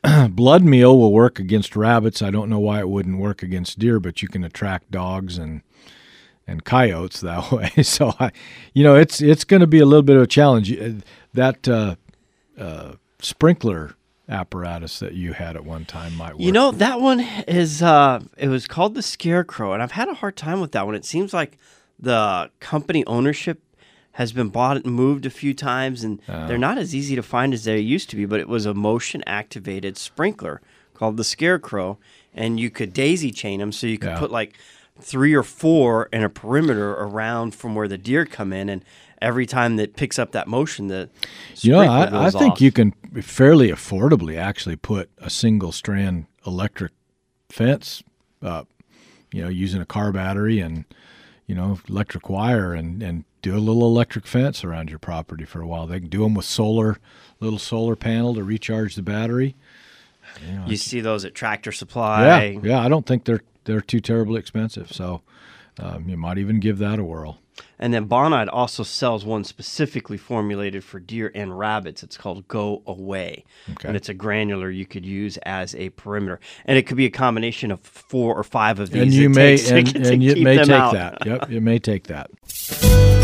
blood 0.30 0.62
meal 0.64 0.98
will 0.98 1.12
work 1.12 1.38
against 1.38 1.76
rabbits. 1.76 2.22
I 2.22 2.30
don't 2.30 2.48
know 2.48 2.58
why 2.58 2.78
it 2.80 2.88
wouldn't 2.88 3.18
work 3.18 3.42
against 3.42 3.78
deer, 3.78 4.00
but 4.00 4.22
you 4.22 4.28
can 4.28 4.42
attract 4.42 4.90
dogs 4.90 5.36
and 5.36 5.60
and 6.46 6.64
coyotes 6.64 7.20
that 7.20 7.50
way. 7.52 7.70
So 7.82 8.12
I, 8.20 8.30
you 8.74 8.84
know, 8.84 8.94
it's 8.96 9.20
it's 9.20 9.44
going 9.44 9.60
to 9.60 9.66
be 9.66 9.80
a 9.80 9.86
little 9.86 10.02
bit 10.02 10.16
of 10.16 10.22
a 10.22 10.26
challenge. 10.26 10.72
Uh, 10.72 10.90
That 11.34 11.66
uh, 11.68 11.96
uh, 12.58 12.92
sprinkler 13.20 13.94
apparatus 14.28 15.00
that 15.00 15.12
you 15.14 15.32
had 15.34 15.56
at 15.56 15.64
one 15.64 15.84
time 15.84 16.16
might 16.16 16.32
work. 16.34 16.40
You 16.40 16.52
know 16.52 16.70
that 16.70 17.00
one 17.00 17.20
is 17.46 17.82
uh 17.82 18.20
it 18.38 18.48
was 18.48 18.66
called 18.66 18.94
the 18.94 19.02
Scarecrow 19.02 19.74
and 19.74 19.82
I've 19.82 19.92
had 19.92 20.08
a 20.08 20.14
hard 20.14 20.36
time 20.36 20.60
with 20.60 20.72
that 20.72 20.86
one. 20.86 20.94
It 20.94 21.04
seems 21.04 21.34
like 21.34 21.58
the 21.98 22.50
company 22.60 23.04
ownership 23.06 23.60
has 24.12 24.32
been 24.32 24.48
bought 24.48 24.76
and 24.78 24.86
moved 24.94 25.26
a 25.26 25.30
few 25.30 25.52
times 25.52 26.04
and 26.04 26.20
Oh. 26.28 26.46
they're 26.46 26.56
not 26.56 26.78
as 26.78 26.94
easy 26.94 27.14
to 27.16 27.22
find 27.22 27.52
as 27.52 27.64
they 27.64 27.78
used 27.80 28.08
to 28.10 28.16
be, 28.16 28.24
but 28.24 28.40
it 28.40 28.48
was 28.48 28.64
a 28.64 28.72
motion 28.72 29.22
activated 29.26 29.98
sprinkler 29.98 30.62
called 30.94 31.16
the 31.18 31.24
Scarecrow 31.24 31.98
and 32.32 32.58
you 32.58 32.70
could 32.70 32.92
daisy 32.94 33.30
chain 33.30 33.60
them 33.60 33.72
so 33.72 33.86
you 33.86 33.98
could 33.98 34.10
Yeah. 34.10 34.18
put 34.18 34.30
like 34.30 34.54
three 35.00 35.34
or 35.34 35.42
four 35.42 36.08
in 36.12 36.22
a 36.22 36.28
perimeter 36.28 36.92
around 36.92 37.54
from 37.54 37.74
where 37.74 37.88
the 37.88 37.98
deer 37.98 38.24
come 38.24 38.52
in 38.52 38.68
and 38.68 38.84
every 39.20 39.46
time 39.46 39.76
that 39.76 39.96
picks 39.96 40.18
up 40.18 40.32
that 40.32 40.46
motion 40.46 40.86
the 40.88 41.08
you 41.56 41.72
know, 41.72 41.80
I, 41.80 42.26
I 42.26 42.30
think 42.30 42.54
off. 42.54 42.60
you 42.60 42.70
can 42.70 42.92
fairly 43.22 43.68
affordably 43.70 44.36
actually 44.36 44.76
put 44.76 45.10
a 45.18 45.30
single 45.30 45.72
strand 45.72 46.26
electric 46.46 46.92
fence 47.48 48.02
up. 48.42 48.68
You 49.32 49.42
know, 49.42 49.48
using 49.48 49.80
a 49.80 49.86
car 49.86 50.12
battery 50.12 50.60
and 50.60 50.84
you 51.46 51.54
know 51.56 51.80
electric 51.88 52.28
wire 52.28 52.72
and 52.72 53.02
and 53.02 53.24
do 53.42 53.56
a 53.56 53.58
little 53.58 53.82
electric 53.82 54.26
fence 54.26 54.62
around 54.62 54.90
your 54.90 54.98
property 54.98 55.44
for 55.44 55.60
a 55.60 55.66
while. 55.66 55.86
They 55.86 56.00
can 56.00 56.08
do 56.08 56.22
them 56.22 56.34
with 56.34 56.44
solar, 56.44 56.98
little 57.40 57.58
solar 57.58 57.96
panel 57.96 58.34
to 58.34 58.44
recharge 58.44 58.94
the 58.94 59.02
battery. 59.02 59.56
you 60.66 60.76
see 60.76 61.00
those 61.00 61.24
at 61.24 61.34
Tractor 61.34 61.72
Supply. 61.72 62.24
Yeah, 62.24 62.54
Supply. 62.54 62.68
yeah. 62.70 62.80
I 62.80 62.88
don't 62.88 63.04
think 63.04 63.24
they're 63.24 63.42
they're 63.64 63.80
too 63.80 64.00
terribly 64.00 64.38
expensive. 64.38 64.92
So 64.92 65.22
um, 65.78 66.08
you 66.08 66.16
might 66.16 66.38
even 66.38 66.60
give 66.60 66.78
that 66.78 66.98
a 66.98 67.04
whirl. 67.04 67.38
And 67.78 67.92
then 67.92 68.08
Bonide 68.08 68.48
also 68.52 68.82
sells 68.82 69.24
one 69.24 69.44
specifically 69.44 70.16
formulated 70.16 70.82
for 70.84 70.98
deer 70.98 71.30
and 71.34 71.56
rabbits. 71.58 72.02
It's 72.02 72.16
called 72.16 72.48
Go 72.48 72.82
Away. 72.86 73.44
Okay. 73.72 73.88
And 73.88 73.96
it's 73.96 74.08
a 74.08 74.14
granular 74.14 74.70
you 74.70 74.86
could 74.86 75.04
use 75.04 75.36
as 75.38 75.74
a 75.74 75.90
perimeter. 75.90 76.40
And 76.64 76.78
it 76.78 76.86
could 76.86 76.96
be 76.96 77.06
a 77.06 77.10
combination 77.10 77.70
of 77.70 77.80
four 77.80 78.36
or 78.36 78.44
five 78.44 78.80
of 78.80 78.90
these. 78.90 79.02
and 79.02 79.12
you 79.12 79.28
may 79.28 79.56
takes 79.56 79.94
and, 79.94 80.06
and 80.06 80.22
it 80.22 80.34
keep 80.34 80.44
may 80.44 80.58
take 80.58 80.70
out. 80.70 80.94
that. 80.94 81.26
Yep, 81.26 81.50
it 81.50 81.60
may 81.60 81.78
take 81.78 82.04
that. 82.04 82.30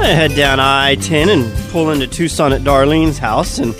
I 0.00 0.06
head 0.14 0.34
down 0.34 0.58
I 0.58 0.94
10 0.94 1.28
and 1.28 1.70
pull 1.70 1.90
into 1.90 2.06
Tucson 2.06 2.54
at 2.54 2.62
Darlene's 2.62 3.18
house. 3.18 3.58
And 3.58 3.74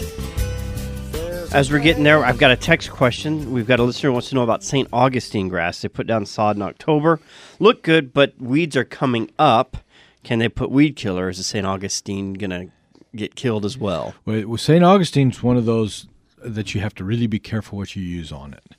as 1.53 1.71
we're 1.71 1.81
getting 1.81 2.05
there, 2.05 2.25
I've 2.25 2.39
got 2.39 2.51
a 2.51 2.57
text 2.57 2.91
question. 2.91 3.53
We've 3.53 3.67
got 3.67 3.81
a 3.81 3.83
listener 3.83 4.11
who 4.11 4.13
wants 4.13 4.29
to 4.29 4.35
know 4.37 4.43
about 4.43 4.63
St. 4.63 4.89
Augustine 4.93 5.49
grass. 5.49 5.83
They 5.83 5.89
put 5.89 6.07
down 6.07 6.27
sod 6.27 6.57
in 6.57 6.63
October. 6.63 7.21
Look 7.59 7.83
good, 7.83 8.13
but 8.13 8.41
weeds 8.41 8.77
are 8.77 8.85
coming 8.85 9.31
up. 9.39 9.79
Can 10.23 10.39
they 10.39 10.49
put 10.49 10.71
weed 10.71 10.97
killer? 10.97 11.29
Is 11.29 11.39
the 11.39 11.45
St. 11.45 11.67
Augustine 11.67 12.35
going 12.35 12.51
to 12.51 12.69
get 13.17 13.35
killed 13.35 13.65
as 13.65 13.77
well? 13.77 14.15
Well, 14.25 14.47
well, 14.47 14.59
St. 14.59 14.85
Augustine's 14.85 15.43
one 15.43 15.57
of 15.57 15.65
those 15.65 16.07
that 16.39 16.75
you 16.75 16.81
have 16.81 16.95
to 16.95 17.05
really 17.05 17.27
be 17.27 17.39
careful 17.39 17.79
what 17.79 17.97
you 17.97 18.03
use 18.03 18.31
on 18.31 18.55
it. 18.55 18.77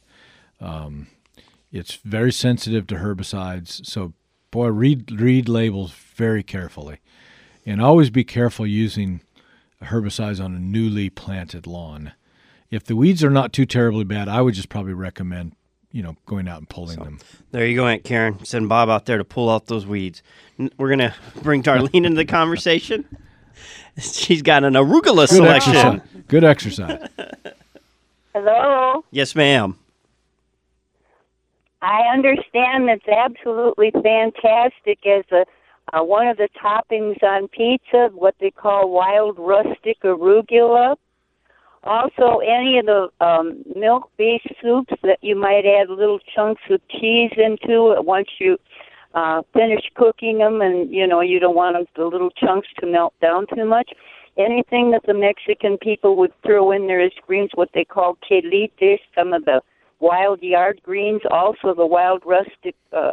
Um, 0.64 1.08
it's 1.72 1.96
very 1.96 2.32
sensitive 2.32 2.88
to 2.88 2.96
herbicides, 2.96 3.86
so 3.86 4.14
boy, 4.50 4.68
read 4.68 5.20
read 5.20 5.48
labels 5.48 5.92
very 5.92 6.44
carefully, 6.44 7.00
and 7.66 7.82
always 7.82 8.10
be 8.10 8.24
careful 8.24 8.68
using 8.68 9.22
herbicides 9.82 10.44
on 10.44 10.54
a 10.54 10.60
newly 10.60 11.10
planted 11.10 11.66
lawn. 11.66 12.14
If 12.72 12.86
the 12.86 12.96
weeds 12.96 13.24
are 13.24 13.30
not 13.30 13.52
too 13.54 13.66
terribly 13.66 14.06
bad, 14.06 14.30
I 14.30 14.42
would 14.42 14.54
just 14.54 14.70
probably 14.70 14.94
recommend 14.94 15.56
you 15.92 16.02
know 16.02 16.16
going 16.26 16.48
out 16.48 16.60
and 16.60 16.70
pulling 16.70 17.00
them. 17.00 17.20
There 17.52 17.66
you 17.68 17.76
go, 17.76 17.86
Aunt 17.86 18.04
Karen. 18.04 18.44
Send 18.46 18.70
Bob 18.70 18.90
out 18.90 19.06
there 19.06 19.18
to 19.18 19.26
pull 19.26 19.50
out 19.50 19.68
those 19.68 19.86
weeds. 19.86 20.24
We're 20.78 20.88
going 20.88 21.00
to 21.00 21.14
bring 21.44 21.64
Darlene 21.64 22.06
into 22.06 22.16
the 22.16 22.26
conversation. 22.26 23.06
She's 24.00 24.42
got 24.42 24.64
an 24.64 24.74
arugula 24.74 25.28
Good 25.28 25.36
selection. 25.36 25.76
exercise. 25.76 26.24
Good 26.28 26.44
exercise. 26.46 27.10
Hello. 28.34 29.04
Yes, 29.12 29.36
ma'am. 29.36 29.78
I 31.82 32.02
understand 32.14 32.88
that's 32.88 33.08
absolutely 33.08 33.92
fantastic 33.92 35.06
as 35.06 35.26
a 35.32 35.46
uh, 35.94 36.04
one 36.04 36.28
of 36.28 36.38
the 36.38 36.48
toppings 36.64 37.22
on 37.22 37.50
pizza, 37.50 38.10
what 38.14 38.36
they 38.40 38.52
call 38.52 38.90
wild 38.92 39.38
rustic 39.38 40.00
arugula. 40.04 40.96
Also, 41.84 42.40
any 42.40 42.78
of 42.78 42.86
the 42.86 43.10
um, 43.26 43.64
milk-based 43.76 44.48
soups 44.62 44.94
that 45.04 45.18
you 45.22 45.36
might 45.36 45.64
add 45.66 45.90
little 45.90 46.20
chunks 46.36 46.62
of 46.70 46.80
cheese 46.90 47.32
into 47.38 47.92
it 47.98 48.06
once 48.06 48.28
you 48.40 48.58
uh, 49.16 49.42
finish 49.54 49.82
cooking 49.96 50.38
them, 50.38 50.62
and 50.62 50.92
you 50.92 51.08
know 51.08 51.22
you 51.22 51.40
don't 51.40 51.56
want 51.56 51.76
'em- 51.76 51.86
the 51.96 52.06
little 52.06 52.30
chunks 52.32 52.68
to 52.80 52.86
melt 52.86 53.14
down 53.22 53.46
too 53.54 53.66
much. 53.66 53.92
Anything 54.38 54.92
that 54.92 55.02
the 55.06 55.14
Mexican 55.14 55.78
people 55.78 56.16
would 56.18 56.32
throw 56.46 56.72
in 56.72 56.88
there 56.88 57.02
as 57.02 57.12
greens, 57.28 57.50
what 57.56 57.70
they 57.74 57.84
call 57.84 58.16
quelites, 58.30 59.00
some 59.16 59.34
of 59.34 59.44
the 59.46 59.62
wild 60.00 60.42
yard 60.42 60.80
greens, 60.84 61.22
also 61.30 61.74
the 61.74 61.86
wild 61.86 62.22
rustic 62.26 62.76
uh, 62.94 63.12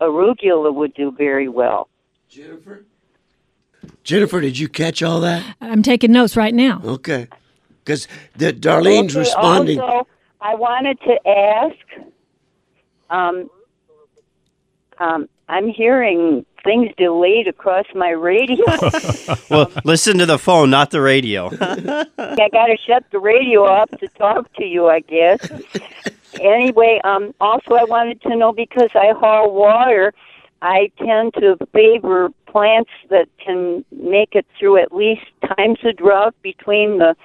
arugula 0.00 0.72
would 0.72 0.94
do 0.94 1.10
very 1.10 1.48
well. 1.48 1.88
Jennifer? 2.30 2.84
Jennifer, 4.04 4.40
did 4.40 4.58
you 4.58 4.68
catch 4.68 5.02
all 5.02 5.20
that? 5.20 5.56
I'm 5.60 5.82
taking 5.82 6.12
notes 6.12 6.36
right 6.36 6.54
now. 6.54 6.80
Okay. 6.84 7.28
Because 7.88 8.06
the 8.36 8.52
Darlene's 8.52 9.16
Okay, 9.16 9.20
responding. 9.20 9.80
Also, 9.80 10.06
I 10.42 10.54
wanted 10.54 11.00
to 11.00 11.26
ask. 11.26 12.06
Um, 13.08 13.48
um, 14.98 15.26
I'm 15.48 15.68
hearing 15.68 16.44
things 16.62 16.90
delayed 16.98 17.48
across 17.48 17.86
my 17.94 18.10
radio. 18.10 18.62
Well, 19.50 19.72
listen 19.84 20.18
to 20.18 20.26
the 20.26 20.38
phone, 20.38 20.68
not 20.68 20.90
the 20.90 21.00
radio. 21.00 21.46
I 21.60 22.48
got 22.52 22.66
to 22.66 22.76
shut 22.86 23.04
the 23.10 23.18
radio 23.18 23.64
off 23.64 23.88
to 24.00 24.08
talk 24.08 24.52
to 24.56 24.66
you, 24.66 24.88
I 24.88 25.00
guess. 25.00 25.40
anyway, 26.38 27.00
um, 27.04 27.34
also 27.40 27.72
I 27.72 27.84
wanted 27.84 28.20
to 28.22 28.36
know 28.36 28.52
because 28.52 28.90
I 28.94 29.14
haul 29.18 29.54
water, 29.54 30.12
I 30.60 30.90
tend 30.98 31.32
to 31.34 31.56
favor 31.72 32.28
plants 32.46 32.90
that 33.08 33.28
can 33.42 33.86
make 33.90 34.34
it 34.34 34.44
through 34.58 34.76
at 34.76 34.92
least 34.92 35.24
times 35.56 35.78
of 35.84 35.96
drought 35.96 36.34
between 36.42 36.98
the 36.98 37.16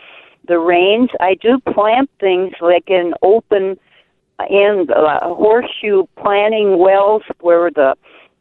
the 0.47 0.59
rains. 0.59 1.09
I 1.19 1.35
do 1.35 1.59
plant 1.59 2.09
things 2.19 2.53
like 2.61 2.89
an 2.89 3.13
open 3.21 3.79
end 4.49 4.91
uh, 4.91 5.19
horseshoe 5.33 6.03
planting 6.17 6.77
wells 6.77 7.23
where 7.39 7.71
the 7.71 7.95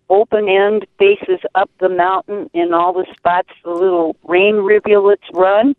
open 0.09 0.49
end 0.49 0.87
faces 0.99 1.41
up 1.55 1.71
the 1.81 1.89
mountain 1.89 2.51
in 2.53 2.75
all 2.75 2.93
the 2.93 3.07
spots 3.17 3.49
the 3.65 3.71
little 3.71 4.17
rain 4.25 4.57
rivulets 4.57 5.23
run. 5.33 5.75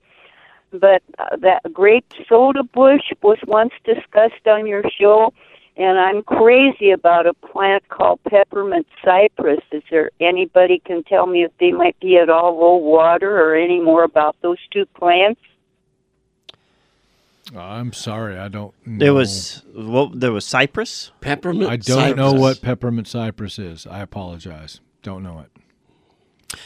but 0.71 1.03
uh, 1.19 1.35
that 1.37 1.61
grape 1.71 2.05
soda 2.27 2.63
bush 2.63 3.11
was 3.21 3.37
once 3.45 3.73
discussed 3.83 4.47
on 4.47 4.65
your 4.65 4.83
show, 4.99 5.31
and 5.77 5.99
I'm 5.99 6.23
crazy 6.23 6.91
about 6.91 7.27
a 7.27 7.33
plant 7.33 7.87
called 7.89 8.19
peppermint 8.27 8.87
cypress. 9.03 9.61
Is 9.71 9.83
there 9.91 10.09
anybody 10.19 10.81
can 10.83 11.03
tell 11.03 11.27
me 11.27 11.43
if 11.43 11.51
they 11.59 11.71
might 11.71 11.99
be 11.99 12.17
at 12.17 12.29
all 12.29 12.59
low 12.59 12.75
water 12.75 13.39
or 13.39 13.55
any 13.55 13.79
more 13.79 14.03
about 14.03 14.35
those 14.41 14.59
two 14.71 14.85
plants? 14.97 15.41
I'm 17.55 17.91
sorry, 17.91 18.37
I 18.37 18.47
don't. 18.47 18.73
Know. 18.85 18.99
There 18.99 19.13
was 19.13 19.63
well, 19.75 20.07
there 20.07 20.31
was 20.31 20.45
cypress. 20.45 21.11
Peppermint. 21.19 21.69
I 21.69 21.75
don't 21.75 22.15
know 22.15 22.33
what 22.33 22.61
peppermint 22.61 23.07
cypress 23.07 23.59
is. 23.59 23.85
I 23.85 23.99
apologize. 23.99 24.79
Don't 25.01 25.23
know 25.23 25.39
it. 25.39 25.51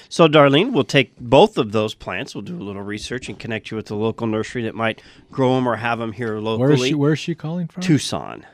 So, 0.09 0.28
Darlene, 0.28 0.73
we'll 0.73 0.84
take 0.84 1.17
both 1.17 1.57
of 1.57 1.71
those 1.71 1.93
plants. 1.93 2.36
We'll 2.36 2.41
do 2.41 2.57
a 2.57 2.61
little 2.61 2.82
research 2.82 3.30
and 3.30 3.39
connect 3.39 3.71
you 3.71 3.78
with 3.78 3.88
the 3.88 3.95
local 3.95 4.28
nursery 4.28 4.63
that 4.63 4.75
might 4.75 5.01
grow 5.32 5.55
them 5.55 5.67
or 5.67 5.78
have 5.78 5.99
them 5.99 6.11
here 6.11 6.38
locally. 6.39 6.67
Where's 6.67 6.86
she? 6.86 6.93
Where's 6.93 7.19
she 7.19 7.36
calling 7.36 7.67
from? 7.67 7.82
Tucson. 7.82 8.45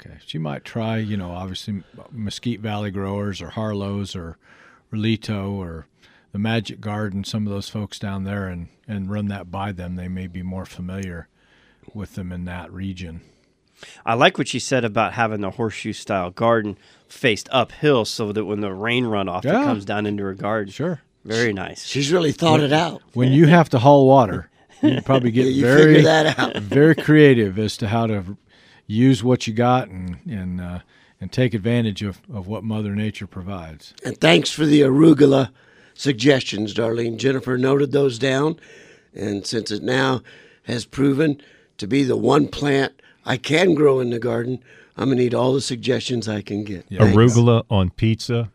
Okay, 0.00 0.16
she 0.26 0.38
might 0.38 0.64
try. 0.64 0.96
You 0.96 1.16
know, 1.16 1.30
obviously 1.30 1.82
Mesquite 2.10 2.60
Valley 2.60 2.90
Growers 2.90 3.40
or 3.40 3.50
Harlow's 3.50 4.16
or 4.16 4.38
Rillito 4.92 5.52
or 5.52 5.86
the 6.32 6.38
Magic 6.38 6.80
Garden. 6.80 7.22
Some 7.22 7.46
of 7.46 7.52
those 7.52 7.68
folks 7.68 7.98
down 7.98 8.24
there, 8.24 8.48
and 8.48 8.68
and 8.88 9.10
run 9.10 9.28
that 9.28 9.50
by 9.50 9.72
them. 9.72 9.96
They 9.96 10.08
may 10.08 10.26
be 10.26 10.42
more 10.42 10.64
familiar 10.64 11.28
with 11.94 12.14
them 12.14 12.32
in 12.32 12.44
that 12.46 12.72
region. 12.72 13.20
I 14.04 14.14
like 14.14 14.36
what 14.36 14.52
you 14.52 14.60
said 14.60 14.84
about 14.84 15.14
having 15.14 15.40
the 15.40 15.50
horseshoe 15.50 15.92
style 15.94 16.30
garden 16.30 16.76
faced 17.08 17.48
uphill 17.50 18.04
so 18.04 18.32
that 18.32 18.44
when 18.44 18.60
the 18.60 18.72
rain 18.72 19.04
runoff 19.04 19.44
Yeah. 19.44 19.62
it 19.62 19.64
comes 19.64 19.84
down 19.84 20.06
into 20.06 20.22
her 20.24 20.34
garden. 20.34 20.72
Sure. 20.72 21.00
Very 21.24 21.52
nice. 21.52 21.84
She's 21.86 22.12
really 22.12 22.32
thought 22.32 22.60
it 22.60 22.72
out. 22.72 23.02
When 23.14 23.32
you 23.32 23.46
have 23.46 23.68
to 23.70 23.78
haul 23.78 24.06
water, 24.06 24.50
you 24.82 25.00
probably 25.02 25.30
get 25.30 25.46
you 25.46 25.62
very 25.62 26.02
that 26.02 26.38
out. 26.38 26.56
very 26.62 26.94
creative 26.94 27.58
as 27.58 27.76
to 27.78 27.88
how 27.88 28.06
to 28.06 28.36
use 28.86 29.22
what 29.22 29.46
you 29.46 29.52
got 29.52 29.88
and 29.88 30.18
and 30.28 30.60
uh, 30.60 30.78
and 31.20 31.30
take 31.30 31.52
advantage 31.52 32.02
of, 32.02 32.20
of 32.32 32.46
what 32.46 32.64
Mother 32.64 32.94
Nature 32.94 33.26
provides. 33.26 33.92
And 34.04 34.18
thanks 34.18 34.50
for 34.50 34.64
the 34.64 34.80
arugula 34.80 35.50
suggestions, 35.94 36.72
Darlene. 36.72 37.18
Jennifer 37.18 37.58
noted 37.58 37.92
those 37.92 38.18
down. 38.18 38.58
And 39.14 39.46
since 39.46 39.70
it 39.70 39.82
now 39.82 40.22
has 40.62 40.86
proven 40.86 41.42
to 41.80 41.86
be 41.86 42.04
the 42.04 42.16
one 42.16 42.48
plant 42.48 42.92
I 43.26 43.36
can 43.36 43.74
grow 43.74 44.00
in 44.00 44.10
the 44.10 44.18
garden, 44.18 44.62
I'm 44.96 45.06
going 45.06 45.18
to 45.18 45.22
need 45.24 45.34
all 45.34 45.52
the 45.52 45.60
suggestions 45.60 46.28
I 46.28 46.42
can 46.42 46.64
get. 46.64 46.86
Thanks. 46.88 47.16
Arugula 47.16 47.64
on 47.70 47.90
pizza 47.90 48.50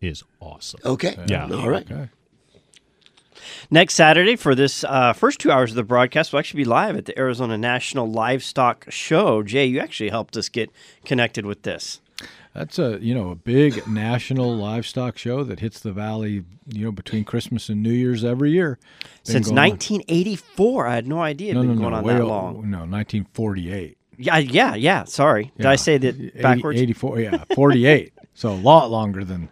is 0.00 0.22
awesome. 0.40 0.80
Okay. 0.84 1.16
Yeah. 1.26 1.48
All 1.50 1.68
right. 1.68 1.90
Okay. 1.90 2.08
Next 3.70 3.94
Saturday 3.94 4.36
for 4.36 4.54
this 4.54 4.84
uh, 4.84 5.12
first 5.12 5.40
two 5.40 5.50
hours 5.50 5.70
of 5.70 5.76
the 5.76 5.82
broadcast, 5.82 6.32
we'll 6.32 6.40
actually 6.40 6.64
be 6.64 6.68
live 6.68 6.96
at 6.96 7.06
the 7.06 7.18
Arizona 7.18 7.56
National 7.56 8.10
Livestock 8.10 8.86
Show. 8.90 9.42
Jay, 9.42 9.64
you 9.66 9.80
actually 9.80 10.10
helped 10.10 10.36
us 10.36 10.48
get 10.48 10.70
connected 11.04 11.46
with 11.46 11.62
this. 11.62 12.00
That's 12.54 12.78
a 12.78 12.98
you 13.00 13.14
know 13.14 13.30
a 13.30 13.34
big 13.34 13.86
national 13.88 14.54
livestock 14.56 15.18
show 15.18 15.42
that 15.42 15.58
hits 15.58 15.80
the 15.80 15.92
valley 15.92 16.44
you 16.68 16.84
know 16.84 16.92
between 16.92 17.24
Christmas 17.24 17.68
and 17.68 17.82
New 17.82 17.92
Year's 17.92 18.24
every 18.24 18.52
year. 18.52 18.78
Been 19.24 19.32
Since 19.32 19.46
going 19.48 19.58
on- 19.58 19.70
1984, 19.70 20.86
I 20.86 20.94
had 20.94 21.08
no 21.08 21.20
idea 21.20 21.50
it'd 21.50 21.62
no, 21.62 21.68
been 21.68 21.76
no, 21.76 21.90
going 21.90 21.92
no, 21.92 21.98
on 21.98 22.16
that 22.18 22.24
long. 22.24 22.54
No, 22.70 22.78
1948. 22.78 23.98
Yeah, 24.16 24.38
yeah, 24.38 24.74
yeah. 24.76 25.04
Sorry, 25.04 25.52
did 25.56 25.66
I 25.66 25.74
say 25.74 25.98
that 25.98 26.14
80 26.14 26.42
backwards? 26.42 26.80
84, 26.80 27.20
yeah, 27.20 27.44
48. 27.56 28.12
so 28.34 28.50
a 28.50 28.54
lot 28.54 28.88
longer 28.88 29.24
than 29.24 29.48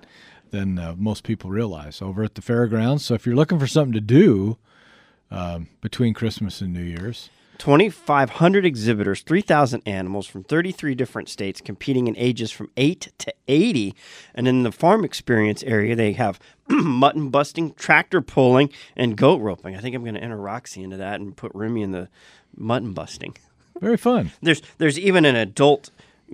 than 0.53 0.79
uh, 0.79 0.95
most 0.97 1.25
people 1.25 1.51
realize 1.51 2.01
over 2.01 2.23
at 2.23 2.37
the 2.37 2.43
fairgrounds. 2.43 3.05
So 3.05 3.15
if 3.15 3.27
you're 3.27 3.35
looking 3.35 3.59
for 3.59 3.67
something 3.67 3.95
to 3.95 4.01
do 4.01 4.59
um, 5.31 5.69
between 5.81 6.15
Christmas 6.15 6.61
and 6.61 6.73
New 6.73 6.83
Year's, 6.83 7.31
2,500 7.63 8.67
exhibitors, 8.67 9.23
3,000 9.23 9.83
animals 9.87 10.27
from 10.27 10.43
33 10.43 10.97
different 10.97 11.29
states 11.29 11.61
competing 11.61 12.09
in 12.09 12.17
ages 12.17 12.51
from 12.51 12.69
8 12.77 13.13
to 13.19 13.33
80. 13.47 13.95
And 14.35 14.49
in 14.49 14.65
the 14.65 14.73
farm 14.73 15.05
experience 15.05 15.63
area, 15.63 15.95
they 15.95 16.11
have 16.15 16.41
mutton 16.69 17.31
busting, 17.31 17.75
tractor 17.75 18.21
pulling, 18.21 18.71
and 18.97 19.17
goat 19.17 19.41
roping. 19.41 19.77
I 19.77 19.79
think 19.79 19.95
I'm 19.95 20.03
going 20.03 20.17
to 20.17 20.21
enter 20.21 20.39
Roxy 20.39 20.83
into 20.83 20.97
that 20.97 21.21
and 21.21 21.37
put 21.37 21.53
Remy 21.55 21.83
in 21.83 21.93
the 21.93 22.09
mutton 22.57 22.95
busting. 22.95 23.37
very 23.81 23.97
fun. 23.97 24.33
There's 24.43 24.61
there's 24.79 24.99
even 24.99 25.25
an 25.25 25.37
adult 25.37 25.91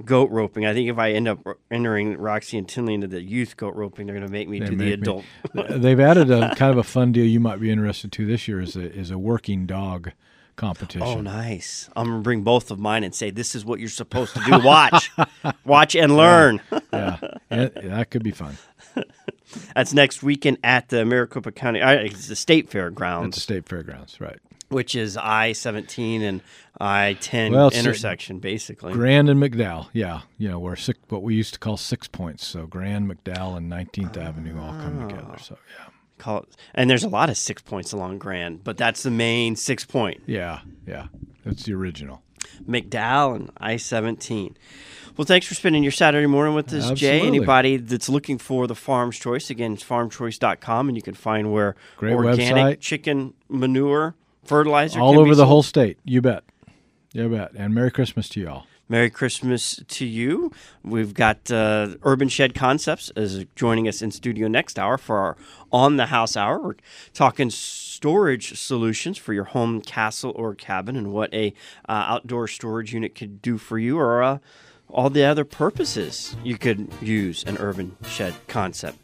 goat 0.06 0.30
roping. 0.30 0.64
I 0.64 0.72
think 0.72 0.88
if 0.88 0.96
I 0.96 1.10
end 1.10 1.28
up 1.28 1.40
entering 1.70 2.16
Roxy 2.16 2.56
and 2.56 2.66
Tinley 2.66 2.94
into 2.94 3.06
the 3.06 3.20
youth 3.20 3.58
goat 3.58 3.74
roping, 3.74 4.06
they're 4.06 4.16
going 4.16 4.26
to 4.26 4.32
make 4.32 4.48
me 4.48 4.60
They 4.60 4.70
do 4.70 4.76
the 4.76 4.94
adult. 4.94 5.26
They've 5.52 6.00
added 6.00 6.30
a 6.30 6.54
kind 6.54 6.72
of 6.72 6.78
a 6.78 6.82
fun 6.82 7.12
deal 7.12 7.26
you 7.26 7.38
might 7.38 7.60
be 7.60 7.70
interested 7.70 8.12
to 8.12 8.24
this 8.24 8.48
year 8.48 8.62
is 8.62 8.76
a 8.76 8.90
is 8.90 9.10
a 9.10 9.18
working 9.18 9.66
dog 9.66 10.12
competition. 10.58 11.02
Oh, 11.08 11.20
nice. 11.22 11.88
I'm 11.96 12.06
going 12.08 12.18
to 12.18 12.22
bring 12.22 12.42
both 12.42 12.70
of 12.70 12.78
mine 12.78 13.02
and 13.04 13.14
say, 13.14 13.30
this 13.30 13.54
is 13.54 13.64
what 13.64 13.80
you're 13.80 13.88
supposed 13.88 14.34
to 14.34 14.40
do. 14.44 14.58
Watch. 14.60 15.10
Watch 15.64 15.94
and 15.96 16.14
learn. 16.16 16.60
Yeah, 16.92 17.16
Yeah, 17.50 17.68
that 17.84 18.10
could 18.10 18.22
be 18.22 18.30
fun. 18.32 18.58
That's 19.74 19.92
next 19.94 20.22
weekend 20.22 20.58
at 20.64 20.88
the 20.88 21.04
Maricopa 21.04 21.52
County, 21.52 21.80
uh, 21.80 21.92
it's 21.92 22.28
the 22.28 22.36
State 22.36 22.66
At 22.66 22.70
Fairgrounds, 22.72 23.36
the 23.36 23.40
state 23.40 23.68
fairgrounds, 23.68 24.20
right? 24.20 24.38
which 24.68 24.94
is 24.94 25.16
I 25.16 25.52
17 25.52 26.20
and 26.22 26.42
I 26.78 27.16
10 27.20 27.52
Well, 27.52 27.70
intersection, 27.70 28.38
basically. 28.38 28.92
Grand 28.92 29.30
and 29.30 29.40
McDowell, 29.42 29.88
yeah, 29.94 30.20
you 30.36 30.48
know, 30.48 30.58
where 30.58 30.76
six, 30.76 30.98
what 31.08 31.22
we 31.22 31.34
used 31.34 31.54
to 31.54 31.60
call 31.60 31.76
six 31.78 32.06
points. 32.08 32.46
So 32.46 32.66
Grand, 32.66 33.10
McDowell, 33.10 33.56
and 33.56 33.70
19th 33.72 34.16
Avenue 34.18 34.60
all 34.60 34.72
come 34.72 35.02
Oh. 35.04 35.08
together. 35.08 35.38
So 35.40 35.56
yeah, 35.78 35.86
Call 36.18 36.38
it, 36.42 36.48
and 36.74 36.90
there's 36.90 37.04
a 37.04 37.08
lot 37.08 37.30
of 37.30 37.36
six 37.36 37.62
points 37.62 37.92
along 37.92 38.18
Grand, 38.18 38.64
but 38.64 38.76
that's 38.76 39.02
the 39.02 39.10
main 39.10 39.56
six 39.56 39.84
point. 39.84 40.20
yeah, 40.26 40.60
yeah. 40.86 41.06
That's 41.44 41.62
the 41.64 41.72
original. 41.74 42.22
McDowell 42.68 43.36
and 43.36 43.50
I 43.58 43.76
17. 43.76 44.56
Well, 45.16 45.24
thanks 45.24 45.46
for 45.46 45.54
spending 45.54 45.82
your 45.82 45.92
Saturday 45.92 46.26
morning 46.26 46.54
with 46.54 46.72
us, 46.72 46.90
Jay. 46.92 47.20
Anybody 47.26 47.76
that's 47.76 48.08
looking 48.08 48.38
for 48.38 48.66
the 48.66 48.74
Farm's 48.74 49.18
Choice, 49.18 49.48
again, 49.50 49.72
it's 49.72 49.82
farmchoice.com, 49.84 50.88
and 50.88 50.96
you 50.96 51.02
can 51.02 51.14
find 51.14 51.52
where 51.52 51.74
Great 51.96 52.12
organic 52.14 52.78
website. 52.78 52.80
chicken 52.80 53.34
manure, 53.48 54.14
fertilizer 54.44 55.00
all 55.00 55.18
over 55.18 55.30
the 55.30 55.36
sold. 55.36 55.48
whole 55.48 55.62
state. 55.62 55.98
You 56.04 56.20
bet. 56.20 56.44
You 57.12 57.28
bet. 57.28 57.52
And 57.56 57.74
Merry 57.74 57.90
Christmas 57.90 58.28
to 58.30 58.40
y'all. 58.40 58.64
Merry 58.88 59.10
Christmas 59.10 59.82
to 59.86 60.06
you. 60.06 60.50
We've 60.82 61.12
got 61.12 61.50
uh, 61.50 61.96
Urban 62.02 62.28
Shed 62.28 62.54
Concepts 62.54 63.12
is 63.16 63.44
joining 63.54 63.86
us 63.86 64.00
in 64.00 64.10
studio 64.10 64.48
next 64.48 64.78
hour 64.78 64.96
for 64.96 65.18
our 65.18 65.36
On 65.70 65.96
the 65.96 66.06
House 66.06 66.36
Hour. 66.38 66.58
We're 66.58 66.76
talking 67.12 67.50
storage 67.50 68.58
solutions 68.58 69.18
for 69.18 69.34
your 69.34 69.44
home, 69.44 69.82
castle, 69.82 70.32
or 70.34 70.54
cabin, 70.54 70.96
and 70.96 71.12
what 71.12 71.32
a 71.34 71.52
uh, 71.86 72.06
outdoor 72.08 72.48
storage 72.48 72.94
unit 72.94 73.14
could 73.14 73.42
do 73.42 73.58
for 73.58 73.78
you, 73.78 73.98
or 73.98 74.22
uh, 74.22 74.38
all 74.88 75.10
the 75.10 75.24
other 75.24 75.44
purposes 75.44 76.34
you 76.42 76.56
could 76.56 76.90
use 77.02 77.44
an 77.44 77.58
Urban 77.58 77.94
Shed 78.06 78.34
Concept. 78.46 78.98